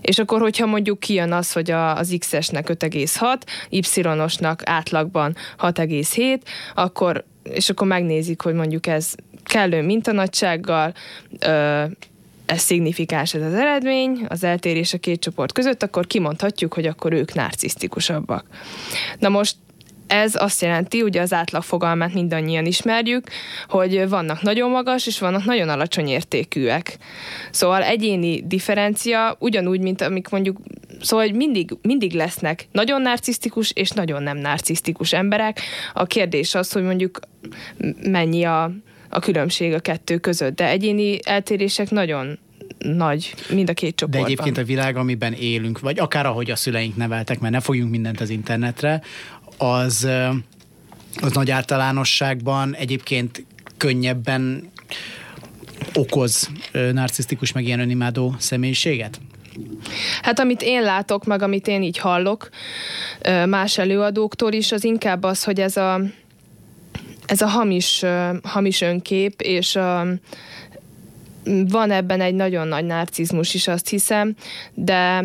és 0.00 0.18
akkor, 0.18 0.40
hogyha 0.40 0.66
mondjuk 0.66 1.00
kijön 1.00 1.32
az, 1.32 1.52
hogy 1.52 1.70
a, 1.70 1.96
az 1.96 2.16
X-esnek 2.18 2.68
5,6, 2.68 3.42
Y-osnak 3.68 4.62
átlagban 4.64 5.36
6,7, 5.58 6.40
akkor 6.74 7.24
és 7.42 7.70
akkor 7.70 7.86
megnézik, 7.86 8.40
hogy 8.40 8.54
mondjuk 8.54 8.86
ez 8.86 9.14
kellő 9.44 9.82
mintanagysággal, 9.82 10.94
ö, 11.38 11.84
ez 12.46 12.60
szignifikáns 12.60 13.34
ez 13.34 13.42
az 13.42 13.54
eredmény, 13.54 14.24
az 14.28 14.44
eltérés 14.44 14.92
a 14.92 14.98
két 14.98 15.20
csoport 15.20 15.52
között, 15.52 15.82
akkor 15.82 16.06
kimondhatjuk, 16.06 16.74
hogy 16.74 16.86
akkor 16.86 17.12
ők 17.12 17.34
narcisztikusabbak. 17.34 18.44
Na 19.18 19.28
most 19.28 19.56
ez 20.06 20.34
azt 20.34 20.62
jelenti, 20.62 21.02
ugye 21.02 21.20
az 21.20 21.32
átlag 21.32 21.62
fogalmát 21.62 22.14
mindannyian 22.14 22.66
ismerjük, 22.66 23.26
hogy 23.68 24.08
vannak 24.08 24.42
nagyon 24.42 24.70
magas, 24.70 25.06
és 25.06 25.18
vannak 25.18 25.44
nagyon 25.44 25.68
alacsony 25.68 26.08
értékűek. 26.08 26.96
Szóval 27.50 27.82
egyéni 27.82 28.46
differencia 28.46 29.36
ugyanúgy, 29.38 29.80
mint 29.80 30.00
amik 30.00 30.28
mondjuk, 30.28 30.56
szóval 31.02 31.26
hogy 31.26 31.34
mindig, 31.34 31.76
mindig 31.82 32.12
lesznek 32.12 32.68
nagyon 32.72 33.02
narcisztikus 33.02 33.70
és 33.70 33.90
nagyon 33.90 34.22
nem 34.22 34.38
narcisztikus 34.38 35.12
emberek. 35.12 35.60
A 35.92 36.04
kérdés 36.04 36.54
az, 36.54 36.72
hogy 36.72 36.82
mondjuk 36.82 37.20
mennyi 38.02 38.44
a, 38.44 38.72
a 39.08 39.18
különbség 39.18 39.72
a 39.72 39.80
kettő 39.80 40.18
között, 40.18 40.56
de 40.56 40.68
egyéni 40.68 41.18
eltérések 41.24 41.90
nagyon 41.90 42.38
nagy, 42.78 43.34
mind 43.50 43.70
a 43.70 43.74
két 43.74 43.96
csoportban. 43.96 44.20
De 44.20 44.26
egyébként 44.26 44.58
a 44.58 44.64
világ, 44.64 44.96
amiben 44.96 45.32
élünk, 45.32 45.80
vagy 45.80 45.98
akár 45.98 46.26
ahogy 46.26 46.50
a 46.50 46.56
szüleink 46.56 46.96
neveltek, 46.96 47.40
mert 47.40 47.52
ne 47.52 47.60
fogjunk 47.60 47.90
mindent 47.90 48.20
az 48.20 48.30
internetre, 48.30 49.02
az, 49.56 50.08
az 51.20 51.32
nagy 51.32 51.50
általánosságban 51.50 52.74
egyébként 52.74 53.46
könnyebben 53.76 54.70
okoz 55.94 56.50
narcisztikus, 56.92 57.52
meg 57.52 57.64
ilyen 57.64 57.80
önimádó 57.80 58.34
személyiséget? 58.38 59.20
Hát 60.22 60.38
amit 60.38 60.62
én 60.62 60.82
látok, 60.82 61.24
meg 61.24 61.42
amit 61.42 61.68
én 61.68 61.82
így 61.82 61.98
hallok 61.98 62.48
más 63.46 63.78
előadóktól 63.78 64.52
is, 64.52 64.72
az 64.72 64.84
inkább 64.84 65.22
az, 65.22 65.44
hogy 65.44 65.60
ez 65.60 65.76
a, 65.76 66.00
ez 67.26 67.40
a 67.42 67.46
hamis, 67.46 68.04
hamis 68.42 68.80
önkép, 68.80 69.40
és 69.40 69.76
a, 69.76 70.06
van 71.68 71.90
ebben 71.90 72.20
egy 72.20 72.34
nagyon 72.34 72.68
nagy 72.68 72.84
narcizmus 72.84 73.54
is, 73.54 73.68
azt 73.68 73.88
hiszem, 73.88 74.34
de 74.74 75.24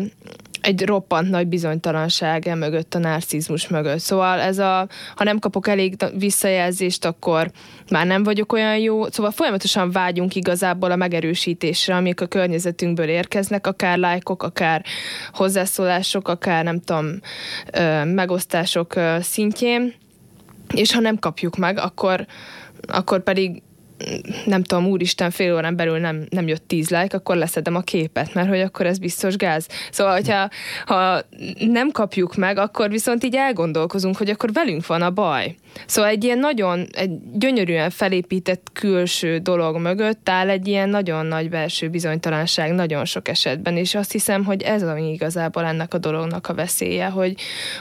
egy 0.60 0.84
roppant 0.84 1.30
nagy 1.30 1.46
bizonytalanság 1.46 2.46
e 2.46 2.54
mögött, 2.54 2.94
a 2.94 2.98
narcizmus 2.98 3.68
mögött. 3.68 3.98
Szóval 3.98 4.40
ez 4.40 4.58
a, 4.58 4.88
ha 5.14 5.24
nem 5.24 5.38
kapok 5.38 5.68
elég 5.68 5.96
visszajelzést, 6.18 7.04
akkor 7.04 7.50
már 7.90 8.06
nem 8.06 8.22
vagyok 8.22 8.52
olyan 8.52 8.78
jó. 8.78 9.10
Szóval 9.10 9.30
folyamatosan 9.30 9.90
vágyunk 9.90 10.34
igazából 10.34 10.90
a 10.90 10.96
megerősítésre, 10.96 11.96
amik 11.96 12.20
a 12.20 12.26
környezetünkből 12.26 13.08
érkeznek, 13.08 13.66
akár 13.66 13.98
lájkok, 13.98 14.42
akár 14.42 14.84
hozzászólások, 15.32 16.28
akár 16.28 16.64
nem 16.64 16.80
tudom, 16.80 17.20
megosztások 18.04 18.94
szintjén. 19.20 19.94
És 20.74 20.92
ha 20.92 21.00
nem 21.00 21.18
kapjuk 21.18 21.56
meg, 21.56 21.78
akkor, 21.78 22.26
akkor 22.86 23.22
pedig 23.22 23.62
nem 24.44 24.62
tudom, 24.62 24.86
úristen, 24.86 25.30
fél 25.30 25.54
órán 25.54 25.76
belül 25.76 25.98
nem, 25.98 26.26
nem 26.30 26.48
jött 26.48 26.68
tíz 26.68 26.88
like, 26.88 27.16
akkor 27.16 27.36
leszedem 27.36 27.74
a 27.74 27.80
képet, 27.80 28.34
mert 28.34 28.48
hogy 28.48 28.60
akkor 28.60 28.86
ez 28.86 28.98
biztos 28.98 29.36
gáz. 29.36 29.66
Szóval, 29.90 30.12
hogyha 30.12 30.48
ha 30.86 31.20
nem 31.58 31.90
kapjuk 31.90 32.36
meg, 32.36 32.58
akkor 32.58 32.90
viszont 32.90 33.24
így 33.24 33.36
elgondolkozunk, 33.36 34.16
hogy 34.16 34.30
akkor 34.30 34.52
velünk 34.52 34.86
van 34.86 35.02
a 35.02 35.10
baj. 35.10 35.54
Szóval 35.86 36.10
egy 36.10 36.24
ilyen 36.24 36.38
nagyon, 36.38 36.86
egy 36.92 37.10
gyönyörűen 37.32 37.90
felépített 37.90 38.66
külső 38.72 39.38
dolog 39.38 39.76
mögött 39.76 40.28
áll 40.28 40.48
egy 40.48 40.68
ilyen 40.68 40.88
nagyon 40.88 41.26
nagy 41.26 41.48
belső 41.48 41.88
bizonytalanság 41.88 42.72
nagyon 42.72 43.04
sok 43.04 43.28
esetben, 43.28 43.76
és 43.76 43.94
azt 43.94 44.12
hiszem, 44.12 44.44
hogy 44.44 44.62
ez 44.62 44.82
ami 44.82 45.12
igazából 45.12 45.64
ennek 45.64 45.94
a 45.94 45.98
dolognak 45.98 46.48
a 46.48 46.54
veszélye, 46.54 47.06
hogy, 47.06 47.34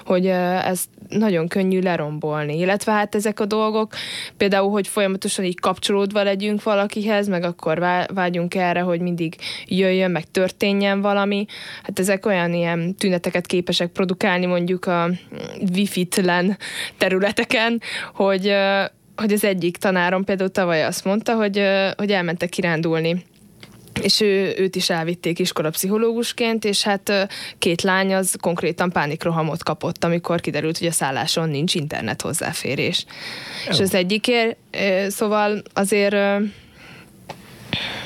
hogy 0.05 0.25
ez 0.25 0.83
nagyon 1.09 1.47
könnyű 1.47 1.79
lerombolni. 1.79 2.57
Illetve 2.57 2.91
hát 2.91 3.15
ezek 3.15 3.39
a 3.39 3.45
dolgok, 3.45 3.93
például, 4.37 4.71
hogy 4.71 4.87
folyamatosan 4.87 5.45
így 5.45 5.59
kapcsolódva 6.07 6.23
legyünk 6.23 6.63
valakihez, 6.63 7.27
meg 7.27 7.43
akkor 7.43 7.79
vágyunk 8.13 8.55
erre, 8.55 8.79
hogy 8.79 8.99
mindig 8.99 9.35
jöjjön, 9.65 10.11
meg 10.11 10.31
történjen 10.31 11.01
valami. 11.01 11.45
Hát 11.83 11.99
ezek 11.99 12.25
olyan 12.25 12.53
ilyen 12.53 12.95
tüneteket 12.95 13.45
képesek 13.45 13.91
produkálni 13.91 14.45
mondjuk 14.45 14.85
a 14.85 15.09
wifi-tlen 15.73 16.57
területeken, 16.97 17.81
hogy, 18.13 18.53
hogy 19.15 19.33
az 19.33 19.43
egyik 19.43 19.77
tanárom 19.77 20.23
például 20.23 20.49
tavaly 20.49 20.83
azt 20.83 21.05
mondta, 21.05 21.35
hogy, 21.35 21.61
hogy 21.97 22.11
elmentek 22.11 22.49
kirándulni 22.49 23.25
és 24.01 24.21
ő, 24.21 24.53
őt 24.57 24.75
is 24.75 24.89
elvitték 24.89 25.39
iskolapszichológusként, 25.39 26.65
és 26.65 26.83
hát 26.83 27.27
két 27.57 27.81
lány 27.81 28.13
az 28.15 28.35
konkrétan 28.41 28.91
pánikrohamot 28.91 29.63
kapott, 29.63 30.03
amikor 30.03 30.41
kiderült, 30.41 30.77
hogy 30.77 30.87
a 30.87 30.91
szálláson 30.91 31.49
nincs 31.49 31.75
internet 31.75 32.21
hozzáférés. 32.21 33.05
Jó. 33.65 33.71
És 33.71 33.79
az 33.79 33.93
egyikért, 33.93 34.57
szóval 35.07 35.61
azért 35.73 36.15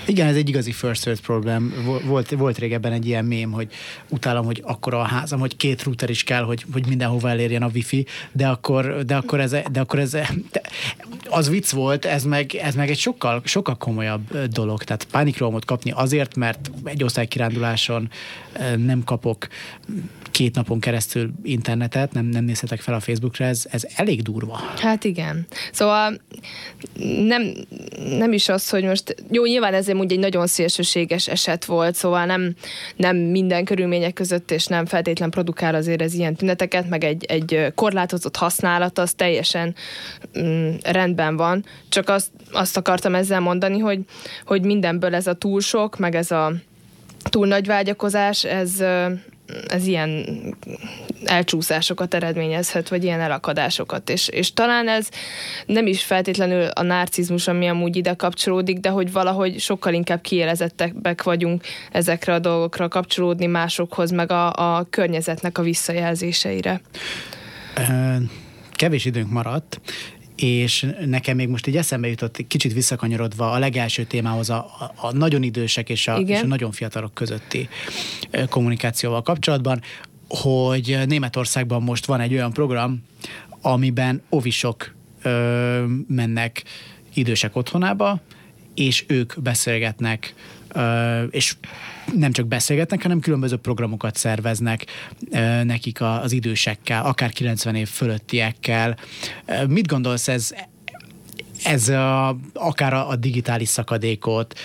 igen, 0.05 0.27
ez 0.27 0.35
egy 0.35 0.49
igazi 0.49 0.71
first 0.71 1.05
world 1.05 1.21
problem. 1.21 1.73
Volt, 2.05 2.29
volt 2.29 2.57
régebben 2.57 2.91
egy 2.91 3.07
ilyen 3.07 3.25
mém, 3.25 3.51
hogy 3.51 3.67
utálom, 4.09 4.45
hogy 4.45 4.61
akkora 4.65 4.99
a 4.99 5.03
házam, 5.03 5.39
hogy 5.39 5.55
két 5.55 5.83
router 5.83 6.09
is 6.09 6.23
kell, 6.23 6.43
hogy, 6.43 6.65
hogy 6.73 6.87
mindenhova 6.87 7.29
elérjen 7.29 7.63
a 7.63 7.69
wifi, 7.73 8.05
de 8.31 8.47
akkor, 8.47 9.05
de 9.05 9.15
akkor 9.15 9.39
ez, 9.39 9.51
de 9.71 9.79
akkor 9.79 9.99
ez 9.99 10.11
de 10.11 10.61
az 11.29 11.49
vicc 11.49 11.69
volt, 11.69 12.05
ez 12.05 12.23
meg, 12.23 12.55
ez 12.55 12.75
meg 12.75 12.89
egy 12.89 12.99
sokkal, 12.99 13.41
sokkal 13.45 13.77
komolyabb 13.77 14.47
dolog. 14.47 14.83
Tehát 14.83 15.07
pánikrohamot 15.11 15.65
kapni 15.65 15.91
azért, 15.91 16.35
mert 16.35 16.71
egy 16.83 17.03
osztálykiránduláson 17.03 18.09
nem 18.77 19.03
kapok 19.03 19.47
két 20.31 20.55
napon 20.55 20.79
keresztül 20.79 21.31
internetet, 21.43 22.13
nem, 22.13 22.25
nem 22.25 22.43
nézhetek 22.43 22.79
fel 22.79 22.93
a 22.93 22.99
Facebookra, 22.99 23.45
ez, 23.45 23.65
ez 23.69 23.87
elég 23.95 24.21
durva. 24.21 24.59
Hát 24.77 25.03
igen. 25.03 25.47
Szóval 25.71 26.21
nem, 27.25 27.53
nem 28.17 28.33
is 28.33 28.49
az, 28.49 28.69
hogy 28.69 28.83
most, 28.83 29.15
jó, 29.31 29.45
nyilván 29.45 29.73
ez 29.73 29.87
egy 29.87 30.19
nagyon 30.19 30.47
szélsőséges 30.47 31.27
eset 31.27 31.65
volt, 31.65 31.95
szóval 31.95 32.25
nem, 32.25 32.55
nem 32.95 33.17
minden 33.17 33.65
körülmények 33.65 34.13
között, 34.13 34.51
és 34.51 34.65
nem 34.65 34.85
feltétlen 34.85 35.29
produkál 35.29 35.75
azért 35.75 36.01
ez 36.01 36.13
ilyen 36.13 36.35
tüneteket, 36.35 36.89
meg 36.89 37.03
egy, 37.03 37.23
egy 37.23 37.73
korlátozott 37.75 38.35
használat, 38.35 38.99
az 38.99 39.13
teljesen 39.13 39.75
mm, 40.39 40.71
rendben 40.83 41.35
van. 41.35 41.65
Csak 41.89 42.09
azt, 42.09 42.29
azt 42.51 42.77
akartam 42.77 43.15
ezzel 43.15 43.39
mondani, 43.39 43.79
hogy, 43.79 43.99
hogy 44.45 44.63
mindenből 44.63 45.15
ez 45.15 45.27
a 45.27 45.33
túl 45.33 45.61
sok, 45.61 45.97
meg 45.97 46.15
ez 46.15 46.31
a 46.31 46.53
túl 47.29 47.47
nagy 47.47 47.65
vágyakozás, 47.65 48.43
ez, 48.43 48.83
ez 49.67 49.87
ilyen 49.87 50.25
elcsúszásokat 51.25 52.13
eredményezhet, 52.13 52.89
vagy 52.89 53.03
ilyen 53.03 53.19
elakadásokat. 53.19 54.09
És, 54.09 54.27
és 54.27 54.53
talán 54.53 54.87
ez 54.87 55.09
nem 55.65 55.87
is 55.87 56.03
feltétlenül 56.03 56.63
a 56.63 56.81
narcizmus, 56.81 57.47
ami 57.47 57.67
amúgy 57.67 57.95
ide 57.95 58.13
kapcsolódik, 58.13 58.79
de 58.79 58.89
hogy 58.89 59.11
valahogy 59.11 59.59
sokkal 59.59 59.93
inkább 59.93 60.21
kiélezettek 60.21 61.23
vagyunk 61.23 61.63
ezekre 61.91 62.33
a 62.33 62.39
dolgokra 62.39 62.87
kapcsolódni 62.87 63.45
másokhoz, 63.45 64.11
meg 64.11 64.31
a, 64.31 64.77
a 64.77 64.87
környezetnek 64.89 65.57
a 65.57 65.61
visszajelzéseire. 65.61 66.81
Kevés 68.71 69.05
időnk 69.05 69.31
maradt, 69.31 69.81
és 70.41 70.87
nekem 71.05 71.35
még 71.35 71.47
most 71.47 71.67
így 71.67 71.77
eszembe 71.77 72.07
jutott, 72.07 72.47
kicsit 72.47 72.73
visszakanyarodva 72.73 73.51
a 73.51 73.59
legelső 73.59 74.03
témához, 74.03 74.49
a, 74.49 74.91
a 74.95 75.11
nagyon 75.11 75.43
idősek 75.43 75.89
és 75.89 76.07
a, 76.07 76.17
és 76.17 76.41
a 76.41 76.45
nagyon 76.45 76.71
fiatalok 76.71 77.13
közötti 77.13 77.69
kommunikációval 78.49 79.21
kapcsolatban, 79.21 79.81
hogy 80.27 80.99
Németországban 81.05 81.83
most 81.83 82.05
van 82.05 82.19
egy 82.19 82.33
olyan 82.33 82.53
program, 82.53 83.03
amiben 83.61 84.21
ovisok 84.29 84.93
ö, 85.21 85.85
mennek 86.07 86.63
idősek 87.13 87.55
otthonába, 87.55 88.21
és 88.75 89.03
ők 89.07 89.33
beszélgetnek 89.41 90.33
és 91.29 91.55
nem 92.13 92.31
csak 92.31 92.47
beszélgetnek, 92.47 93.01
hanem 93.01 93.19
különböző 93.19 93.57
programokat 93.57 94.15
szerveznek 94.15 94.85
nekik 95.63 96.01
az 96.01 96.31
idősekkel, 96.31 97.05
akár 97.05 97.31
90 97.31 97.75
év 97.75 97.87
fölöttiekkel. 97.87 98.97
Mit 99.67 99.87
gondolsz, 99.87 100.27
ez, 100.27 100.53
ez 101.63 101.89
a, 101.89 102.37
akár 102.53 102.93
a, 102.93 103.09
a 103.09 103.15
digitális 103.15 103.69
szakadékot, 103.69 104.59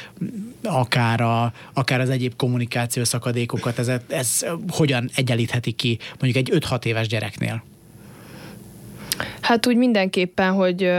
akár, 0.63 1.21
a, 1.21 1.53
akár 1.73 2.01
az 2.01 2.11
egyéb 2.11 2.37
kommunikáció 2.37 3.05
szakadékokat, 3.05 3.79
ez, 3.79 3.91
ez 4.09 4.45
hogyan 4.69 5.11
egyenlítheti 5.15 5.73
ki 5.73 5.99
mondjuk 6.21 6.49
egy 6.49 6.65
5-6 6.69 6.85
éves 6.85 7.07
gyereknél? 7.07 7.65
Hát 9.41 9.67
úgy 9.67 9.77
mindenképpen, 9.77 10.53
hogy 10.53 10.91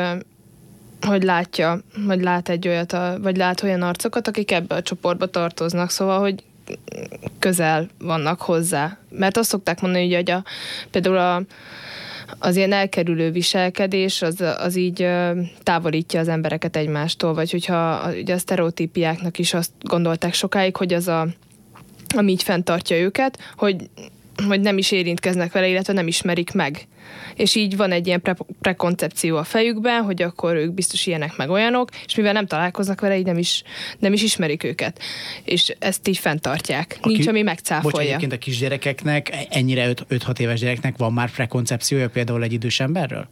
hogy 1.01 1.23
látja, 1.23 1.79
hogy 2.07 2.21
lát 2.21 2.49
egy 2.49 2.67
olyat, 2.67 2.97
vagy 3.21 3.37
lát 3.37 3.63
olyan 3.63 3.81
arcokat, 3.81 4.27
akik 4.27 4.51
ebbe 4.51 4.75
a 4.75 4.81
csoportba 4.81 5.25
tartoznak, 5.25 5.89
szóval, 5.89 6.19
hogy 6.19 6.43
közel 7.39 7.87
vannak 7.99 8.41
hozzá. 8.41 8.97
Mert 9.09 9.37
azt 9.37 9.49
szokták 9.49 9.81
mondani, 9.81 10.15
hogy 10.15 10.31
a, 10.31 10.43
például 10.91 11.17
a, 11.17 11.41
az 12.39 12.55
ilyen 12.55 12.73
elkerülő 12.73 13.31
viselkedés 13.31 14.21
az, 14.21 14.43
az 14.57 14.75
így 14.75 15.07
távolítja 15.63 16.19
az 16.19 16.27
embereket 16.27 16.75
egymástól, 16.75 17.33
vagy 17.33 17.51
hogyha 17.51 18.09
ugye 18.21 18.33
a 18.33 18.37
sztereotípiáknak 18.37 19.39
is 19.39 19.53
azt 19.53 19.71
gondolták 19.79 20.33
sokáig, 20.33 20.75
hogy 20.75 20.93
az 20.93 21.07
a 21.07 21.27
ami 22.15 22.31
így 22.31 22.43
fenntartja 22.43 22.97
őket, 22.97 23.39
hogy 23.57 23.89
hogy 24.47 24.61
nem 24.61 24.77
is 24.77 24.91
érintkeznek 24.91 25.51
vele, 25.51 25.67
illetve 25.67 25.93
nem 25.93 26.07
ismerik 26.07 26.53
meg. 26.53 26.87
És 27.35 27.55
így 27.55 27.77
van 27.77 27.91
egy 27.91 28.07
ilyen 28.07 28.21
pre- 28.21 28.45
prekoncepció 28.61 29.37
a 29.37 29.43
fejükben, 29.43 30.03
hogy 30.03 30.21
akkor 30.21 30.55
ők 30.55 30.73
biztos 30.73 31.05
ilyenek 31.05 31.37
meg 31.37 31.49
olyanok, 31.49 31.89
és 32.05 32.15
mivel 32.15 32.33
nem 32.33 32.45
találkoznak 32.45 33.01
vele, 33.01 33.17
így 33.17 33.25
nem 33.25 33.37
is, 33.37 33.63
nem 33.99 34.13
is 34.13 34.23
ismerik 34.23 34.63
őket. 34.63 35.01
És 35.43 35.75
ezt 35.79 36.07
így 36.07 36.17
fenntartják. 36.17 36.97
A 37.01 37.07
Nincs, 37.07 37.27
ami 37.27 37.41
megcáfolja. 37.41 37.97
Bocs, 37.97 38.05
egyébként 38.07 38.31
a 38.33 38.37
kisgyerekeknek, 38.37 39.31
ennyire 39.49 39.93
5-6 40.09 40.39
éves 40.39 40.59
gyereknek 40.59 40.97
van 40.97 41.13
már 41.13 41.31
prekoncepciója 41.31 42.09
például 42.09 42.43
egy 42.43 42.53
idős 42.53 42.79
emberről? 42.79 43.27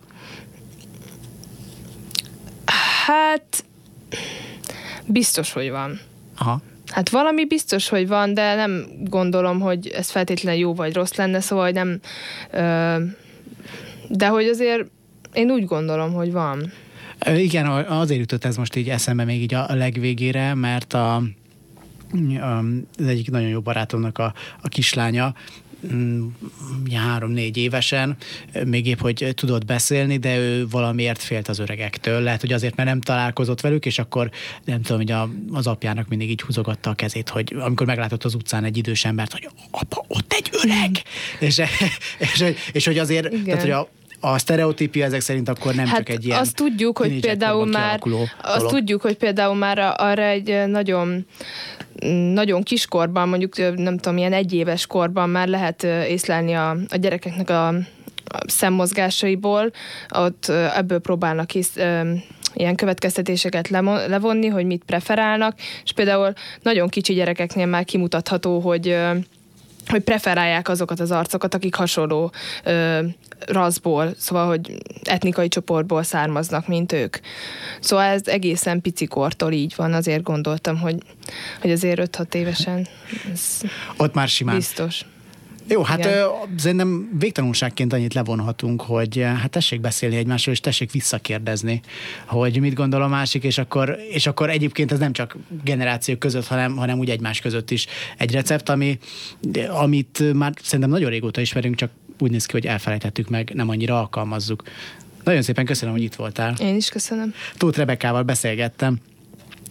Hát 3.06 3.66
biztos, 5.06 5.52
hogy 5.52 5.70
van. 5.70 6.00
Aha. 6.38 6.62
Hát 6.92 7.10
valami 7.10 7.46
biztos, 7.46 7.90
hogy 7.90 8.08
van, 8.08 8.34
de 8.34 8.56
nem 8.56 8.86
gondolom, 9.04 9.60
hogy 9.60 9.88
ez 9.88 10.10
feltétlenül 10.10 10.60
jó 10.60 10.74
vagy 10.74 10.94
rossz 10.94 11.14
lenne, 11.14 11.40
szóval 11.40 11.70
nem... 11.70 12.00
Ö, 12.52 12.96
de 14.10 14.28
hogy 14.28 14.46
azért 14.46 14.86
én 15.34 15.52
úgy 15.52 15.66
gondolom, 15.66 16.14
hogy 16.14 16.32
van. 16.32 16.72
Igen, 17.36 17.68
azért 17.86 18.20
jutott 18.20 18.46
ez 18.46 18.58
most 18.58 18.76
így 18.76 18.90
eszembe 18.90 19.24
még 19.24 19.42
így 19.42 19.54
a 19.54 19.66
legvégére, 19.70 20.54
mert 20.54 20.94
a, 20.94 21.16
az 22.98 23.06
egyik 23.08 23.32
nagyon 23.32 23.50
jó 23.50 23.62
barátomnak 23.62 24.18
a, 24.18 24.34
a 24.62 24.68
kislánya 24.68 25.34
három-négy 26.94 27.58
évesen, 27.58 28.18
még 28.66 28.88
épp, 28.88 29.00
hogy 29.00 29.32
tudott 29.36 29.66
beszélni, 29.66 30.18
de 30.18 30.38
ő 30.38 30.68
valamiért 30.68 31.22
félt 31.22 31.48
az 31.48 31.60
öregektől. 31.60 32.22
Lehet, 32.22 32.42
hogy 32.42 32.54
azért, 32.54 32.76
mert 32.76 32.90
nem 32.90 33.02
találkozott 33.02 33.62
velük, 33.62 33.86
és 33.86 34.00
akkor 34.00 34.30
nem 34.66 34.82
tudom, 34.82 34.98
hogy 34.98 35.12
a, 35.12 35.30
az 35.52 35.68
apjának 35.68 36.08
mindig 36.08 36.30
így 36.30 36.42
húzogatta 36.42 36.90
a 36.90 36.94
kezét, 36.94 37.30
hogy 37.30 37.56
amikor 37.60 37.86
meglátott 37.88 38.24
az 38.24 38.34
utcán 38.34 38.64
egy 38.64 38.78
idős 38.78 39.06
embert, 39.06 39.32
hogy 39.32 39.50
apa, 39.72 40.06
ott 40.08 40.34
egy 40.34 40.50
öreg! 40.64 41.02
és, 41.40 41.58
és, 41.58 42.42
és, 42.42 42.56
és, 42.72 42.86
hogy 42.86 42.98
azért, 42.98 43.34
Igen. 43.34 43.44
tehát, 43.44 43.62
hogy 43.62 43.72
a, 43.72 43.90
a 44.20 44.38
sztereotípia 44.38 45.06
ezek 45.06 45.22
szerint 45.22 45.50
akkor 45.50 45.76
nem 45.76 45.86
hát 45.86 45.98
csak 45.98 46.10
egy 46.10 46.26
ilyen 46.26 46.40
azt 46.40 46.56
tudjuk, 46.56 46.98
hogy 46.98 47.20
például 47.20 47.66
már 47.66 48.00
azt 48.42 48.58
dolog. 48.58 48.72
tudjuk, 48.72 49.02
hogy 49.02 49.16
például 49.16 49.56
már 49.56 49.94
arra 49.98 50.24
egy 50.24 50.68
nagyon 50.68 51.26
nagyon 52.34 52.64
kiskorban, 52.64 53.30
mondjuk 53.30 53.58
nem 53.58 53.98
tudom, 53.98 54.18
ilyen 54.18 54.34
egyéves 54.34 54.88
korban 54.88 55.30
már 55.30 55.48
lehet 55.48 55.84
észlelni 55.84 56.54
a, 56.54 56.70
a 56.90 56.96
gyerekeknek 56.96 57.50
a, 57.50 57.68
a 57.68 58.40
szemmozgásaiból, 58.48 59.72
ott 60.10 60.48
ebből 60.76 61.00
próbálnak 61.00 61.54
is 61.54 61.68
ilyen 62.54 62.76
következtetéseket 62.76 63.70
levonni, 64.08 64.48
hogy 64.48 64.66
mit 64.66 64.84
preferálnak, 64.86 65.58
és 65.84 65.92
például 65.92 66.34
nagyon 66.62 66.88
kicsi 66.88 67.14
gyerekeknél 67.14 67.66
már 67.66 67.86
kimutatható, 67.86 68.60
hogy 68.60 68.98
hogy 69.88 70.02
preferálják 70.04 70.70
azokat 70.70 71.00
az 71.00 71.12
arcokat, 71.12 71.54
akik 71.54 71.76
hasonló 71.76 72.32
ö, 72.64 73.00
raszból, 73.48 74.14
szóval, 74.18 74.48
hogy 74.48 74.78
etnikai 75.04 75.48
csoportból 75.48 76.04
származnak, 76.04 76.68
mint 76.68 76.92
ők. 76.92 77.18
Szóval 77.80 78.06
ez 78.06 78.22
egészen 78.26 78.82
picikortól 78.82 79.52
így 79.52 79.74
van, 79.76 79.94
azért 79.94 80.24
gondoltam, 80.24 80.78
hogy, 80.80 80.96
hogy 81.62 81.72
azért 81.72 82.18
5-6 82.18 82.34
évesen 82.34 82.88
ez 83.34 83.62
Ott 83.98 84.14
már 84.14 84.28
simán. 84.28 84.56
biztos. 84.56 85.06
Jó, 85.68 85.82
hát 85.82 86.00
Igen. 86.00 86.14
ö, 86.14 86.28
szerintem 86.58 87.10
végtanulságként 87.20 87.94
annyit 87.94 88.14
levonhatunk, 88.14 88.82
hogy 88.82 89.22
hát 89.22 89.50
tessék 89.50 89.82
beszélni 89.82 90.16
egymásról, 90.16 90.54
és 90.54 90.60
tessék 90.60 90.92
visszakérdezni, 90.92 91.82
hogy 92.26 92.60
mit 92.60 92.74
gondol 92.74 93.02
a 93.02 93.08
másik, 93.08 93.44
és 93.44 93.58
akkor, 93.58 93.98
és 94.10 94.28
akkor 94.28 94.50
egyébként 94.50 94.92
ez 94.92 95.00
nem 95.00 95.14
csak 95.14 95.38
generációk 95.64 96.20
között, 96.20 96.48
hanem, 96.48 96.76
hanem 96.76 97.00
úgy 97.00 97.10
egymás 97.10 97.40
között 97.40 97.72
is 97.72 97.86
egy 98.18 98.32
recept, 98.32 98.70
ami, 98.70 99.00
amit 99.70 100.34
már 100.34 100.54
szerintem 100.62 100.90
nagyon 100.90 101.10
régóta 101.10 101.42
ismerünk, 101.42 101.76
csak 101.76 101.92
úgy 102.20 102.32
néz 102.32 102.46
ki, 102.46 102.52
hogy 102.52 102.66
elfelejtettük 102.66 103.30
meg, 103.30 103.52
nem 103.54 103.70
annyira 103.70 104.00
alkalmazzuk. 104.00 104.64
Nagyon 105.24 105.42
szépen 105.42 105.66
köszönöm, 105.66 105.94
hogy 105.94 106.04
itt 106.04 106.16
voltál. 106.16 106.54
Én 106.60 106.76
is 106.76 106.90
köszönöm. 106.90 107.34
Tóth 107.58 107.78
Rebekával 107.78 108.24
beszélgettem. 108.24 109.00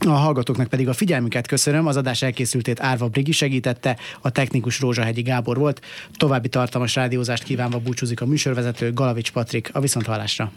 A 0.07 0.11
hallgatóknak 0.11 0.68
pedig 0.68 0.88
a 0.88 0.92
figyelmüket 0.92 1.46
köszönöm. 1.46 1.86
Az 1.86 1.96
adás 1.96 2.22
elkészültét 2.22 2.80
Árva 2.80 3.09
Brigi 3.09 3.32
segítette, 3.32 3.96
a 4.20 4.30
technikus 4.30 4.80
Rózsahegyi 4.80 5.22
Gábor 5.22 5.59
volt. 5.59 5.80
További 6.16 6.48
tartalmas 6.48 6.94
rádiózást 6.94 7.42
kívánva 7.42 7.78
búcsúzik 7.78 8.20
a 8.20 8.26
műsorvezető 8.26 8.92
Galavics 8.92 9.32
Patrik. 9.32 9.70
A 9.72 9.80
viszonthallásra. 9.80 10.52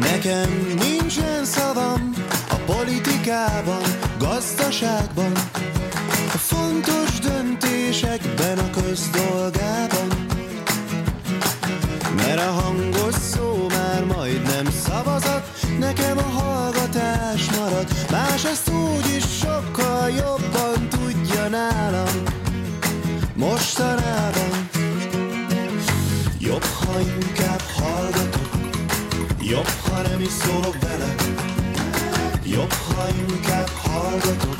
Nekem 0.00 0.50
nincsen 0.78 1.44
szavam 1.44 2.12
a 2.48 2.54
politikában, 2.54 3.82
gazdaságban, 4.18 5.32
a 6.34 6.38
fontos 6.38 7.18
döntésekben, 7.18 8.58
a 8.58 8.70
közdolgában. 8.70 10.08
Mert 12.16 12.38
a 12.38 12.50
hangos 12.50 13.11
már 14.22 14.30
majdnem 14.30 14.72
szavazat, 14.84 15.48
nekem 15.78 16.18
a 16.18 16.22
hallgatás 16.22 17.50
marad, 17.50 17.86
más 18.10 18.44
ezt 18.44 18.70
úgy 18.70 19.14
is 19.16 19.24
sokkal 19.38 20.10
jobban 20.10 20.88
tudja 20.88 21.48
nálam. 21.48 22.22
Mostanában 23.34 24.68
jobb, 26.38 26.64
ha 26.64 27.00
inkább 27.00 27.62
hallgatok, 27.74 28.50
Jobb, 29.40 29.68
ha 29.68 30.02
nem 30.02 30.20
is 30.20 30.32
szólok 30.32 30.76
bele. 30.80 31.14
Jobb, 32.44 32.72
ha 32.72 33.06
inkább 33.28 33.68
hallgatok. 33.68 34.56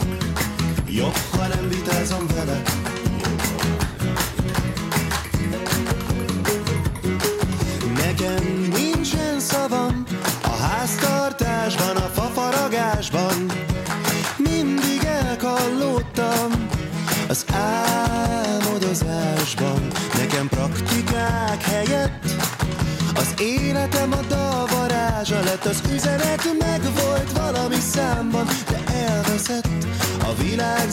Jobb, 0.88 1.16
ha 1.36 1.46
nem 1.46 1.68
vitázom 1.68 2.26
vele. 2.34 2.62
Nekem 7.94 8.72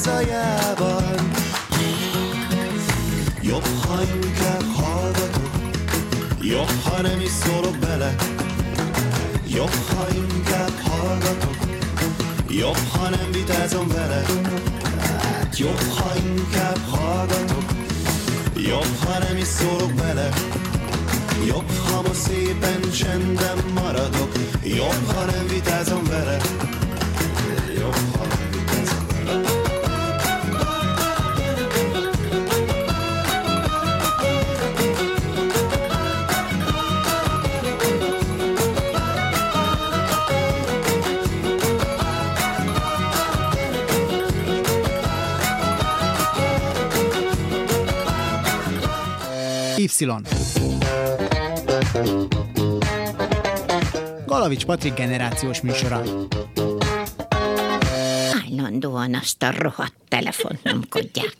zajában. 0.04 1.04
Jobb, 3.42 3.68
ha 3.88 4.02
inkább 4.02 4.64
hallgatok, 4.76 5.50
jobb, 6.42 6.72
ha 6.84 7.02
nem 7.02 7.20
is 7.20 7.32
szólok 7.32 7.78
bele. 7.78 8.16
Jobb, 9.48 9.76
ha 9.96 10.08
inkább 10.14 10.80
hallgatok, 10.82 11.56
jobb, 12.50 12.78
ha 12.92 13.10
nem 13.10 13.32
vitázom 13.32 13.88
vele. 13.88 14.24
Hát 15.22 15.58
jobb, 15.58 15.82
ha 15.96 16.12
inkább 16.16 16.80
hallgatok, 16.90 17.64
jobb, 18.56 18.98
ha 19.06 19.20
nem 19.20 19.38
is 19.38 19.48
szólok 19.48 19.94
bele. 19.94 20.30
Jobb, 21.48 21.72
ha 21.90 22.02
ma 22.02 22.14
szépen 22.14 22.92
csendben 22.92 23.58
maradok 23.74 24.32
Jobb, 24.64 25.12
ha 25.14 25.26
nem 25.26 25.48
vitázom 25.48 26.04
vele 26.04 26.38
Galavics 54.26 54.66
Patrik 54.66 54.94
generációs 54.94 55.62
műsora. 55.62 56.02
Állandóan 58.46 59.16
azt 59.16 59.44
a 59.44 59.52
rohadt 59.58 59.94
telefont 60.08 60.64
nyomkodják. 60.64 61.38